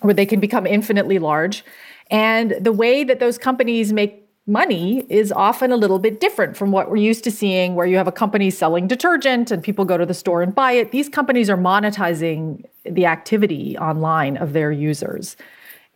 where 0.01 0.13
they 0.13 0.25
can 0.25 0.39
become 0.39 0.65
infinitely 0.65 1.19
large. 1.19 1.63
And 2.09 2.55
the 2.59 2.71
way 2.71 3.03
that 3.03 3.19
those 3.19 3.37
companies 3.37 3.93
make 3.93 4.26
money 4.47 5.05
is 5.09 5.31
often 5.33 5.73
a 5.73 5.75
little 5.75 5.99
bit 5.99 6.21
different 6.21 6.55
from 6.55 6.71
what 6.71 6.89
we're 6.89 6.95
used 6.95 7.23
to 7.25 7.31
seeing, 7.31 7.75
where 7.75 7.85
you 7.85 7.97
have 7.97 8.07
a 8.07 8.11
company 8.13 8.49
selling 8.49 8.87
detergent 8.87 9.51
and 9.51 9.61
people 9.61 9.83
go 9.83 9.97
to 9.97 10.05
the 10.05 10.13
store 10.13 10.41
and 10.41 10.55
buy 10.55 10.71
it. 10.71 10.91
These 10.91 11.09
companies 11.09 11.49
are 11.49 11.57
monetizing 11.57 12.63
the 12.85 13.05
activity 13.05 13.77
online 13.77 14.37
of 14.37 14.53
their 14.53 14.71
users. 14.71 15.35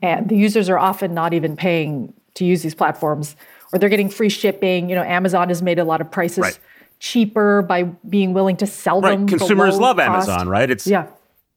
And 0.01 0.27
the 0.27 0.35
users 0.35 0.69
are 0.69 0.77
often 0.77 1.13
not 1.13 1.33
even 1.33 1.55
paying 1.55 2.13
to 2.33 2.45
use 2.45 2.61
these 2.61 2.75
platforms, 2.75 3.35
or 3.71 3.79
they're 3.79 3.89
getting 3.89 4.09
free 4.09 4.29
shipping. 4.29 4.89
You 4.89 4.95
know, 4.95 5.03
Amazon 5.03 5.47
has 5.47 5.61
made 5.61 5.79
a 5.79 5.85
lot 5.85 6.01
of 6.01 6.11
prices 6.11 6.39
right. 6.39 6.59
cheaper 6.99 7.61
by 7.61 7.83
being 7.83 8.33
willing 8.33 8.57
to 8.57 8.67
sell 8.67 8.99
them. 8.99 9.09
right. 9.09 9.19
them. 9.19 9.39
Consumers 9.39 9.79
love 9.79 9.97
cost. 9.97 10.29
Amazon, 10.29 10.49
right? 10.49 10.69
It's 10.69 10.85
yeah. 10.85 11.07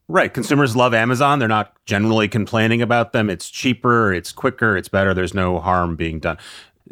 Right. 0.06 0.32
Consumers 0.32 0.76
love 0.76 0.92
Amazon. 0.92 1.38
They're 1.38 1.48
not 1.48 1.74
generally 1.86 2.28
complaining 2.28 2.82
about 2.82 3.12
them. 3.12 3.30
It's 3.30 3.48
cheaper, 3.48 4.12
it's 4.12 4.32
quicker, 4.32 4.76
it's 4.76 4.88
better. 4.88 5.14
There's 5.14 5.32
no 5.32 5.58
harm 5.60 5.96
being 5.96 6.18
done. 6.18 6.36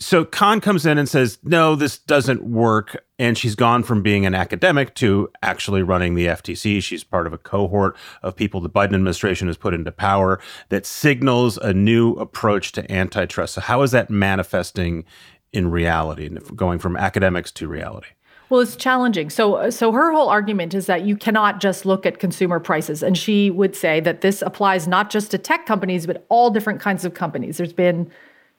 So 0.00 0.24
Khan 0.24 0.60
comes 0.60 0.86
in 0.86 0.96
and 0.96 1.08
says, 1.08 1.38
no, 1.42 1.74
this 1.74 1.98
doesn't 1.98 2.42
work. 2.44 3.04
And 3.18 3.36
she's 3.36 3.54
gone 3.54 3.82
from 3.82 4.02
being 4.02 4.24
an 4.24 4.34
academic 4.34 4.94
to 4.96 5.30
actually 5.42 5.82
running 5.82 6.14
the 6.14 6.26
FTC. 6.26 6.82
She's 6.82 7.04
part 7.04 7.26
of 7.26 7.34
a 7.34 7.38
cohort 7.38 7.96
of 8.22 8.34
people 8.34 8.60
the 8.60 8.70
Biden 8.70 8.94
administration 8.94 9.48
has 9.48 9.58
put 9.58 9.74
into 9.74 9.92
power 9.92 10.40
that 10.70 10.86
signals 10.86 11.58
a 11.58 11.74
new 11.74 12.14
approach 12.14 12.72
to 12.72 12.90
antitrust. 12.90 13.54
So, 13.54 13.60
how 13.60 13.82
is 13.82 13.90
that 13.90 14.08
manifesting 14.08 15.04
in 15.52 15.70
reality, 15.70 16.26
and 16.26 16.56
going 16.56 16.78
from 16.78 16.96
academics 16.96 17.52
to 17.52 17.68
reality? 17.68 18.08
Well, 18.48 18.60
it's 18.60 18.76
challenging. 18.76 19.30
So, 19.30 19.70
so 19.70 19.92
her 19.92 20.12
whole 20.12 20.28
argument 20.28 20.74
is 20.74 20.86
that 20.86 21.02
you 21.02 21.16
cannot 21.16 21.60
just 21.60 21.86
look 21.86 22.04
at 22.06 22.18
consumer 22.18 22.58
prices, 22.58 23.02
and 23.02 23.16
she 23.16 23.50
would 23.50 23.76
say 23.76 24.00
that 24.00 24.22
this 24.22 24.42
applies 24.42 24.88
not 24.88 25.10
just 25.10 25.30
to 25.30 25.38
tech 25.38 25.66
companies, 25.66 26.06
but 26.06 26.24
all 26.28 26.50
different 26.50 26.80
kinds 26.80 27.04
of 27.04 27.14
companies. 27.14 27.58
There's 27.58 27.72
been 27.72 28.10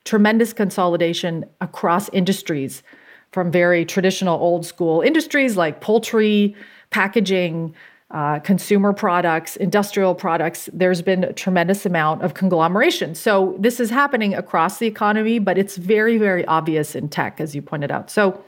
tremendous 0.06 0.54
consolidation 0.54 1.46
across 1.62 2.10
industries 2.10 2.84
from 3.32 3.52
very 3.52 3.84
traditional 3.86 4.40
old 4.40 4.66
school 4.66 5.02
industries 5.02 5.58
like 5.58 5.82
poultry, 5.82 6.56
packaging, 6.92 7.74
uh, 8.12 8.40
consumer 8.40 8.94
products, 8.94 9.56
industrial 9.56 10.14
products. 10.14 10.70
There's 10.72 11.02
been 11.02 11.24
a 11.24 11.34
tremendous 11.34 11.84
amount 11.84 12.22
of 12.22 12.36
conglomeration. 12.36 13.16
So 13.16 13.56
this 13.58 13.80
is 13.80 13.90
happening 13.90 14.36
across 14.36 14.78
the 14.78 14.86
economy, 14.86 15.40
but 15.40 15.58
it's 15.58 15.78
very, 15.78 16.20
very 16.20 16.46
obvious 16.46 16.94
in 16.94 17.10
tech, 17.10 17.42
as 17.42 17.56
you 17.56 17.64
pointed 17.64 17.90
out. 17.90 18.12
So, 18.12 18.44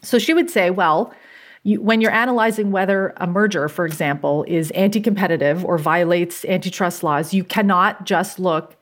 so 0.00 0.18
she 0.18 0.32
would 0.32 0.48
say, 0.48 0.70
well, 0.70 1.12
you, 1.64 1.82
when 1.82 2.00
you're 2.00 2.12
analyzing 2.12 2.72
whether 2.72 3.12
a 3.18 3.26
merger, 3.26 3.68
for 3.68 3.84
example, 3.84 4.44
is 4.48 4.70
anti 4.70 5.00
competitive 5.00 5.64
or 5.66 5.76
violates 5.76 6.44
antitrust 6.46 7.02
laws, 7.02 7.34
you 7.34 7.44
cannot 7.44 8.06
just 8.06 8.38
look 8.38 8.76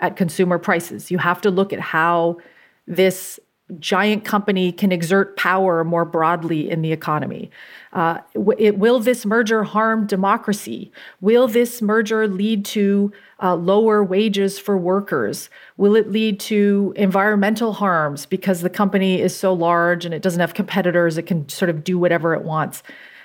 at 0.00 0.16
consumer 0.16 0.58
prices. 0.58 1.10
You 1.10 1.18
have 1.18 1.40
to 1.42 1.50
look 1.50 1.72
at 1.72 1.80
how 1.80 2.38
this 2.86 3.40
giant 3.80 4.24
company 4.24 4.70
can 4.70 4.92
exert 4.92 5.36
power 5.36 5.82
more 5.82 6.04
broadly 6.04 6.70
in 6.70 6.82
the 6.82 6.92
economy. 6.92 7.50
Uh, 7.92 8.18
it, 8.58 8.78
will 8.78 9.00
this 9.00 9.26
merger 9.26 9.64
harm 9.64 10.06
democracy? 10.06 10.92
Will 11.20 11.48
this 11.48 11.82
merger 11.82 12.28
lead 12.28 12.64
to 12.66 13.12
uh, 13.42 13.56
lower 13.56 14.04
wages 14.04 14.58
for 14.58 14.78
workers? 14.78 15.50
Will 15.76 15.96
it 15.96 16.12
lead 16.12 16.38
to 16.40 16.92
environmental 16.96 17.72
harms 17.72 18.24
because 18.24 18.60
the 18.60 18.70
company 18.70 19.20
is 19.20 19.34
so 19.34 19.52
large 19.52 20.04
and 20.04 20.14
it 20.14 20.22
doesn't 20.22 20.40
have 20.40 20.54
competitors? 20.54 21.18
It 21.18 21.22
can 21.22 21.48
sort 21.48 21.68
of 21.68 21.82
do 21.82 21.98
whatever 21.98 22.34
it 22.34 22.42
wants. 22.42 22.84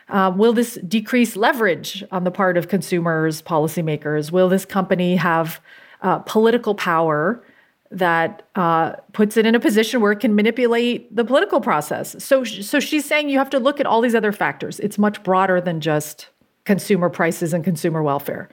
Uh, 0.10 0.34
will 0.36 0.54
this 0.54 0.76
decrease 0.88 1.36
leverage 1.36 2.04
on 2.12 2.24
the 2.24 2.32
part 2.32 2.58
of 2.58 2.68
consumers, 2.68 3.42
policymakers? 3.44 4.32
Will 4.32 4.50
this 4.50 4.66
company 4.66 5.16
have 5.16 5.62
uh, 6.02 6.20
political 6.20 6.76
power 6.76 7.44
that 7.92 8.44
uh, 8.56 8.94
puts 9.12 9.36
it 9.36 9.46
in 9.46 9.54
a 9.54 9.60
position 9.60 10.00
where 10.00 10.14
it 10.14 10.20
can 10.20 10.34
manipulate 10.34 11.14
the 11.14 11.26
political 11.26 11.60
process. 11.60 12.16
So, 12.24 12.44
so 12.44 12.80
she's 12.80 13.04
saying 13.04 13.30
you 13.30 13.38
have 13.38 13.50
to 13.50 13.60
look 13.60 13.80
at 13.80 13.86
all 13.86 14.00
these 14.00 14.16
other 14.16 14.32
factors. 14.32 14.80
It's 14.80 14.98
much 14.98 15.22
broader 15.24 15.60
than 15.60 15.82
just 15.82 16.30
consumer 16.64 17.10
prices 17.10 17.54
and 17.54 17.64
consumer 17.64 18.02
welfare. 18.02 18.50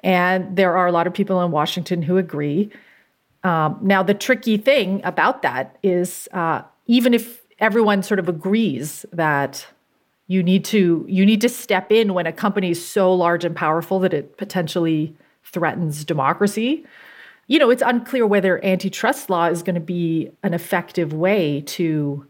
And 0.00 0.56
there 0.56 0.76
are 0.76 0.86
a 0.86 0.92
lot 0.92 1.06
of 1.06 1.14
people 1.14 1.42
in 1.42 1.50
Washington 1.50 2.02
who 2.02 2.18
agree. 2.18 2.70
Um, 3.44 3.78
now, 3.80 4.02
the 4.02 4.14
tricky 4.14 4.58
thing 4.58 5.00
about 5.04 5.42
that 5.42 5.78
is 5.82 6.28
uh, 6.32 6.62
even 6.86 7.14
if 7.14 7.42
everyone 7.58 8.02
sort 8.02 8.18
of 8.18 8.28
agrees 8.28 9.06
that 9.12 9.66
you 10.26 10.42
need 10.42 10.64
to 10.66 11.04
you 11.08 11.24
need 11.24 11.40
to 11.40 11.48
step 11.48 11.90
in 11.90 12.12
when 12.12 12.26
a 12.26 12.32
company 12.32 12.70
is 12.70 12.86
so 12.86 13.14
large 13.14 13.44
and 13.44 13.54
powerful 13.54 14.00
that 14.00 14.12
it 14.12 14.36
potentially 14.36 15.14
threatens 15.52 16.04
democracy. 16.04 16.84
You 17.46 17.58
know, 17.58 17.70
it's 17.70 17.82
unclear 17.84 18.26
whether 18.26 18.64
antitrust 18.64 19.30
law 19.30 19.46
is 19.46 19.62
going 19.62 19.74
to 19.74 19.80
be 19.80 20.30
an 20.42 20.52
effective 20.52 21.12
way 21.12 21.62
to 21.62 22.26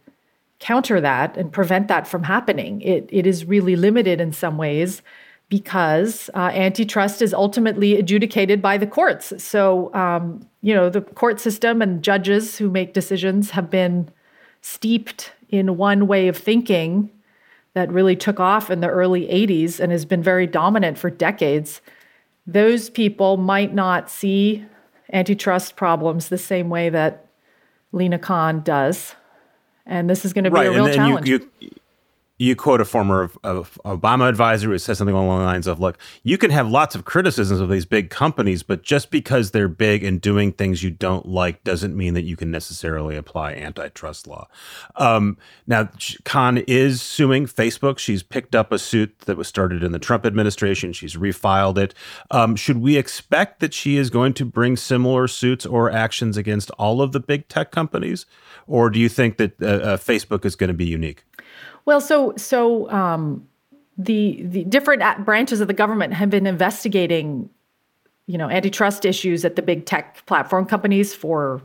counter 0.58 1.00
that 1.00 1.36
and 1.36 1.52
prevent 1.52 1.88
that 1.88 2.06
from 2.06 2.22
happening. 2.22 2.80
It 2.82 3.08
it 3.10 3.26
is 3.26 3.44
really 3.44 3.76
limited 3.76 4.20
in 4.20 4.32
some 4.32 4.56
ways 4.56 5.02
because 5.48 6.28
uh, 6.34 6.50
antitrust 6.52 7.22
is 7.22 7.32
ultimately 7.32 7.96
adjudicated 7.96 8.60
by 8.60 8.76
the 8.76 8.86
courts. 8.86 9.32
So, 9.42 9.94
um, 9.94 10.46
you 10.60 10.74
know, 10.74 10.90
the 10.90 11.02
court 11.02 11.38
system 11.38 11.80
and 11.80 12.02
judges 12.02 12.58
who 12.58 12.68
make 12.68 12.94
decisions 12.94 13.50
have 13.50 13.70
been 13.70 14.10
steeped 14.60 15.32
in 15.48 15.76
one 15.76 16.08
way 16.08 16.26
of 16.26 16.36
thinking 16.36 17.10
that 17.74 17.92
really 17.92 18.16
took 18.16 18.40
off 18.40 18.70
in 18.70 18.80
the 18.80 18.88
early 18.88 19.26
80s 19.28 19.78
and 19.78 19.92
has 19.92 20.04
been 20.04 20.22
very 20.22 20.46
dominant 20.46 20.98
for 20.98 21.10
decades. 21.10 21.80
Those 22.46 22.90
people 22.90 23.36
might 23.36 23.74
not 23.74 24.10
see 24.10 24.64
antitrust 25.12 25.76
problems 25.76 26.28
the 26.28 26.38
same 26.38 26.68
way 26.68 26.88
that 26.88 27.26
Lina 27.92 28.18
Khan 28.18 28.62
does. 28.62 29.14
And 29.84 30.10
this 30.10 30.24
is 30.24 30.32
going 30.32 30.44
to 30.44 30.50
be 30.50 30.54
right, 30.54 30.66
a 30.66 30.70
real 30.70 30.86
and, 30.86 30.94
and 30.94 30.94
challenge. 30.94 31.28
You, 31.28 31.50
you, 31.60 31.70
you 32.38 32.54
quote 32.54 32.80
a 32.80 32.84
former 32.84 33.22
of, 33.22 33.38
of 33.42 33.80
Obama 33.84 34.28
advisor 34.28 34.68
who 34.68 34.78
says 34.78 34.98
something 34.98 35.14
along 35.14 35.38
the 35.38 35.44
lines 35.44 35.66
of, 35.66 35.80
"Look, 35.80 35.98
you 36.22 36.36
can 36.36 36.50
have 36.50 36.68
lots 36.68 36.94
of 36.94 37.04
criticisms 37.04 37.60
of 37.60 37.68
these 37.68 37.86
big 37.86 38.10
companies, 38.10 38.62
but 38.62 38.82
just 38.82 39.10
because 39.10 39.50
they're 39.50 39.68
big 39.68 40.04
and 40.04 40.20
doing 40.20 40.52
things 40.52 40.82
you 40.82 40.90
don't 40.90 41.26
like 41.26 41.64
doesn't 41.64 41.96
mean 41.96 42.14
that 42.14 42.24
you 42.24 42.36
can 42.36 42.50
necessarily 42.50 43.16
apply 43.16 43.52
antitrust 43.54 44.26
law." 44.26 44.48
Um, 44.96 45.38
now, 45.66 45.88
Khan 46.24 46.58
is 46.66 47.00
suing 47.00 47.46
Facebook. 47.46 47.98
She's 47.98 48.22
picked 48.22 48.54
up 48.54 48.72
a 48.72 48.78
suit 48.78 49.20
that 49.20 49.36
was 49.36 49.48
started 49.48 49.82
in 49.82 49.92
the 49.92 49.98
Trump 49.98 50.26
administration. 50.26 50.92
She's 50.92 51.16
refiled 51.16 51.78
it. 51.78 51.94
Um, 52.30 52.56
should 52.56 52.78
we 52.78 52.96
expect 52.96 53.60
that 53.60 53.72
she 53.72 53.96
is 53.96 54.10
going 54.10 54.34
to 54.34 54.44
bring 54.44 54.76
similar 54.76 55.26
suits 55.28 55.64
or 55.64 55.90
actions 55.90 56.36
against 56.36 56.70
all 56.72 57.00
of 57.00 57.12
the 57.12 57.20
big 57.20 57.48
tech 57.48 57.70
companies, 57.70 58.26
or 58.66 58.90
do 58.90 58.98
you 58.98 59.08
think 59.08 59.36
that 59.38 59.62
uh, 59.62 59.66
uh, 59.66 59.96
Facebook 59.96 60.44
is 60.44 60.56
going 60.56 60.68
to 60.68 60.74
be 60.74 60.86
unique? 60.86 61.24
Well, 61.86 62.00
so 62.00 62.34
so 62.36 62.90
um, 62.90 63.48
the 63.96 64.42
the 64.42 64.64
different 64.64 65.24
branches 65.24 65.60
of 65.60 65.68
the 65.68 65.74
government 65.74 66.12
have 66.14 66.28
been 66.28 66.46
investigating, 66.46 67.48
you 68.26 68.36
know, 68.36 68.50
antitrust 68.50 69.04
issues 69.04 69.44
at 69.44 69.56
the 69.56 69.62
big 69.62 69.86
tech 69.86 70.26
platform 70.26 70.66
companies 70.66 71.14
for, 71.14 71.62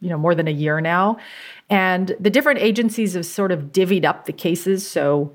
you 0.00 0.08
know, 0.08 0.16
more 0.16 0.34
than 0.34 0.48
a 0.48 0.52
year 0.52 0.80
now, 0.80 1.18
and 1.68 2.16
the 2.18 2.30
different 2.30 2.60
agencies 2.60 3.12
have 3.12 3.26
sort 3.26 3.52
of 3.52 3.64
divvied 3.70 4.04
up 4.06 4.24
the 4.24 4.32
cases. 4.32 4.88
So, 4.88 5.34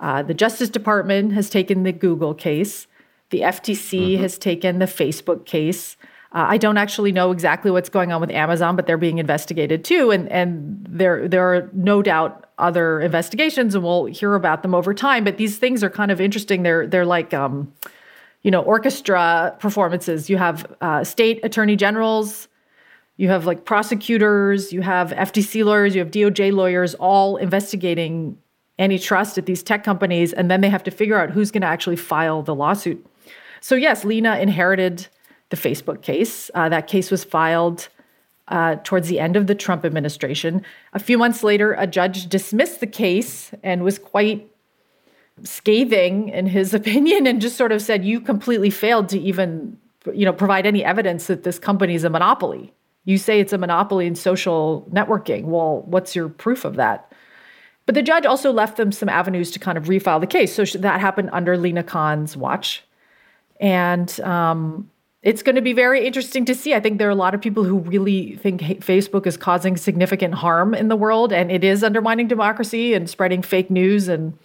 uh, 0.00 0.24
the 0.24 0.34
Justice 0.34 0.68
Department 0.68 1.32
has 1.32 1.48
taken 1.48 1.84
the 1.84 1.92
Google 1.92 2.34
case, 2.34 2.88
the 3.30 3.42
FTC 3.42 4.14
mm-hmm. 4.14 4.22
has 4.22 4.36
taken 4.36 4.80
the 4.80 4.86
Facebook 4.86 5.46
case. 5.46 5.96
Uh, 6.32 6.46
I 6.48 6.58
don't 6.58 6.76
actually 6.76 7.10
know 7.10 7.32
exactly 7.32 7.70
what's 7.70 7.88
going 7.88 8.12
on 8.12 8.20
with 8.20 8.30
Amazon, 8.30 8.76
but 8.76 8.86
they're 8.86 8.96
being 8.96 9.18
investigated 9.18 9.84
too, 9.84 10.10
and 10.12 10.30
and 10.30 10.86
there 10.88 11.26
there 11.26 11.52
are 11.52 11.68
no 11.72 12.02
doubt 12.02 12.46
other 12.58 13.00
investigations, 13.00 13.74
and 13.74 13.82
we'll 13.82 14.06
hear 14.06 14.34
about 14.34 14.62
them 14.62 14.74
over 14.74 14.94
time. 14.94 15.24
But 15.24 15.38
these 15.38 15.58
things 15.58 15.82
are 15.82 15.90
kind 15.90 16.10
of 16.10 16.20
interesting. 16.20 16.62
They're 16.62 16.86
they're 16.86 17.06
like 17.06 17.34
um, 17.34 17.72
you 18.42 18.50
know 18.50 18.62
orchestra 18.62 19.56
performances. 19.58 20.30
You 20.30 20.36
have 20.36 20.72
uh, 20.80 21.02
state 21.02 21.40
attorney 21.44 21.74
generals, 21.74 22.46
you 23.16 23.28
have 23.28 23.44
like 23.44 23.64
prosecutors, 23.64 24.72
you 24.72 24.82
have 24.82 25.10
FTC 25.10 25.64
lawyers, 25.64 25.96
you 25.96 26.00
have 26.00 26.12
DOJ 26.12 26.52
lawyers, 26.52 26.94
all 26.94 27.38
investigating 27.38 28.38
antitrust 28.78 29.36
at 29.36 29.46
these 29.46 29.62
tech 29.62 29.82
companies, 29.84 30.32
and 30.32 30.50
then 30.50 30.60
they 30.60 30.70
have 30.70 30.84
to 30.84 30.90
figure 30.90 31.18
out 31.18 31.30
who's 31.30 31.50
going 31.50 31.60
to 31.60 31.66
actually 31.66 31.96
file 31.96 32.42
the 32.42 32.54
lawsuit. 32.54 33.04
So 33.60 33.74
yes, 33.74 34.04
Lina 34.04 34.38
inherited 34.38 35.08
the 35.50 35.56
Facebook 35.56 36.02
case. 36.02 36.50
Uh, 36.54 36.68
that 36.68 36.86
case 36.86 37.10
was 37.10 37.22
filed 37.22 37.88
uh, 38.48 38.76
towards 38.82 39.08
the 39.08 39.20
end 39.20 39.36
of 39.36 39.46
the 39.46 39.54
Trump 39.54 39.84
administration. 39.84 40.62
A 40.92 40.98
few 40.98 41.16
months 41.16 41.44
later, 41.44 41.74
a 41.74 41.86
judge 41.86 42.28
dismissed 42.28 42.80
the 42.80 42.86
case 42.86 43.52
and 43.62 43.84
was 43.84 43.98
quite 43.98 44.50
scathing 45.44 46.28
in 46.30 46.46
his 46.46 46.74
opinion 46.80 47.26
and 47.26 47.40
just 47.40 47.56
sort 47.56 47.72
of 47.72 47.80
said, 47.80 48.04
"You 48.04 48.20
completely 48.20 48.70
failed 48.70 49.08
to 49.10 49.20
even, 49.20 49.78
you 50.12 50.24
know, 50.24 50.32
provide 50.32 50.66
any 50.66 50.84
evidence 50.84 51.26
that 51.26 51.44
this 51.44 51.58
company 51.58 51.94
is 51.94 52.04
a 52.04 52.10
monopoly. 52.10 52.72
You 53.04 53.18
say 53.18 53.40
it's 53.40 53.52
a 53.52 53.58
monopoly 53.58 54.06
in 54.06 54.14
social 54.14 54.86
networking. 54.92 55.44
Well, 55.44 55.82
what's 55.82 56.16
your 56.16 56.28
proof 56.28 56.64
of 56.64 56.76
that?" 56.76 57.12
But 57.86 57.94
the 57.94 58.02
judge 58.02 58.24
also 58.26 58.52
left 58.52 58.76
them 58.76 58.92
some 58.92 59.08
avenues 59.08 59.50
to 59.52 59.58
kind 59.58 59.76
of 59.76 59.84
refile 59.86 60.20
the 60.20 60.26
case. 60.26 60.54
So 60.54 60.64
that 60.78 61.00
happened 61.00 61.30
under 61.32 61.56
Lina 61.56 61.82
Khan's 61.82 62.36
watch, 62.36 62.84
and 63.60 64.20
um, 64.20 64.90
it's 65.22 65.42
going 65.42 65.56
to 65.56 65.62
be 65.62 65.74
very 65.74 66.06
interesting 66.06 66.46
to 66.46 66.54
see. 66.54 66.74
I 66.74 66.80
think 66.80 66.98
there 66.98 67.08
are 67.08 67.12
a 67.12 67.16
lot 67.16 67.34
of 67.34 67.42
people 67.42 67.64
who 67.64 67.78
really 67.80 68.36
think 68.36 68.62
Facebook 68.62 69.26
is 69.26 69.36
causing 69.36 69.76
significant 69.76 70.34
harm 70.34 70.74
in 70.74 70.88
the 70.88 70.96
world 70.96 71.32
and 71.32 71.52
it 71.52 71.62
is 71.62 71.84
undermining 71.84 72.26
democracy 72.26 72.94
and 72.94 73.08
spreading 73.08 73.42
fake 73.42 73.70
news 73.70 74.08
and 74.08 74.36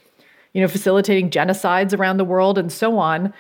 you 0.54 0.62
know 0.62 0.68
facilitating 0.68 1.30
genocides 1.30 1.98
around 1.98 2.18
the 2.18 2.26
world 2.26 2.58
and 2.58 2.72
so 2.72 2.98
on. 2.98 3.34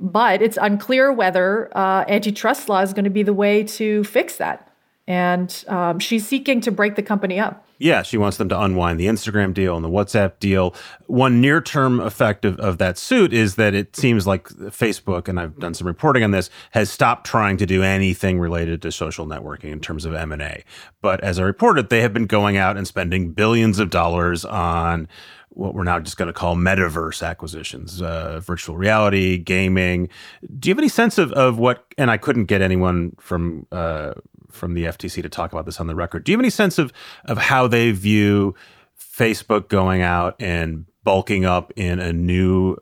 But 0.00 0.42
it's 0.42 0.58
unclear 0.60 1.12
whether 1.12 1.70
uh, 1.76 2.04
antitrust 2.08 2.68
law 2.68 2.80
is 2.80 2.92
going 2.92 3.04
to 3.04 3.10
be 3.10 3.22
the 3.22 3.34
way 3.34 3.62
to 3.64 4.02
fix 4.04 4.36
that. 4.38 4.66
And 5.06 5.64
um, 5.68 5.98
she's 5.98 6.26
seeking 6.26 6.60
to 6.62 6.70
break 6.70 6.96
the 6.96 7.02
company 7.02 7.38
up. 7.38 7.66
Yeah, 7.80 8.02
she 8.02 8.18
wants 8.18 8.36
them 8.36 8.50
to 8.50 8.60
unwind 8.60 9.00
the 9.00 9.06
Instagram 9.06 9.54
deal 9.54 9.74
and 9.74 9.82
the 9.82 9.88
WhatsApp 9.88 10.38
deal. 10.38 10.74
One 11.06 11.40
near 11.40 11.62
term 11.62 11.98
effect 11.98 12.44
of, 12.44 12.60
of 12.60 12.76
that 12.76 12.98
suit 12.98 13.32
is 13.32 13.54
that 13.54 13.74
it 13.74 13.96
seems 13.96 14.26
like 14.26 14.48
Facebook, 14.50 15.28
and 15.28 15.40
I've 15.40 15.58
done 15.58 15.72
some 15.72 15.86
reporting 15.86 16.22
on 16.22 16.30
this, 16.30 16.50
has 16.72 16.90
stopped 16.90 17.26
trying 17.26 17.56
to 17.56 17.64
do 17.64 17.82
anything 17.82 18.38
related 18.38 18.82
to 18.82 18.92
social 18.92 19.26
networking 19.26 19.72
in 19.72 19.80
terms 19.80 20.04
of 20.04 20.12
M&A. 20.12 20.62
But 21.00 21.24
as 21.24 21.38
I 21.40 21.42
reported, 21.42 21.88
they 21.88 22.02
have 22.02 22.12
been 22.12 22.26
going 22.26 22.58
out 22.58 22.76
and 22.76 22.86
spending 22.86 23.32
billions 23.32 23.78
of 23.78 23.88
dollars 23.88 24.44
on 24.44 25.08
what 25.48 25.74
we're 25.74 25.82
now 25.82 25.98
just 26.00 26.18
going 26.18 26.26
to 26.26 26.34
call 26.34 26.56
metaverse 26.56 27.26
acquisitions, 27.26 28.02
uh, 28.02 28.40
virtual 28.40 28.76
reality, 28.76 29.38
gaming. 29.38 30.10
Do 30.58 30.68
you 30.68 30.74
have 30.74 30.78
any 30.78 30.88
sense 30.90 31.16
of, 31.16 31.32
of 31.32 31.58
what? 31.58 31.86
And 31.96 32.10
I 32.10 32.18
couldn't 32.18 32.44
get 32.44 32.60
anyone 32.60 33.16
from 33.18 33.66
uh, 33.72 34.12
from 34.52 34.74
the 34.74 34.84
FTC 34.84 35.22
to 35.22 35.28
talk 35.28 35.52
about 35.52 35.66
this 35.66 35.80
on 35.80 35.86
the 35.86 35.94
record. 35.94 36.24
Do 36.24 36.32
you 36.32 36.36
have 36.38 36.42
any 36.42 36.50
sense 36.50 36.78
of 36.78 36.92
of 37.24 37.38
how 37.38 37.66
they 37.66 37.90
view 37.92 38.54
Facebook 38.98 39.68
going 39.68 40.02
out 40.02 40.36
and 40.38 40.86
bulking 41.04 41.44
up 41.44 41.72
in 41.76 41.98
a 41.98 42.12
new 42.12 42.76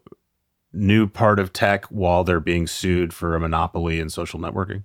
new 0.72 1.06
part 1.06 1.38
of 1.38 1.52
tech 1.52 1.86
while 1.86 2.24
they're 2.24 2.40
being 2.40 2.66
sued 2.66 3.12
for 3.12 3.34
a 3.34 3.40
monopoly 3.40 4.00
in 4.00 4.10
social 4.10 4.38
networking? 4.38 4.84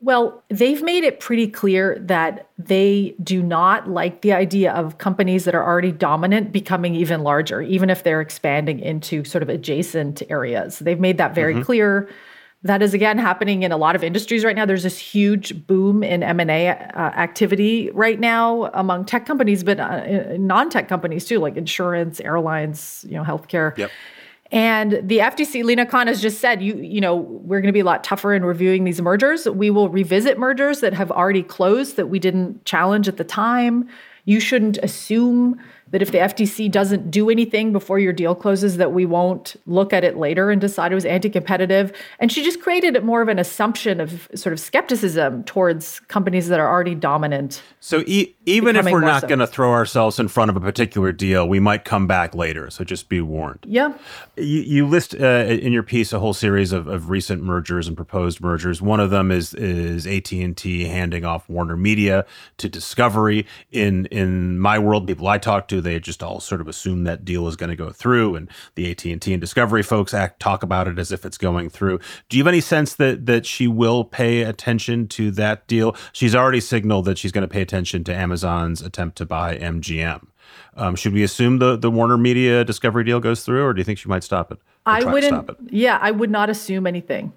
Well, 0.00 0.44
they've 0.48 0.82
made 0.82 1.02
it 1.02 1.18
pretty 1.18 1.48
clear 1.48 1.98
that 2.02 2.48
they 2.56 3.16
do 3.20 3.42
not 3.42 3.90
like 3.90 4.22
the 4.22 4.32
idea 4.32 4.72
of 4.72 4.98
companies 4.98 5.44
that 5.44 5.56
are 5.56 5.64
already 5.64 5.90
dominant 5.90 6.52
becoming 6.52 6.94
even 6.94 7.22
larger, 7.24 7.60
even 7.62 7.90
if 7.90 8.04
they're 8.04 8.20
expanding 8.20 8.78
into 8.78 9.24
sort 9.24 9.42
of 9.42 9.48
adjacent 9.48 10.22
areas. 10.30 10.78
They've 10.78 11.00
made 11.00 11.18
that 11.18 11.34
very 11.34 11.54
mm-hmm. 11.54 11.64
clear. 11.64 12.08
That 12.62 12.82
is 12.82 12.92
again 12.92 13.18
happening 13.18 13.62
in 13.62 13.70
a 13.70 13.76
lot 13.76 13.94
of 13.94 14.02
industries 14.02 14.44
right 14.44 14.56
now. 14.56 14.66
There's 14.66 14.82
this 14.82 14.98
huge 14.98 15.66
boom 15.66 16.02
in 16.02 16.24
M&A 16.24 16.68
uh, 16.68 16.74
activity 16.74 17.88
right 17.92 18.18
now 18.18 18.64
among 18.74 19.04
tech 19.04 19.26
companies, 19.26 19.62
but 19.62 19.78
uh, 19.78 20.36
non-tech 20.36 20.88
companies 20.88 21.24
too, 21.24 21.38
like 21.38 21.56
insurance, 21.56 22.18
airlines, 22.20 23.04
you 23.08 23.14
know, 23.14 23.22
healthcare. 23.22 23.78
Yep. 23.78 23.92
And 24.50 25.00
the 25.02 25.18
FTC, 25.18 25.62
Lina 25.62 25.84
Khan 25.86 26.06
has 26.06 26.22
just 26.22 26.40
said, 26.40 26.62
you, 26.62 26.76
you 26.76 27.00
know, 27.00 27.16
we're 27.16 27.60
going 27.60 27.68
to 27.68 27.72
be 27.72 27.80
a 27.80 27.84
lot 27.84 28.02
tougher 28.02 28.32
in 28.32 28.44
reviewing 28.44 28.84
these 28.84 29.00
mergers. 29.00 29.46
We 29.46 29.70
will 29.70 29.88
revisit 29.90 30.38
mergers 30.38 30.80
that 30.80 30.94
have 30.94 31.12
already 31.12 31.42
closed 31.42 31.96
that 31.96 32.06
we 32.06 32.18
didn't 32.18 32.64
challenge 32.64 33.08
at 33.08 33.18
the 33.18 33.24
time. 33.24 33.88
You 34.24 34.40
shouldn't 34.40 34.78
assume 34.78 35.60
that 35.90 36.02
if 36.02 36.12
the 36.12 36.18
FTC 36.18 36.70
doesn't 36.70 37.10
do 37.10 37.30
anything 37.30 37.72
before 37.72 37.98
your 37.98 38.12
deal 38.12 38.34
closes, 38.34 38.76
that 38.76 38.92
we 38.92 39.06
won't 39.06 39.56
look 39.66 39.92
at 39.92 40.04
it 40.04 40.16
later 40.16 40.50
and 40.50 40.60
decide 40.60 40.92
it 40.92 40.94
was 40.94 41.04
anti-competitive. 41.04 41.92
And 42.18 42.30
she 42.30 42.44
just 42.44 42.60
created 42.60 43.02
more 43.04 43.22
of 43.22 43.28
an 43.28 43.38
assumption 43.38 44.00
of 44.00 44.28
sort 44.34 44.52
of 44.52 44.60
skepticism 44.60 45.44
towards 45.44 46.00
companies 46.00 46.48
that 46.48 46.60
are 46.60 46.68
already 46.68 46.94
dominant. 46.94 47.62
So 47.80 48.02
e- 48.06 48.34
even 48.44 48.76
if 48.76 48.84
we're 48.86 49.00
not 49.00 49.22
so. 49.22 49.28
going 49.28 49.38
to 49.38 49.46
throw 49.46 49.72
ourselves 49.72 50.18
in 50.18 50.28
front 50.28 50.50
of 50.50 50.56
a 50.56 50.60
particular 50.60 51.12
deal, 51.12 51.48
we 51.48 51.60
might 51.60 51.84
come 51.84 52.06
back 52.06 52.34
later. 52.34 52.70
So 52.70 52.84
just 52.84 53.08
be 53.08 53.20
warned. 53.20 53.60
Yeah. 53.66 53.94
You, 54.36 54.60
you 54.60 54.86
list 54.86 55.14
uh, 55.14 55.46
in 55.48 55.72
your 55.72 55.82
piece 55.82 56.12
a 56.12 56.18
whole 56.18 56.34
series 56.34 56.72
of, 56.72 56.86
of 56.86 57.10
recent 57.10 57.42
mergers 57.42 57.88
and 57.88 57.96
proposed 57.96 58.40
mergers. 58.40 58.82
One 58.82 59.00
of 59.00 59.10
them 59.10 59.30
is 59.30 59.54
is 59.54 60.06
AT 60.06 60.32
and 60.32 60.56
T 60.56 60.84
handing 60.84 61.24
off 61.24 61.48
Warner 61.48 61.76
Media 61.76 62.26
to 62.58 62.68
Discovery. 62.68 63.46
In 63.70 64.06
in 64.06 64.58
my 64.58 64.78
world, 64.78 65.06
people 65.06 65.28
I 65.28 65.38
talk 65.38 65.68
to 65.68 65.77
to. 65.78 65.82
They 65.82 65.98
just 66.00 66.22
all 66.22 66.40
sort 66.40 66.60
of 66.60 66.68
assume 66.68 67.04
that 67.04 67.24
deal 67.24 67.48
is 67.48 67.56
going 67.56 67.70
to 67.70 67.76
go 67.76 67.90
through, 67.90 68.36
and 68.36 68.50
the 68.74 68.90
AT 68.90 69.04
and 69.04 69.20
T 69.20 69.32
and 69.32 69.40
Discovery 69.40 69.82
folks 69.82 70.12
act 70.12 70.40
talk 70.40 70.62
about 70.62 70.88
it 70.88 70.98
as 70.98 71.12
if 71.12 71.24
it's 71.24 71.38
going 71.38 71.70
through. 71.70 72.00
Do 72.28 72.36
you 72.36 72.42
have 72.42 72.48
any 72.48 72.60
sense 72.60 72.94
that 72.96 73.26
that 73.26 73.46
she 73.46 73.66
will 73.66 74.04
pay 74.04 74.42
attention 74.42 75.08
to 75.08 75.30
that 75.32 75.66
deal? 75.66 75.96
She's 76.12 76.34
already 76.34 76.60
signaled 76.60 77.04
that 77.06 77.18
she's 77.18 77.32
going 77.32 77.42
to 77.42 77.52
pay 77.52 77.62
attention 77.62 78.04
to 78.04 78.14
Amazon's 78.14 78.82
attempt 78.82 79.16
to 79.18 79.26
buy 79.26 79.56
MGM. 79.56 80.26
Um, 80.76 80.96
should 80.96 81.12
we 81.12 81.22
assume 81.22 81.58
the 81.58 81.76
the 81.76 81.90
Warner 81.90 82.18
Media 82.18 82.64
Discovery 82.64 83.04
deal 83.04 83.20
goes 83.20 83.44
through, 83.44 83.64
or 83.64 83.72
do 83.74 83.80
you 83.80 83.84
think 83.84 83.98
she 83.98 84.08
might 84.08 84.24
stop 84.24 84.52
it? 84.52 84.58
I 84.86 85.04
wouldn't. 85.04 85.50
Yeah, 85.70 85.98
I 86.00 86.10
would 86.10 86.30
not 86.30 86.50
assume 86.50 86.86
anything. 86.86 87.32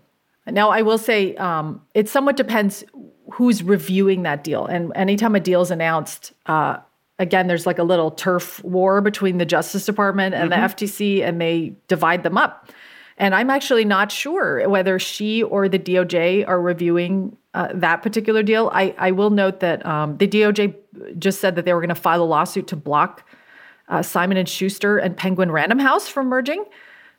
Now, 0.48 0.70
I 0.70 0.82
will 0.82 0.98
say 0.98 1.36
um, 1.36 1.82
it 1.94 2.10
somewhat 2.10 2.36
depends 2.36 2.84
who's 3.32 3.64
reviewing 3.64 4.24
that 4.24 4.44
deal. 4.44 4.66
And 4.66 4.92
anytime 4.96 5.36
a 5.36 5.40
deal 5.40 5.62
is 5.62 5.72
announced, 5.72 6.34
uh, 6.46 6.78
again, 7.22 7.46
there's 7.46 7.68
like 7.68 7.78
a 7.78 7.84
little 7.84 8.10
turf 8.10 8.62
war 8.64 9.00
between 9.00 9.38
the 9.38 9.46
Justice 9.46 9.86
Department 9.86 10.34
and 10.34 10.52
mm-hmm. 10.52 10.62
the 10.62 10.68
FTC, 10.68 11.24
and 11.24 11.40
they 11.40 11.76
divide 11.88 12.24
them 12.24 12.38
up. 12.38 12.70
And 13.18 13.36
I'm 13.36 13.52
actually 13.52 13.86
not 13.86 14.12
sure 14.12 14.68
whether 14.68 14.98
she 14.98 15.44
or 15.44 15.70
the 15.70 15.78
DOJ 15.78 16.48
are 16.48 16.60
reviewing 16.60 17.38
uh, 17.54 17.70
that 17.76 18.02
particular 18.02 18.42
deal. 18.42 18.72
I, 18.74 18.96
I 18.98 19.12
will 19.12 19.30
note 19.30 19.60
that 19.60 19.86
um, 19.86 20.18
the 20.18 20.28
DOJ 20.28 20.76
just 21.20 21.40
said 21.40 21.56
that 21.56 21.66
they 21.66 21.74
were 21.74 21.82
going 21.82 21.90
to 21.90 21.96
file 21.96 22.24
a 22.24 22.26
lawsuit 22.26 22.66
to 22.68 22.76
block 22.76 23.30
uh, 23.88 24.02
Simon 24.02 24.38
and 24.38 24.50
Schuster 24.50 24.98
and 24.98 25.16
Penguin 25.16 25.52
Random 25.52 25.78
House 25.78 26.08
from 26.08 26.28
merging 26.28 26.66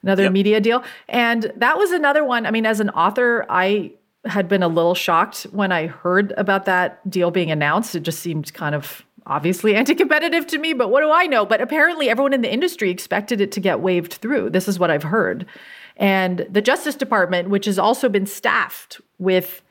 another 0.02 0.24
yep. 0.24 0.32
media 0.32 0.60
deal. 0.60 0.82
And 1.08 1.52
that 1.56 1.78
was 1.78 1.92
another 1.92 2.24
one. 2.24 2.46
I 2.46 2.50
mean, 2.50 2.66
as 2.66 2.80
an 2.80 2.90
author, 2.90 3.46
I 3.48 3.92
had 4.24 4.48
been 4.48 4.62
a 4.62 4.68
little 4.68 4.94
shocked 4.94 5.44
when 5.52 5.70
I 5.70 5.86
heard 5.86 6.32
about 6.36 6.64
that 6.64 7.08
deal 7.08 7.30
being 7.30 7.52
announced. 7.52 7.94
It 7.94 8.00
just 8.00 8.20
seemed 8.20 8.52
kind 8.54 8.74
of 8.74 9.04
obviously 9.26 9.74
anti-competitive 9.76 10.46
to 10.48 10.58
me, 10.58 10.72
but 10.72 10.90
what 10.90 11.00
do 11.00 11.10
I 11.10 11.26
know? 11.26 11.44
But 11.44 11.60
apparently 11.60 12.08
everyone 12.08 12.32
in 12.32 12.40
the 12.40 12.52
industry 12.52 12.90
expected 12.90 13.40
it 13.40 13.52
to 13.52 13.60
get 13.60 13.80
waved 13.80 14.14
through. 14.14 14.50
This 14.50 14.68
is 14.68 14.78
what 14.78 14.90
I've 14.90 15.04
heard. 15.04 15.46
And 15.96 16.46
the 16.50 16.62
Justice 16.62 16.94
Department, 16.94 17.50
which 17.50 17.66
has 17.66 17.78
also 17.78 18.08
been 18.08 18.26
staffed 18.26 19.00
with 19.18 19.62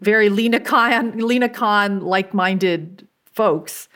very 0.00 0.28
Lina 0.28 0.60
Khan, 0.60 1.16
Lina 1.18 1.48
Khan 1.48 2.00
like-minded 2.00 3.06
folks, 3.32 3.88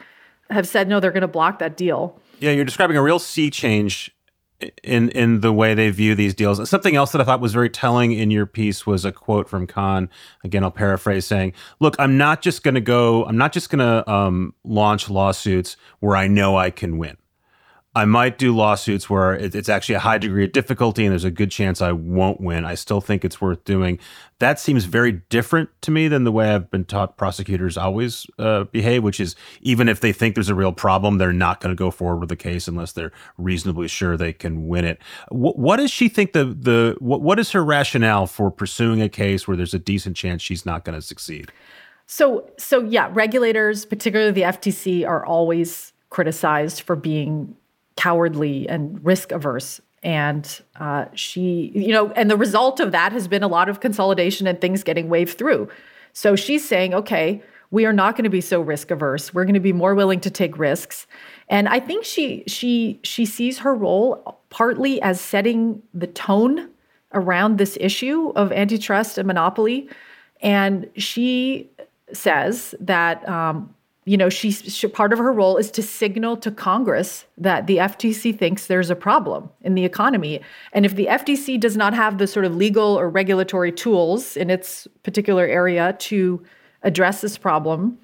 have 0.50 0.66
said 0.66 0.88
no, 0.88 1.00
they're 1.00 1.12
going 1.12 1.20
to 1.22 1.28
block 1.28 1.58
that 1.58 1.76
deal. 1.76 2.18
Yeah, 2.40 2.52
you're 2.52 2.64
describing 2.64 2.96
a 2.96 3.02
real 3.02 3.18
sea 3.18 3.50
change 3.50 4.14
in 4.82 5.08
in 5.10 5.40
the 5.40 5.52
way 5.52 5.74
they 5.74 5.90
view 5.90 6.14
these 6.14 6.34
deals. 6.34 6.68
Something 6.68 6.96
else 6.96 7.12
that 7.12 7.20
I 7.20 7.24
thought 7.24 7.40
was 7.40 7.52
very 7.52 7.70
telling 7.70 8.12
in 8.12 8.30
your 8.30 8.46
piece 8.46 8.86
was 8.86 9.04
a 9.04 9.12
quote 9.12 9.48
from 9.48 9.66
Khan. 9.66 10.10
Again, 10.44 10.64
I'll 10.64 10.70
paraphrase 10.70 11.26
saying, 11.26 11.52
"Look, 11.80 11.94
I'm 11.98 12.16
not 12.16 12.42
just 12.42 12.62
going 12.62 12.74
to 12.74 12.80
go. 12.80 13.24
I'm 13.26 13.36
not 13.36 13.52
just 13.52 13.70
going 13.70 13.80
to 13.80 14.10
um, 14.10 14.54
launch 14.64 15.08
lawsuits 15.08 15.76
where 16.00 16.16
I 16.16 16.26
know 16.26 16.56
I 16.56 16.70
can 16.70 16.98
win." 16.98 17.16
I 17.98 18.04
might 18.04 18.38
do 18.38 18.54
lawsuits 18.54 19.10
where 19.10 19.34
it's 19.34 19.68
actually 19.68 19.96
a 19.96 20.00
high 20.00 20.18
degree 20.18 20.44
of 20.44 20.52
difficulty 20.52 21.04
and 21.04 21.10
there's 21.10 21.24
a 21.24 21.32
good 21.32 21.50
chance 21.50 21.82
I 21.82 21.90
won't 21.90 22.40
win. 22.40 22.64
I 22.64 22.76
still 22.76 23.00
think 23.00 23.24
it's 23.24 23.40
worth 23.40 23.64
doing. 23.64 23.98
That 24.38 24.60
seems 24.60 24.84
very 24.84 25.12
different 25.30 25.70
to 25.82 25.90
me 25.90 26.06
than 26.06 26.22
the 26.22 26.30
way 26.30 26.54
I've 26.54 26.70
been 26.70 26.84
taught 26.84 27.16
prosecutors 27.16 27.76
always 27.76 28.24
uh, 28.38 28.64
behave, 28.64 29.02
which 29.02 29.18
is 29.18 29.34
even 29.62 29.88
if 29.88 29.98
they 29.98 30.12
think 30.12 30.36
there's 30.36 30.48
a 30.48 30.54
real 30.54 30.72
problem, 30.72 31.18
they're 31.18 31.32
not 31.32 31.60
going 31.60 31.74
to 31.74 31.78
go 31.78 31.90
forward 31.90 32.20
with 32.20 32.28
the 32.28 32.36
case 32.36 32.68
unless 32.68 32.92
they're 32.92 33.10
reasonably 33.36 33.88
sure 33.88 34.16
they 34.16 34.32
can 34.32 34.68
win 34.68 34.84
it. 34.84 35.02
What, 35.30 35.58
what 35.58 35.78
does 35.78 35.90
she 35.90 36.08
think 36.08 36.34
the 36.34 36.44
the 36.44 36.96
what, 37.00 37.20
what 37.20 37.40
is 37.40 37.50
her 37.50 37.64
rationale 37.64 38.28
for 38.28 38.48
pursuing 38.52 39.02
a 39.02 39.08
case 39.08 39.48
where 39.48 39.56
there's 39.56 39.74
a 39.74 39.78
decent 39.80 40.16
chance 40.16 40.40
she's 40.40 40.64
not 40.64 40.84
going 40.84 40.96
to 40.96 41.02
succeed? 41.02 41.50
So 42.06 42.48
so 42.58 42.84
yeah, 42.84 43.10
regulators, 43.12 43.84
particularly 43.84 44.30
the 44.30 44.42
FTC, 44.42 45.04
are 45.04 45.26
always 45.26 45.92
criticized 46.10 46.82
for 46.82 46.94
being 46.94 47.56
cowardly 47.98 48.68
and 48.68 49.04
risk 49.04 49.32
averse. 49.32 49.80
And 50.04 50.48
uh, 50.76 51.06
she, 51.14 51.72
you 51.74 51.92
know, 51.92 52.12
and 52.12 52.30
the 52.30 52.36
result 52.36 52.78
of 52.78 52.92
that 52.92 53.10
has 53.10 53.26
been 53.26 53.42
a 53.42 53.48
lot 53.48 53.68
of 53.68 53.80
consolidation 53.80 54.46
and 54.46 54.60
things 54.60 54.84
getting 54.84 55.08
waved 55.08 55.36
through. 55.36 55.68
So 56.12 56.36
she's 56.36 56.66
saying, 56.66 56.94
okay, 56.94 57.42
we 57.72 57.84
are 57.86 57.92
not 57.92 58.14
going 58.14 58.22
to 58.22 58.30
be 58.30 58.40
so 58.40 58.60
risk 58.60 58.92
averse. 58.92 59.34
We're 59.34 59.44
going 59.44 59.54
to 59.54 59.60
be 59.60 59.72
more 59.72 59.96
willing 59.96 60.20
to 60.20 60.30
take 60.30 60.56
risks. 60.56 61.08
And 61.48 61.68
I 61.68 61.80
think 61.80 62.04
she 62.04 62.44
she 62.46 63.00
she 63.02 63.26
sees 63.26 63.58
her 63.58 63.74
role 63.74 64.38
partly 64.48 65.02
as 65.02 65.20
setting 65.20 65.82
the 65.92 66.06
tone 66.06 66.70
around 67.14 67.58
this 67.58 67.76
issue 67.80 68.32
of 68.36 68.52
antitrust 68.52 69.18
and 69.18 69.26
monopoly. 69.26 69.88
And 70.40 70.88
she 70.96 71.68
says 72.12 72.76
that 72.78 73.28
um, 73.28 73.74
you 74.08 74.16
know, 74.16 74.30
she's 74.30 74.74
she, 74.74 74.88
part 74.88 75.12
of 75.12 75.18
her 75.18 75.30
role 75.30 75.58
is 75.58 75.70
to 75.72 75.82
signal 75.82 76.38
to 76.38 76.50
Congress 76.50 77.26
that 77.36 77.66
the 77.66 77.76
FTC 77.76 78.36
thinks 78.38 78.66
there's 78.66 78.88
a 78.88 78.96
problem 78.96 79.50
in 79.60 79.74
the 79.74 79.84
economy. 79.84 80.40
And 80.72 80.86
if 80.86 80.94
the 80.94 81.06
FTC 81.06 81.60
does 81.60 81.76
not 81.76 81.92
have 81.92 82.16
the 82.16 82.26
sort 82.26 82.46
of 82.46 82.56
legal 82.56 82.98
or 82.98 83.10
regulatory 83.10 83.70
tools 83.70 84.34
in 84.34 84.48
its 84.48 84.88
particular 85.02 85.44
area 85.44 85.94
to 85.98 86.42
address 86.82 87.20
this 87.20 87.36
problem, 87.36 87.98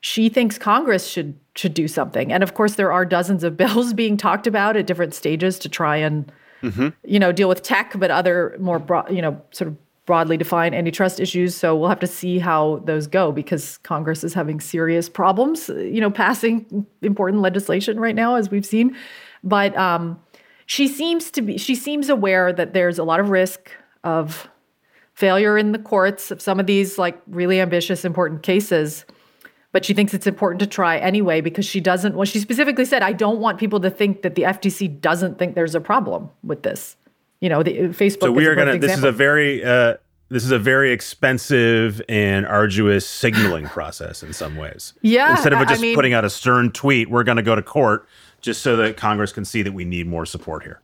she 0.00 0.28
thinks 0.28 0.58
Congress 0.58 1.06
should 1.06 1.38
should 1.54 1.72
do 1.72 1.86
something. 1.86 2.32
And 2.32 2.42
of 2.42 2.54
course, 2.54 2.74
there 2.74 2.90
are 2.90 3.04
dozens 3.04 3.44
of 3.44 3.56
bills 3.62 3.92
being 3.92 4.16
talked 4.16 4.48
about 4.48 4.76
at 4.76 4.88
different 4.88 5.14
stages 5.14 5.60
to 5.60 5.68
try 5.68 5.96
and 5.98 6.32
mm-hmm. 6.62 6.88
you 7.04 7.20
know 7.20 7.30
deal 7.30 7.48
with 7.48 7.62
tech, 7.62 7.92
but 7.96 8.10
other 8.10 8.56
more 8.58 8.80
broad, 8.80 9.08
you 9.14 9.22
know, 9.22 9.40
sort 9.52 9.68
of 9.68 9.76
broadly 10.06 10.36
defined 10.36 10.74
antitrust 10.74 11.18
issues. 11.18 11.54
So 11.54 11.74
we'll 11.74 11.88
have 11.88 12.00
to 12.00 12.06
see 12.06 12.38
how 12.38 12.82
those 12.84 13.06
go 13.06 13.32
because 13.32 13.78
Congress 13.78 14.22
is 14.22 14.34
having 14.34 14.60
serious 14.60 15.08
problems, 15.08 15.68
you 15.68 16.00
know, 16.00 16.10
passing 16.10 16.86
important 17.02 17.42
legislation 17.42 17.98
right 17.98 18.14
now, 18.14 18.34
as 18.34 18.50
we've 18.50 18.66
seen. 18.66 18.96
But 19.42 19.76
um, 19.76 20.20
she 20.66 20.88
seems 20.88 21.30
to 21.32 21.42
be 21.42 21.58
she 21.58 21.74
seems 21.74 22.08
aware 22.08 22.52
that 22.52 22.74
there's 22.74 22.98
a 22.98 23.04
lot 23.04 23.20
of 23.20 23.30
risk 23.30 23.70
of 24.02 24.48
failure 25.14 25.56
in 25.56 25.72
the 25.72 25.78
courts 25.78 26.30
of 26.30 26.42
some 26.42 26.60
of 26.60 26.66
these 26.66 26.98
like 26.98 27.20
really 27.26 27.60
ambitious, 27.60 28.04
important 28.04 28.42
cases. 28.42 29.04
But 29.72 29.84
she 29.84 29.92
thinks 29.92 30.14
it's 30.14 30.26
important 30.26 30.60
to 30.60 30.66
try 30.66 30.98
anyway 30.98 31.40
because 31.40 31.64
she 31.64 31.80
doesn't. 31.80 32.14
Well, 32.14 32.26
she 32.26 32.38
specifically 32.38 32.84
said, 32.84 33.02
"I 33.02 33.12
don't 33.12 33.40
want 33.40 33.58
people 33.58 33.80
to 33.80 33.90
think 33.90 34.22
that 34.22 34.34
the 34.34 34.42
FTC 34.42 35.00
doesn't 35.00 35.38
think 35.38 35.54
there's 35.54 35.74
a 35.74 35.80
problem 35.80 36.30
with 36.42 36.62
this." 36.62 36.96
You 37.44 37.50
know, 37.50 37.62
the 37.62 37.72
Facebook. 37.72 38.22
So 38.22 38.32
we 38.32 38.46
are 38.46 38.54
going 38.54 38.72
to. 38.72 38.78
This 38.78 38.96
is 38.96 39.04
a 39.04 39.12
very. 39.12 39.62
Uh, 39.62 39.98
this 40.30 40.42
is 40.44 40.50
a 40.50 40.58
very 40.58 40.92
expensive 40.92 42.00
and 42.08 42.46
arduous 42.46 43.06
signaling 43.06 43.66
process 43.66 44.22
in 44.22 44.32
some 44.32 44.56
ways. 44.56 44.94
Yeah. 45.02 45.32
Instead 45.32 45.52
of 45.52 45.58
just 45.68 45.78
I 45.78 45.82
mean, 45.82 45.94
putting 45.94 46.14
out 46.14 46.24
a 46.24 46.30
stern 46.30 46.72
tweet, 46.72 47.10
we're 47.10 47.22
going 47.22 47.36
to 47.36 47.42
go 47.42 47.54
to 47.54 47.62
court 47.62 48.08
just 48.40 48.62
so 48.62 48.76
that 48.76 48.96
Congress 48.96 49.30
can 49.30 49.44
see 49.44 49.60
that 49.60 49.72
we 49.72 49.84
need 49.84 50.06
more 50.06 50.24
support 50.24 50.62
here. 50.62 50.80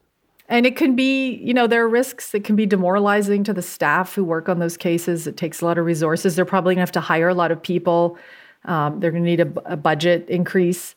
And 0.50 0.66
it 0.66 0.76
can 0.76 0.94
be, 0.94 1.36
you 1.36 1.54
know, 1.54 1.66
there 1.66 1.82
are 1.82 1.88
risks 1.88 2.34
It 2.34 2.44
can 2.44 2.54
be 2.54 2.66
demoralizing 2.66 3.42
to 3.44 3.54
the 3.54 3.62
staff 3.62 4.14
who 4.14 4.22
work 4.22 4.50
on 4.50 4.58
those 4.58 4.76
cases. 4.76 5.26
It 5.26 5.38
takes 5.38 5.62
a 5.62 5.64
lot 5.64 5.78
of 5.78 5.86
resources. 5.86 6.36
They're 6.36 6.44
probably 6.44 6.74
going 6.74 6.80
to 6.80 6.88
have 6.88 6.92
to 6.92 7.00
hire 7.00 7.30
a 7.30 7.34
lot 7.34 7.50
of 7.50 7.62
people. 7.62 8.18
Um, 8.66 9.00
they're 9.00 9.10
going 9.10 9.24
to 9.24 9.30
need 9.30 9.40
a, 9.40 9.72
a 9.72 9.76
budget 9.78 10.28
increase. 10.28 10.94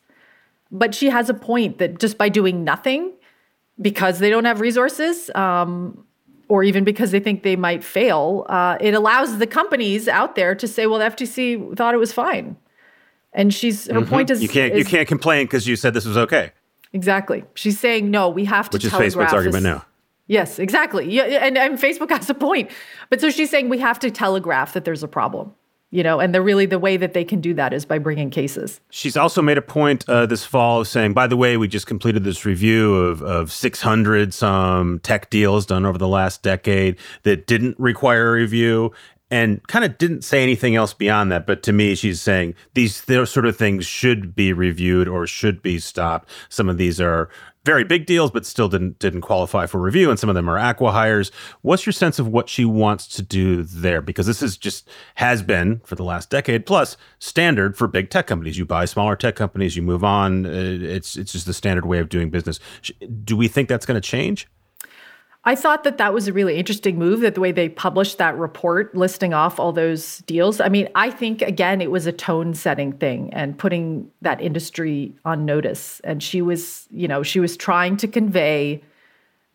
But 0.69 0.93
she 0.93 1.09
has 1.09 1.29
a 1.29 1.33
point 1.33 1.77
that 1.77 1.99
just 1.99 2.17
by 2.17 2.27
doing 2.27 2.65
nothing, 2.65 3.13
because 3.81 4.19
they 4.19 4.29
don't 4.29 4.45
have 4.45 4.59
resources 4.59 5.29
um, 5.35 6.05
or 6.47 6.63
even 6.63 6.83
because 6.83 7.11
they 7.11 7.19
think 7.19 7.43
they 7.43 7.55
might 7.55 7.83
fail, 7.83 8.45
uh, 8.49 8.77
it 8.79 8.93
allows 8.93 9.37
the 9.37 9.47
companies 9.47 10.07
out 10.07 10.35
there 10.35 10.53
to 10.55 10.67
say, 10.67 10.85
well, 10.87 10.99
the 10.99 11.05
FTC 11.05 11.75
thought 11.75 11.93
it 11.93 11.97
was 11.97 12.13
fine. 12.13 12.55
And 13.33 13.53
she's 13.53 13.87
her 13.87 14.01
mm-hmm. 14.01 14.09
point 14.09 14.29
is 14.29 14.43
you 14.43 14.49
can't 14.49 14.73
is, 14.73 14.79
you 14.79 14.85
can't 14.85 15.07
complain 15.07 15.45
because 15.45 15.67
you 15.67 15.75
said 15.75 15.93
this 15.95 16.05
was 16.05 16.17
okay. 16.17 16.51
Exactly. 16.93 17.43
She's 17.55 17.79
saying 17.79 18.11
no. 18.11 18.29
We 18.29 18.45
have 18.45 18.69
to. 18.69 18.75
Which 18.75 18.85
is 18.85 18.91
Facebook's 18.91 19.33
argument 19.33 19.63
now. 19.63 19.85
Yes, 20.27 20.59
exactly. 20.59 21.11
Yeah, 21.11 21.23
and, 21.23 21.57
and 21.57 21.79
Facebook 21.79 22.09
has 22.09 22.29
a 22.29 22.33
point. 22.33 22.69
But 23.09 23.19
so 23.19 23.29
she's 23.29 23.49
saying 23.49 23.69
we 23.69 23.79
have 23.79 23.99
to 23.99 24.11
telegraph 24.11 24.73
that 24.73 24.85
there's 24.85 25.03
a 25.03 25.07
problem 25.07 25.53
you 25.93 26.01
know, 26.01 26.19
and 26.19 26.33
the 26.33 26.41
really 26.41 26.65
the 26.65 26.79
way 26.79 26.97
that 26.97 27.13
they 27.13 27.23
can 27.23 27.39
do 27.39 27.53
that 27.53 27.71
is 27.71 27.85
by 27.85 27.99
bringing 27.99 28.31
cases. 28.31 28.81
She's 28.89 29.15
also 29.15 29.43
made 29.43 29.59
a 29.59 29.61
point 29.61 30.09
uh, 30.09 30.25
this 30.25 30.43
fall 30.43 30.81
of 30.81 30.87
saying, 30.87 31.13
by 31.13 31.27
the 31.27 31.37
way, 31.37 31.55
we 31.55 31.67
just 31.67 31.85
completed 31.85 32.23
this 32.23 32.45
review 32.45 32.95
of, 32.95 33.21
of 33.21 33.51
600 33.51 34.33
some 34.33 34.99
tech 35.01 35.29
deals 35.29 35.67
done 35.67 35.85
over 35.85 35.99
the 35.99 36.07
last 36.07 36.41
decade 36.41 36.97
that 37.21 37.45
didn't 37.45 37.79
require 37.79 38.29
a 38.29 38.33
review 38.33 38.91
and 39.29 39.65
kind 39.67 39.85
of 39.85 39.99
didn't 39.99 40.23
say 40.23 40.41
anything 40.41 40.75
else 40.75 40.95
beyond 40.95 41.31
that. 41.31 41.45
But 41.45 41.61
to 41.63 41.71
me, 41.71 41.93
she's 41.93 42.19
saying 42.19 42.55
these 42.73 42.95
sort 42.95 43.45
of 43.45 43.55
things 43.55 43.85
should 43.85 44.35
be 44.35 44.51
reviewed 44.51 45.07
or 45.07 45.27
should 45.27 45.61
be 45.61 45.77
stopped. 45.77 46.27
Some 46.49 46.69
of 46.69 46.79
these 46.79 46.99
are 46.99 47.29
very 47.65 47.83
big 47.83 48.05
deals, 48.05 48.31
but 48.31 48.45
still 48.45 48.67
didn't 48.67 48.99
didn't 48.99 49.21
qualify 49.21 49.65
for 49.65 49.79
review, 49.79 50.09
and 50.09 50.19
some 50.19 50.29
of 50.29 50.35
them 50.35 50.49
are 50.49 50.57
acqui-hires. 50.57 51.31
What's 51.61 51.85
your 51.85 51.93
sense 51.93 52.19
of 52.19 52.27
what 52.27 52.49
she 52.49 52.65
wants 52.65 53.07
to 53.07 53.21
do 53.21 53.63
there? 53.63 54.01
Because 54.01 54.27
this 54.27 54.41
is 54.41 54.57
just 54.57 54.89
has 55.15 55.41
been 55.41 55.79
for 55.85 55.95
the 55.95 56.03
last 56.03 56.29
decade 56.29 56.65
plus 56.65 56.97
standard 57.19 57.77
for 57.77 57.87
big 57.87 58.09
tech 58.09 58.27
companies. 58.27 58.57
You 58.57 58.65
buy 58.65 58.85
smaller 58.85 59.15
tech 59.15 59.35
companies, 59.35 59.75
you 59.75 59.81
move 59.81 60.03
on. 60.03 60.45
Uh, 60.45 60.49
it's 60.49 61.15
it's 61.15 61.31
just 61.31 61.45
the 61.45 61.53
standard 61.53 61.85
way 61.85 61.99
of 61.99 62.09
doing 62.09 62.29
business. 62.29 62.59
Do 63.23 63.37
we 63.37 63.47
think 63.47 63.69
that's 63.69 63.85
going 63.85 63.99
to 63.99 64.07
change? 64.07 64.47
I 65.45 65.55
thought 65.55 65.83
that 65.83 65.97
that 65.97 66.13
was 66.13 66.27
a 66.29 66.33
really 66.33 66.55
interesting 66.55 66.97
move 66.97 67.19
that 67.19 67.35
the 67.35 67.41
way 67.41 67.51
they 67.51 67.67
published 67.67 68.17
that 68.17 68.37
report 68.37 68.95
listing 68.95 69.33
off 69.33 69.59
all 69.59 69.73
those 69.73 70.19
deals. 70.19 70.61
I 70.61 70.69
mean, 70.69 70.87
I 70.95 71.11
think 71.11 71.41
again 71.41 71.81
it 71.81 71.91
was 71.91 72.05
a 72.05 72.13
tone 72.13 72.53
setting 72.53 72.93
thing 72.93 73.33
and 73.33 73.57
putting 73.57 74.09
that 74.21 74.39
industry 74.39 75.13
on 75.25 75.43
notice 75.43 75.99
and 76.05 76.23
she 76.23 76.41
was, 76.41 76.87
you 76.91 77.07
know, 77.07 77.23
she 77.23 77.41
was 77.41 77.57
trying 77.57 77.97
to 77.97 78.07
convey 78.07 78.81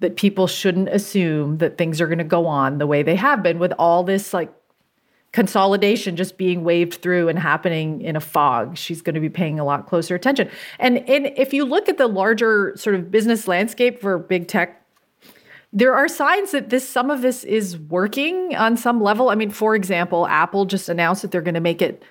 that 0.01 0.17
people 0.17 0.47
shouldn't 0.47 0.91
assume 0.91 1.59
that 1.59 1.79
things 1.79 2.01
are 2.01 2.07
going 2.07 2.19
to 2.19 2.25
go 2.25 2.47
on 2.47 2.79
the 2.79 2.87
way 2.87 3.03
they 3.03 3.17
have 3.17 3.43
been 3.43 3.59
with 3.59 3.73
all 3.79 4.05
this 4.05 4.35
like 4.35 4.53
consolidation 5.33 6.17
just 6.17 6.39
being 6.39 6.65
waved 6.65 7.03
through 7.03 7.29
and 7.29 7.39
happening 7.39 8.01
in 8.01 8.17
a 8.17 8.21
fog. 8.21 8.77
She's 8.77 9.03
going 9.03 9.15
to 9.15 9.21
be 9.21 9.29
paying 9.29 9.61
a 9.61 9.65
lot 9.65 9.87
closer 9.87 10.15
attention. 10.15 10.51
And, 10.79 11.03
if 11.07 11.53
you 11.53 11.65
look 11.65 11.89
at 11.89 11.99
the 11.99 12.07
larger 12.07 12.73
sort 12.77 12.97
of 12.97 13.11
business 13.11 13.47
landscape 13.47 14.01
for 14.01 14.19
big 14.19 14.49
tech 14.49 14.78
there 15.73 15.95
are 15.95 16.09
signs 16.09 16.53
that 16.53 16.71
this 16.71 16.89
some 16.89 17.11
of 17.11 17.23
this 17.23 17.45
is 17.45 17.79
working 17.79 18.57
on 18.57 18.77
some 18.77 19.03
level. 19.03 19.29
I 19.29 19.35
mean, 19.35 19.51
for 19.51 19.75
example, 19.75 20.27
Apple 20.27 20.65
just 20.65 20.89
announced 20.89 21.23
that 21.23 21.31
they're 21.31 21.43
going 21.43 21.55
to 21.55 21.61
make 21.61 21.83
it 21.83 22.03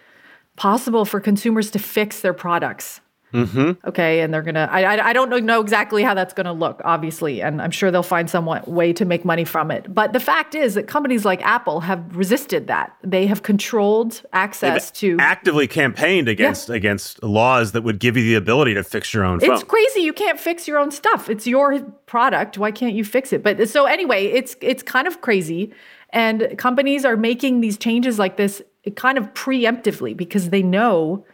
possible 0.55 1.05
for 1.05 1.19
consumers 1.19 1.71
to 1.71 1.79
fix 1.79 2.21
their 2.21 2.33
products. 2.33 3.01
Mm-hmm. 3.33 3.87
Okay, 3.87 4.21
and 4.21 4.33
they're 4.33 4.41
gonna. 4.41 4.69
I, 4.71 4.83
I, 4.83 5.07
I 5.09 5.13
don't 5.13 5.29
know 5.45 5.59
exactly 5.59 6.01
how 6.01 6.13
that's 6.13 6.33
gonna 6.33 6.53
look, 6.53 6.81
obviously, 6.85 7.41
and 7.41 7.61
I'm 7.61 7.71
sure 7.71 7.91
they'll 7.91 8.01
find 8.01 8.29
some 8.29 8.45
way 8.45 8.93
to 8.93 9.03
make 9.03 9.25
money 9.25 9.43
from 9.43 9.69
it. 9.69 9.93
But 9.93 10.13
the 10.13 10.19
fact 10.19 10.55
is 10.55 10.75
that 10.75 10.87
companies 10.87 11.25
like 11.25 11.41
Apple 11.45 11.81
have 11.81 12.15
resisted 12.15 12.67
that. 12.67 12.95
They 13.03 13.27
have 13.27 13.43
controlled 13.43 14.21
access 14.31 14.91
They've 14.91 15.17
to 15.17 15.17
actively 15.19 15.67
campaigned 15.67 16.29
against 16.29 16.69
yeah. 16.69 16.75
against 16.75 17.21
laws 17.21 17.73
that 17.73 17.81
would 17.81 17.99
give 17.99 18.15
you 18.15 18.23
the 18.23 18.35
ability 18.35 18.75
to 18.75 18.83
fix 18.83 19.13
your 19.13 19.25
own 19.25 19.41
phone. 19.41 19.51
It's 19.51 19.63
crazy. 19.63 20.01
You 20.01 20.13
can't 20.13 20.39
fix 20.39 20.65
your 20.65 20.79
own 20.79 20.91
stuff. 20.91 21.29
It's 21.29 21.45
your 21.45 21.81
product. 22.05 22.57
Why 22.57 22.71
can't 22.71 22.95
you 22.95 23.03
fix 23.03 23.33
it? 23.33 23.43
But 23.43 23.67
so 23.67 23.85
anyway, 23.85 24.27
it's 24.27 24.55
it's 24.61 24.83
kind 24.83 25.05
of 25.05 25.19
crazy, 25.19 25.73
and 26.11 26.57
companies 26.57 27.03
are 27.03 27.17
making 27.17 27.59
these 27.59 27.77
changes 27.77 28.17
like 28.17 28.37
this 28.37 28.61
kind 28.95 29.17
of 29.17 29.33
preemptively 29.33 30.15
because 30.15 30.49
they 30.49 30.63
know 30.63 31.25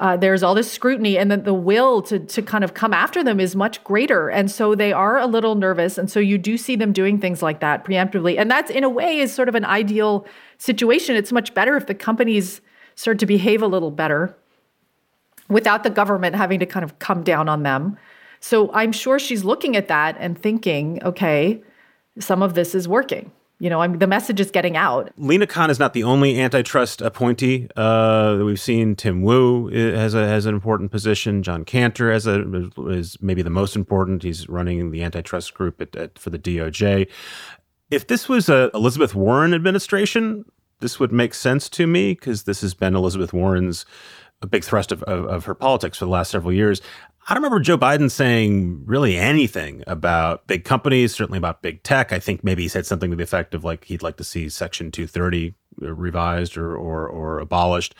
uh, 0.00 0.16
there's 0.16 0.42
all 0.42 0.54
this 0.54 0.70
scrutiny 0.70 1.16
and 1.16 1.30
then 1.30 1.44
the 1.44 1.54
will 1.54 2.02
to, 2.02 2.18
to 2.18 2.42
kind 2.42 2.64
of 2.64 2.74
come 2.74 2.92
after 2.92 3.22
them 3.22 3.38
is 3.38 3.54
much 3.54 3.82
greater. 3.84 4.28
And 4.28 4.50
so 4.50 4.74
they 4.74 4.92
are 4.92 5.18
a 5.18 5.26
little 5.26 5.54
nervous 5.54 5.98
and 5.98 6.10
so 6.10 6.18
you 6.18 6.36
do 6.36 6.56
see 6.56 6.74
them 6.74 6.92
doing 6.92 7.20
things 7.20 7.42
like 7.42 7.60
that 7.60 7.84
preemptively. 7.84 8.38
And 8.38 8.50
that's 8.50 8.70
in 8.70 8.82
a 8.82 8.88
way 8.88 9.18
is 9.18 9.32
sort 9.32 9.48
of 9.48 9.54
an 9.54 9.64
ideal 9.64 10.26
situation. 10.58 11.14
It's 11.14 11.30
much 11.32 11.54
better 11.54 11.76
if 11.76 11.86
the 11.86 11.94
companies 11.94 12.60
start 12.96 13.18
to 13.20 13.26
behave 13.26 13.62
a 13.62 13.66
little 13.68 13.92
better 13.92 14.36
without 15.48 15.84
the 15.84 15.90
government 15.90 16.34
having 16.34 16.58
to 16.58 16.66
kind 16.66 16.82
of 16.82 16.98
come 16.98 17.22
down 17.22 17.48
on 17.48 17.62
them. 17.62 17.96
So 18.44 18.70
i'm 18.74 18.92
sure 18.92 19.18
she's 19.18 19.42
looking 19.42 19.74
at 19.74 19.88
that 19.88 20.16
and 20.20 20.38
thinking 20.38 21.02
okay 21.02 21.62
some 22.18 22.42
of 22.42 22.52
this 22.52 22.74
is 22.74 22.86
working 22.86 23.32
you 23.64 23.70
know, 23.70 23.80
I 23.80 23.88
mean, 23.88 23.98
the 23.98 24.06
message 24.06 24.40
is 24.40 24.50
getting 24.50 24.76
out. 24.76 25.10
Lina 25.16 25.46
Khan 25.46 25.70
is 25.70 25.78
not 25.78 25.94
the 25.94 26.04
only 26.04 26.38
antitrust 26.38 27.00
appointee 27.00 27.66
uh, 27.76 28.34
that 28.34 28.44
we've 28.44 28.60
seen. 28.60 28.94
Tim 28.94 29.22
Wu 29.22 29.68
has 29.68 30.12
a 30.12 30.28
has 30.28 30.44
an 30.44 30.54
important 30.54 30.90
position. 30.90 31.42
John 31.42 31.64
Kanter 31.64 32.12
has 32.12 32.26
a 32.26 32.42
is 32.90 33.16
maybe 33.22 33.40
the 33.40 33.48
most 33.48 33.74
important. 33.74 34.22
He's 34.22 34.50
running 34.50 34.90
the 34.90 35.02
antitrust 35.02 35.54
group 35.54 35.80
at, 35.80 35.96
at, 35.96 36.18
for 36.18 36.28
the 36.28 36.38
DOJ. 36.38 37.08
If 37.90 38.06
this 38.06 38.28
was 38.28 38.50
a 38.50 38.70
Elizabeth 38.74 39.14
Warren 39.14 39.54
administration, 39.54 40.44
this 40.80 41.00
would 41.00 41.10
make 41.10 41.32
sense 41.32 41.70
to 41.70 41.86
me 41.86 42.12
because 42.12 42.42
this 42.42 42.60
has 42.60 42.74
been 42.74 42.94
Elizabeth 42.94 43.32
Warren's 43.32 43.86
a 44.44 44.48
big 44.48 44.64
thrust 44.64 44.92
of, 44.92 45.02
of, 45.04 45.26
of, 45.26 45.44
her 45.46 45.54
politics 45.54 45.98
for 45.98 46.04
the 46.04 46.10
last 46.10 46.30
several 46.30 46.52
years. 46.52 46.80
I 47.28 47.34
don't 47.34 47.42
remember 47.42 47.60
Joe 47.60 47.78
Biden 47.78 48.10
saying 48.10 48.84
really 48.84 49.16
anything 49.16 49.82
about 49.86 50.46
big 50.46 50.64
companies, 50.64 51.14
certainly 51.14 51.38
about 51.38 51.62
big 51.62 51.82
tech. 51.82 52.12
I 52.12 52.18
think 52.18 52.44
maybe 52.44 52.62
he 52.62 52.68
said 52.68 52.86
something 52.86 53.10
to 53.10 53.16
the 53.16 53.22
effect 53.22 53.54
of 53.54 53.64
like 53.64 53.84
he'd 53.84 54.02
like 54.02 54.18
to 54.18 54.24
see 54.24 54.48
Section 54.48 54.92
230 54.92 55.54
revised 55.78 56.56
or, 56.56 56.76
or, 56.76 57.08
or 57.08 57.40
abolished. 57.40 57.94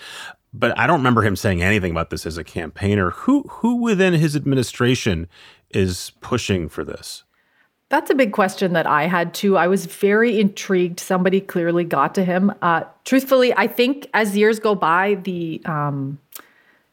But 0.52 0.78
I 0.78 0.86
don't 0.86 1.00
remember 1.00 1.22
him 1.22 1.34
saying 1.34 1.62
anything 1.62 1.90
about 1.90 2.10
this 2.10 2.26
as 2.26 2.38
a 2.38 2.44
campaigner. 2.44 3.10
Who 3.10 3.42
who 3.42 3.76
within 3.76 4.14
his 4.14 4.36
administration 4.36 5.26
is 5.70 6.12
pushing 6.20 6.68
for 6.68 6.84
this? 6.84 7.24
That's 7.90 8.10
a 8.10 8.14
big 8.14 8.32
question 8.32 8.72
that 8.72 8.86
I 8.86 9.06
had 9.06 9.34
too. 9.34 9.56
I 9.56 9.68
was 9.68 9.86
very 9.86 10.40
intrigued. 10.40 11.00
Somebody 11.00 11.40
clearly 11.40 11.84
got 11.84 12.14
to 12.16 12.24
him. 12.24 12.52
Uh, 12.62 12.84
truthfully, 13.04 13.52
I 13.56 13.66
think 13.66 14.08
as 14.14 14.36
years 14.36 14.58
go 14.58 14.74
by, 14.74 15.16
the 15.22 15.60
um, 15.64 16.18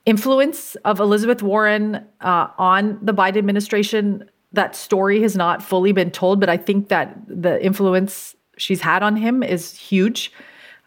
influence 0.05 0.75
of 0.83 0.99
Elizabeth 0.99 1.41
Warren 1.41 2.05
uh, 2.19 2.47
on 2.57 2.99
the 3.01 3.13
Biden 3.13 3.37
administration, 3.37 4.29
that 4.53 4.75
story 4.75 5.21
has 5.21 5.35
not 5.35 5.63
fully 5.63 5.93
been 5.93 6.11
told, 6.11 6.39
but 6.39 6.49
I 6.49 6.57
think 6.57 6.89
that 6.89 7.17
the 7.25 7.63
influence 7.63 8.35
she's 8.57 8.81
had 8.81 9.01
on 9.01 9.15
him 9.15 9.43
is 9.43 9.75
huge. 9.75 10.31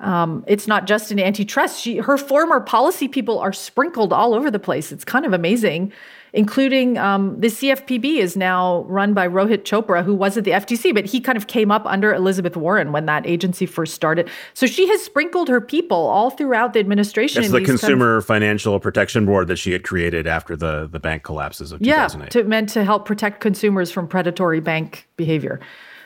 Um, 0.00 0.44
it's 0.46 0.66
not 0.66 0.86
just 0.86 1.10
in 1.12 1.18
antitrust. 1.18 1.80
She, 1.80 1.96
her 1.98 2.18
former 2.18 2.60
policy 2.60 3.08
people 3.08 3.38
are 3.38 3.52
sprinkled 3.52 4.12
all 4.12 4.34
over 4.34 4.50
the 4.50 4.58
place. 4.58 4.92
It's 4.92 5.04
kind 5.04 5.24
of 5.24 5.32
amazing 5.32 5.92
including 6.34 6.98
um, 6.98 7.40
the 7.40 7.46
CFPB 7.46 8.16
is 8.16 8.36
now 8.36 8.82
run 8.88 9.14
by 9.14 9.26
Rohit 9.26 9.62
Chopra, 9.62 10.04
who 10.04 10.14
was 10.14 10.36
at 10.36 10.42
the 10.42 10.50
FTC, 10.50 10.92
but 10.92 11.06
he 11.06 11.20
kind 11.20 11.38
of 11.38 11.46
came 11.46 11.70
up 11.70 11.86
under 11.86 12.12
Elizabeth 12.12 12.56
Warren 12.56 12.90
when 12.90 13.06
that 13.06 13.24
agency 13.24 13.66
first 13.66 13.94
started. 13.94 14.28
So 14.52 14.66
she 14.66 14.88
has 14.88 15.00
sprinkled 15.00 15.48
her 15.48 15.60
people 15.60 15.96
all 15.96 16.30
throughout 16.30 16.72
the 16.72 16.80
administration. 16.80 17.42
That's 17.42 17.52
the 17.52 17.62
Consumer 17.62 18.16
of, 18.16 18.26
Financial 18.26 18.78
Protection 18.80 19.24
Board 19.24 19.46
that 19.46 19.56
she 19.56 19.70
had 19.70 19.84
created 19.84 20.26
after 20.26 20.56
the, 20.56 20.88
the 20.90 20.98
bank 20.98 21.22
collapses 21.22 21.70
of 21.70 21.80
2008. 21.80 22.24
Yeah, 22.24 22.28
to, 22.30 22.48
meant 22.48 22.68
to 22.70 22.84
help 22.84 23.06
protect 23.06 23.40
consumers 23.40 23.92
from 23.92 24.08
predatory 24.08 24.60
bank 24.60 25.08
behavior. 25.16 25.60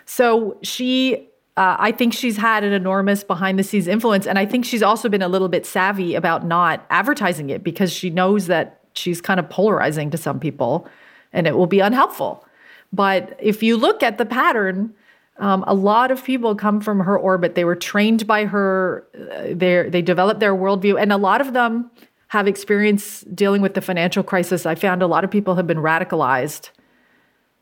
So 0.04 0.58
she 0.62 1.26
uh, 1.56 1.76
I 1.80 1.90
think 1.90 2.12
she's 2.12 2.36
had 2.36 2.62
an 2.62 2.72
enormous 2.72 3.24
behind 3.24 3.58
the 3.58 3.64
scenes 3.64 3.88
influence. 3.88 4.28
And 4.28 4.38
I 4.38 4.46
think 4.46 4.64
she's 4.64 4.82
also 4.82 5.08
been 5.08 5.22
a 5.22 5.26
little 5.28 5.48
bit 5.48 5.66
savvy 5.66 6.14
about 6.14 6.46
not 6.46 6.86
advertising 6.88 7.50
it 7.50 7.64
because 7.64 7.92
she 7.92 8.10
knows 8.10 8.46
that 8.46 8.77
she's 8.98 9.20
kind 9.20 9.40
of 9.40 9.48
polarizing 9.48 10.10
to 10.10 10.18
some 10.18 10.40
people 10.40 10.88
and 11.32 11.46
it 11.46 11.56
will 11.56 11.66
be 11.66 11.80
unhelpful. 11.80 12.44
But 12.92 13.36
if 13.40 13.62
you 13.62 13.76
look 13.76 14.02
at 14.02 14.18
the 14.18 14.26
pattern, 14.26 14.94
um, 15.38 15.62
a 15.66 15.74
lot 15.74 16.10
of 16.10 16.24
people 16.24 16.54
come 16.54 16.80
from 16.80 17.00
her 17.00 17.18
orbit. 17.18 17.54
They 17.54 17.64
were 17.64 17.76
trained 17.76 18.26
by 18.26 18.46
her. 18.46 19.06
Uh, 19.14 19.54
they 19.54 19.88
they 19.88 20.02
developed 20.02 20.40
their 20.40 20.54
worldview, 20.54 21.00
and 21.00 21.12
a 21.12 21.16
lot 21.16 21.40
of 21.40 21.52
them 21.52 21.90
have 22.28 22.48
experience 22.48 23.20
dealing 23.34 23.62
with 23.62 23.74
the 23.74 23.80
financial 23.80 24.22
crisis. 24.22 24.66
I 24.66 24.74
found 24.74 25.02
a 25.02 25.06
lot 25.06 25.24
of 25.24 25.30
people 25.30 25.54
have 25.54 25.66
been 25.66 25.78
radicalized, 25.78 26.70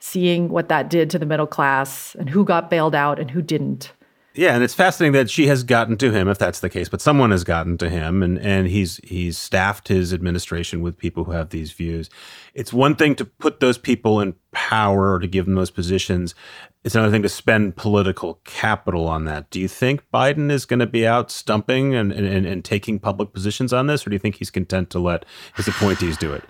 seeing 0.01 0.49
what 0.49 0.69
that 0.69 0.89
did 0.89 1.11
to 1.11 1.19
the 1.19 1.27
middle 1.27 1.47
class 1.47 2.15
and 2.19 2.31
who 2.31 2.45
got 2.45 2.71
bailed 2.71 2.95
out 2.95 3.19
and 3.19 3.31
who 3.31 3.43
didn't. 3.43 3.93
Yeah, 4.37 4.55
and 4.55 4.63
it's 4.63 4.75
fascinating 4.75 5.15
that 5.15 5.31
she 5.31 5.47
has 5.47 5.65
gotten 5.65 5.97
to 5.97 6.13
him, 6.13 6.29
if 6.29 6.37
that's 6.37 6.61
the 6.61 6.69
case. 6.69 6.91
But 6.91 7.01
someone 7.01 7.31
has 7.31 7.43
gotten 7.43 7.79
to 7.79 7.89
him, 7.89 8.23
and 8.23 8.39
and 8.39 8.69
he's 8.69 9.01
he's 9.03 9.39
staffed 9.39 9.89
his 9.89 10.13
administration 10.13 10.83
with 10.83 10.99
people 10.99 11.25
who 11.25 11.33
have 11.33 11.49
these 11.49 11.73
views. 11.73 12.11
It's 12.53 12.71
one 12.71 12.97
thing 12.97 13.15
to 13.15 13.25
put 13.25 13.61
those 13.61 13.79
people 13.79 14.21
in 14.21 14.35
power 14.53 15.15
or 15.15 15.19
to 15.21 15.27
give 15.27 15.47
them 15.47 15.55
those 15.55 15.71
positions. 15.71 16.35
It's 16.85 16.95
another 16.95 17.11
thing 17.11 17.23
to 17.23 17.31
spend 17.31 17.77
political 17.77 18.41
capital 18.45 19.09
on 19.09 19.25
that. 19.25 19.49
Do 19.49 19.59
you 19.59 19.69
think 19.69 20.05
Biden 20.13 20.51
is 20.53 20.67
going 20.67 20.81
to 20.81 20.87
be 20.87 21.07
out 21.07 21.31
stumping 21.31 21.95
and, 21.95 22.13
and, 22.13 22.47
and 22.47 22.65
taking 22.65 22.99
public 22.99 23.33
positions 23.33 23.73
on 23.73 23.87
this, 23.87 24.07
or 24.07 24.11
do 24.11 24.15
you 24.15 24.21
think 24.21 24.37
he's 24.37 24.51
content 24.51 24.91
to 24.91 24.99
let 24.99 25.25
his 25.57 25.67
appointees 25.67 26.19
do 26.19 26.35
it? 26.35 26.45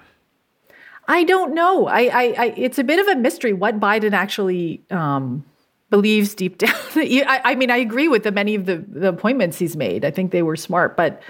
I 1.06 1.22
don't 1.22 1.54
know. 1.54 1.86
I, 1.86 2.00
I, 2.00 2.34
I 2.36 2.54
it's 2.56 2.80
a 2.80 2.84
bit 2.84 2.98
of 2.98 3.06
a 3.06 3.14
mystery 3.14 3.52
what 3.52 3.78
Biden 3.78 4.12
actually. 4.12 4.82
Um, 4.90 5.44
believes 5.90 6.34
deep 6.34 6.58
down. 6.58 6.74
I, 6.94 7.40
I, 7.44 7.54
mean, 7.54 7.70
I 7.70 7.76
agree 7.76 8.08
with 8.08 8.22
the 8.24 8.32
many 8.32 8.54
of 8.54 8.66
the, 8.66 8.84
the 8.88 9.08
appointments 9.08 9.58
he's 9.58 9.76
made. 9.76 10.04
I 10.04 10.10
think 10.10 10.30
they 10.30 10.42
were 10.42 10.56
smart, 10.56 10.96
but 10.96 11.22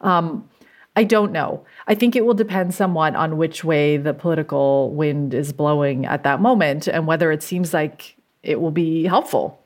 um, 0.00 0.48
I 0.96 1.04
don't 1.04 1.32
know. 1.32 1.64
I 1.86 1.94
think 1.94 2.14
it 2.14 2.24
will 2.24 2.34
depend 2.34 2.74
somewhat 2.74 3.16
on 3.16 3.36
which 3.36 3.64
way 3.64 3.96
the 3.96 4.14
political 4.14 4.92
wind 4.92 5.34
is 5.34 5.52
blowing 5.52 6.06
at 6.06 6.22
that 6.24 6.40
moment 6.40 6.86
and 6.86 7.06
whether 7.06 7.32
it 7.32 7.42
seems 7.42 7.74
like 7.74 8.16
it 8.42 8.60
will 8.60 8.70
be 8.70 9.04
helpful. 9.04 9.60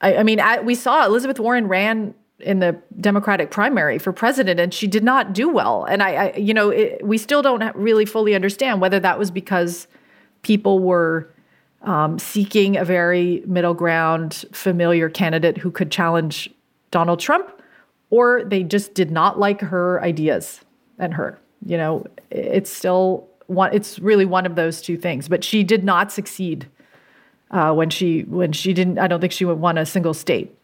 I, 0.00 0.16
I 0.16 0.22
mean, 0.22 0.40
we 0.64 0.74
saw 0.74 1.04
Elizabeth 1.04 1.40
Warren 1.40 1.66
ran 1.66 2.14
in 2.38 2.58
the 2.58 2.80
Democratic 3.00 3.50
primary 3.50 3.98
for 3.98 4.12
president, 4.12 4.60
and 4.60 4.74
she 4.74 4.86
did 4.86 5.04
not 5.04 5.32
do 5.32 5.48
well. 5.48 5.84
And 5.84 6.02
I, 6.02 6.10
I 6.14 6.36
you 6.36 6.52
know, 6.52 6.70
it, 6.70 7.04
we 7.04 7.18
still 7.18 7.40
don't 7.40 7.74
really 7.76 8.04
fully 8.04 8.34
understand 8.34 8.80
whether 8.80 9.00
that 9.00 9.18
was 9.18 9.30
because 9.30 9.86
people 10.42 10.80
were 10.80 11.31
um, 11.82 12.18
seeking 12.18 12.76
a 12.76 12.84
very 12.84 13.42
middle 13.46 13.74
ground, 13.74 14.44
familiar 14.52 15.08
candidate 15.08 15.58
who 15.58 15.70
could 15.70 15.90
challenge 15.90 16.50
Donald 16.90 17.20
Trump, 17.20 17.50
or 18.10 18.44
they 18.44 18.62
just 18.62 18.94
did 18.94 19.10
not 19.10 19.38
like 19.38 19.60
her 19.60 20.02
ideas 20.02 20.60
and 20.98 21.14
her. 21.14 21.38
You 21.64 21.76
know, 21.76 22.06
it's 22.30 22.70
still 22.70 23.28
one. 23.46 23.72
It's 23.72 23.98
really 23.98 24.24
one 24.24 24.46
of 24.46 24.54
those 24.54 24.80
two 24.80 24.96
things. 24.96 25.28
But 25.28 25.44
she 25.44 25.62
did 25.64 25.84
not 25.84 26.12
succeed 26.12 26.68
uh, 27.50 27.72
when 27.72 27.90
she 27.90 28.22
when 28.22 28.52
she 28.52 28.72
didn't. 28.72 28.98
I 28.98 29.06
don't 29.06 29.20
think 29.20 29.32
she 29.32 29.44
would 29.44 29.58
won 29.58 29.78
a 29.78 29.86
single 29.86 30.14
state 30.14 30.54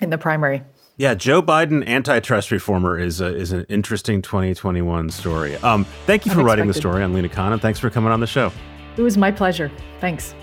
in 0.00 0.10
the 0.10 0.18
primary. 0.18 0.62
Yeah, 0.98 1.14
Joe 1.14 1.42
Biden, 1.42 1.86
antitrust 1.86 2.50
reformer, 2.50 2.98
is 2.98 3.20
a, 3.20 3.26
is 3.26 3.52
an 3.52 3.66
interesting 3.68 4.22
2021 4.22 5.10
story. 5.10 5.56
Um, 5.56 5.84
thank 6.06 6.24
you 6.24 6.32
for 6.32 6.42
writing 6.42 6.68
the 6.68 6.74
story 6.74 7.02
on 7.02 7.12
Lina 7.12 7.28
Khan, 7.28 7.52
and 7.52 7.60
thanks 7.60 7.78
for 7.78 7.90
coming 7.90 8.12
on 8.12 8.20
the 8.20 8.26
show. 8.26 8.50
It 8.96 9.02
was 9.02 9.18
my 9.18 9.30
pleasure. 9.30 9.70
Thanks. 10.00 10.34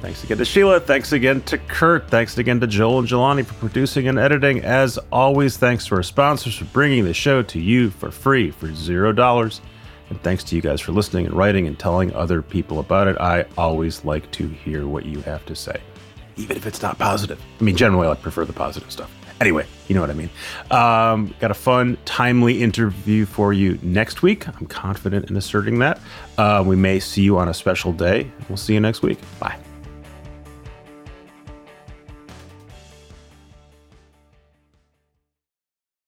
Thanks 0.00 0.22
again 0.22 0.38
to 0.38 0.44
Sheelah. 0.44 0.82
Thanks 0.84 1.12
again 1.12 1.40
to 1.42 1.58
Kurt. 1.58 2.08
Thanks 2.08 2.38
again 2.38 2.60
to 2.60 2.66
Joel 2.66 3.00
and 3.00 3.08
Jelani 3.08 3.44
for 3.44 3.54
producing 3.54 4.06
and 4.06 4.18
editing. 4.18 4.64
As 4.64 4.96
always, 5.10 5.56
thanks 5.56 5.86
to 5.86 5.96
our 5.96 6.04
sponsors 6.04 6.54
for 6.56 6.66
bringing 6.66 7.04
the 7.04 7.14
show 7.14 7.42
to 7.42 7.58
you 7.58 7.90
for 7.90 8.10
free 8.10 8.50
for 8.52 8.72
zero 8.74 9.12
dollars. 9.12 9.60
And 10.10 10.22
thanks 10.22 10.44
to 10.44 10.56
you 10.56 10.62
guys 10.62 10.80
for 10.80 10.92
listening 10.92 11.26
and 11.26 11.34
writing 11.34 11.66
and 11.66 11.78
telling 11.78 12.14
other 12.14 12.42
people 12.42 12.78
about 12.78 13.08
it. 13.08 13.18
I 13.18 13.44
always 13.58 14.04
like 14.04 14.30
to 14.32 14.46
hear 14.48 14.86
what 14.86 15.04
you 15.04 15.20
have 15.22 15.44
to 15.46 15.54
say, 15.56 15.80
even 16.36 16.56
if 16.56 16.66
it's 16.66 16.80
not 16.80 16.98
positive. 16.98 17.42
I 17.60 17.64
mean, 17.64 17.76
generally, 17.76 18.08
I 18.08 18.14
prefer 18.14 18.44
the 18.44 18.52
positive 18.54 18.90
stuff. 18.90 19.12
Anyway, 19.40 19.66
you 19.86 19.94
know 19.94 20.00
what 20.00 20.10
I 20.10 20.14
mean. 20.14 20.30
Um, 20.70 21.34
got 21.40 21.50
a 21.50 21.54
fun, 21.54 21.98
timely 22.04 22.62
interview 22.62 23.24
for 23.26 23.52
you 23.52 23.78
next 23.82 24.22
week. 24.22 24.48
I'm 24.48 24.66
confident 24.66 25.30
in 25.30 25.36
asserting 25.36 25.78
that. 25.80 26.00
Uh, 26.38 26.64
we 26.66 26.74
may 26.74 26.98
see 26.98 27.22
you 27.22 27.38
on 27.38 27.48
a 27.48 27.54
special 27.54 27.92
day. 27.92 28.30
We'll 28.48 28.56
see 28.56 28.74
you 28.74 28.80
next 28.80 29.02
week. 29.02 29.18
Bye. 29.38 29.58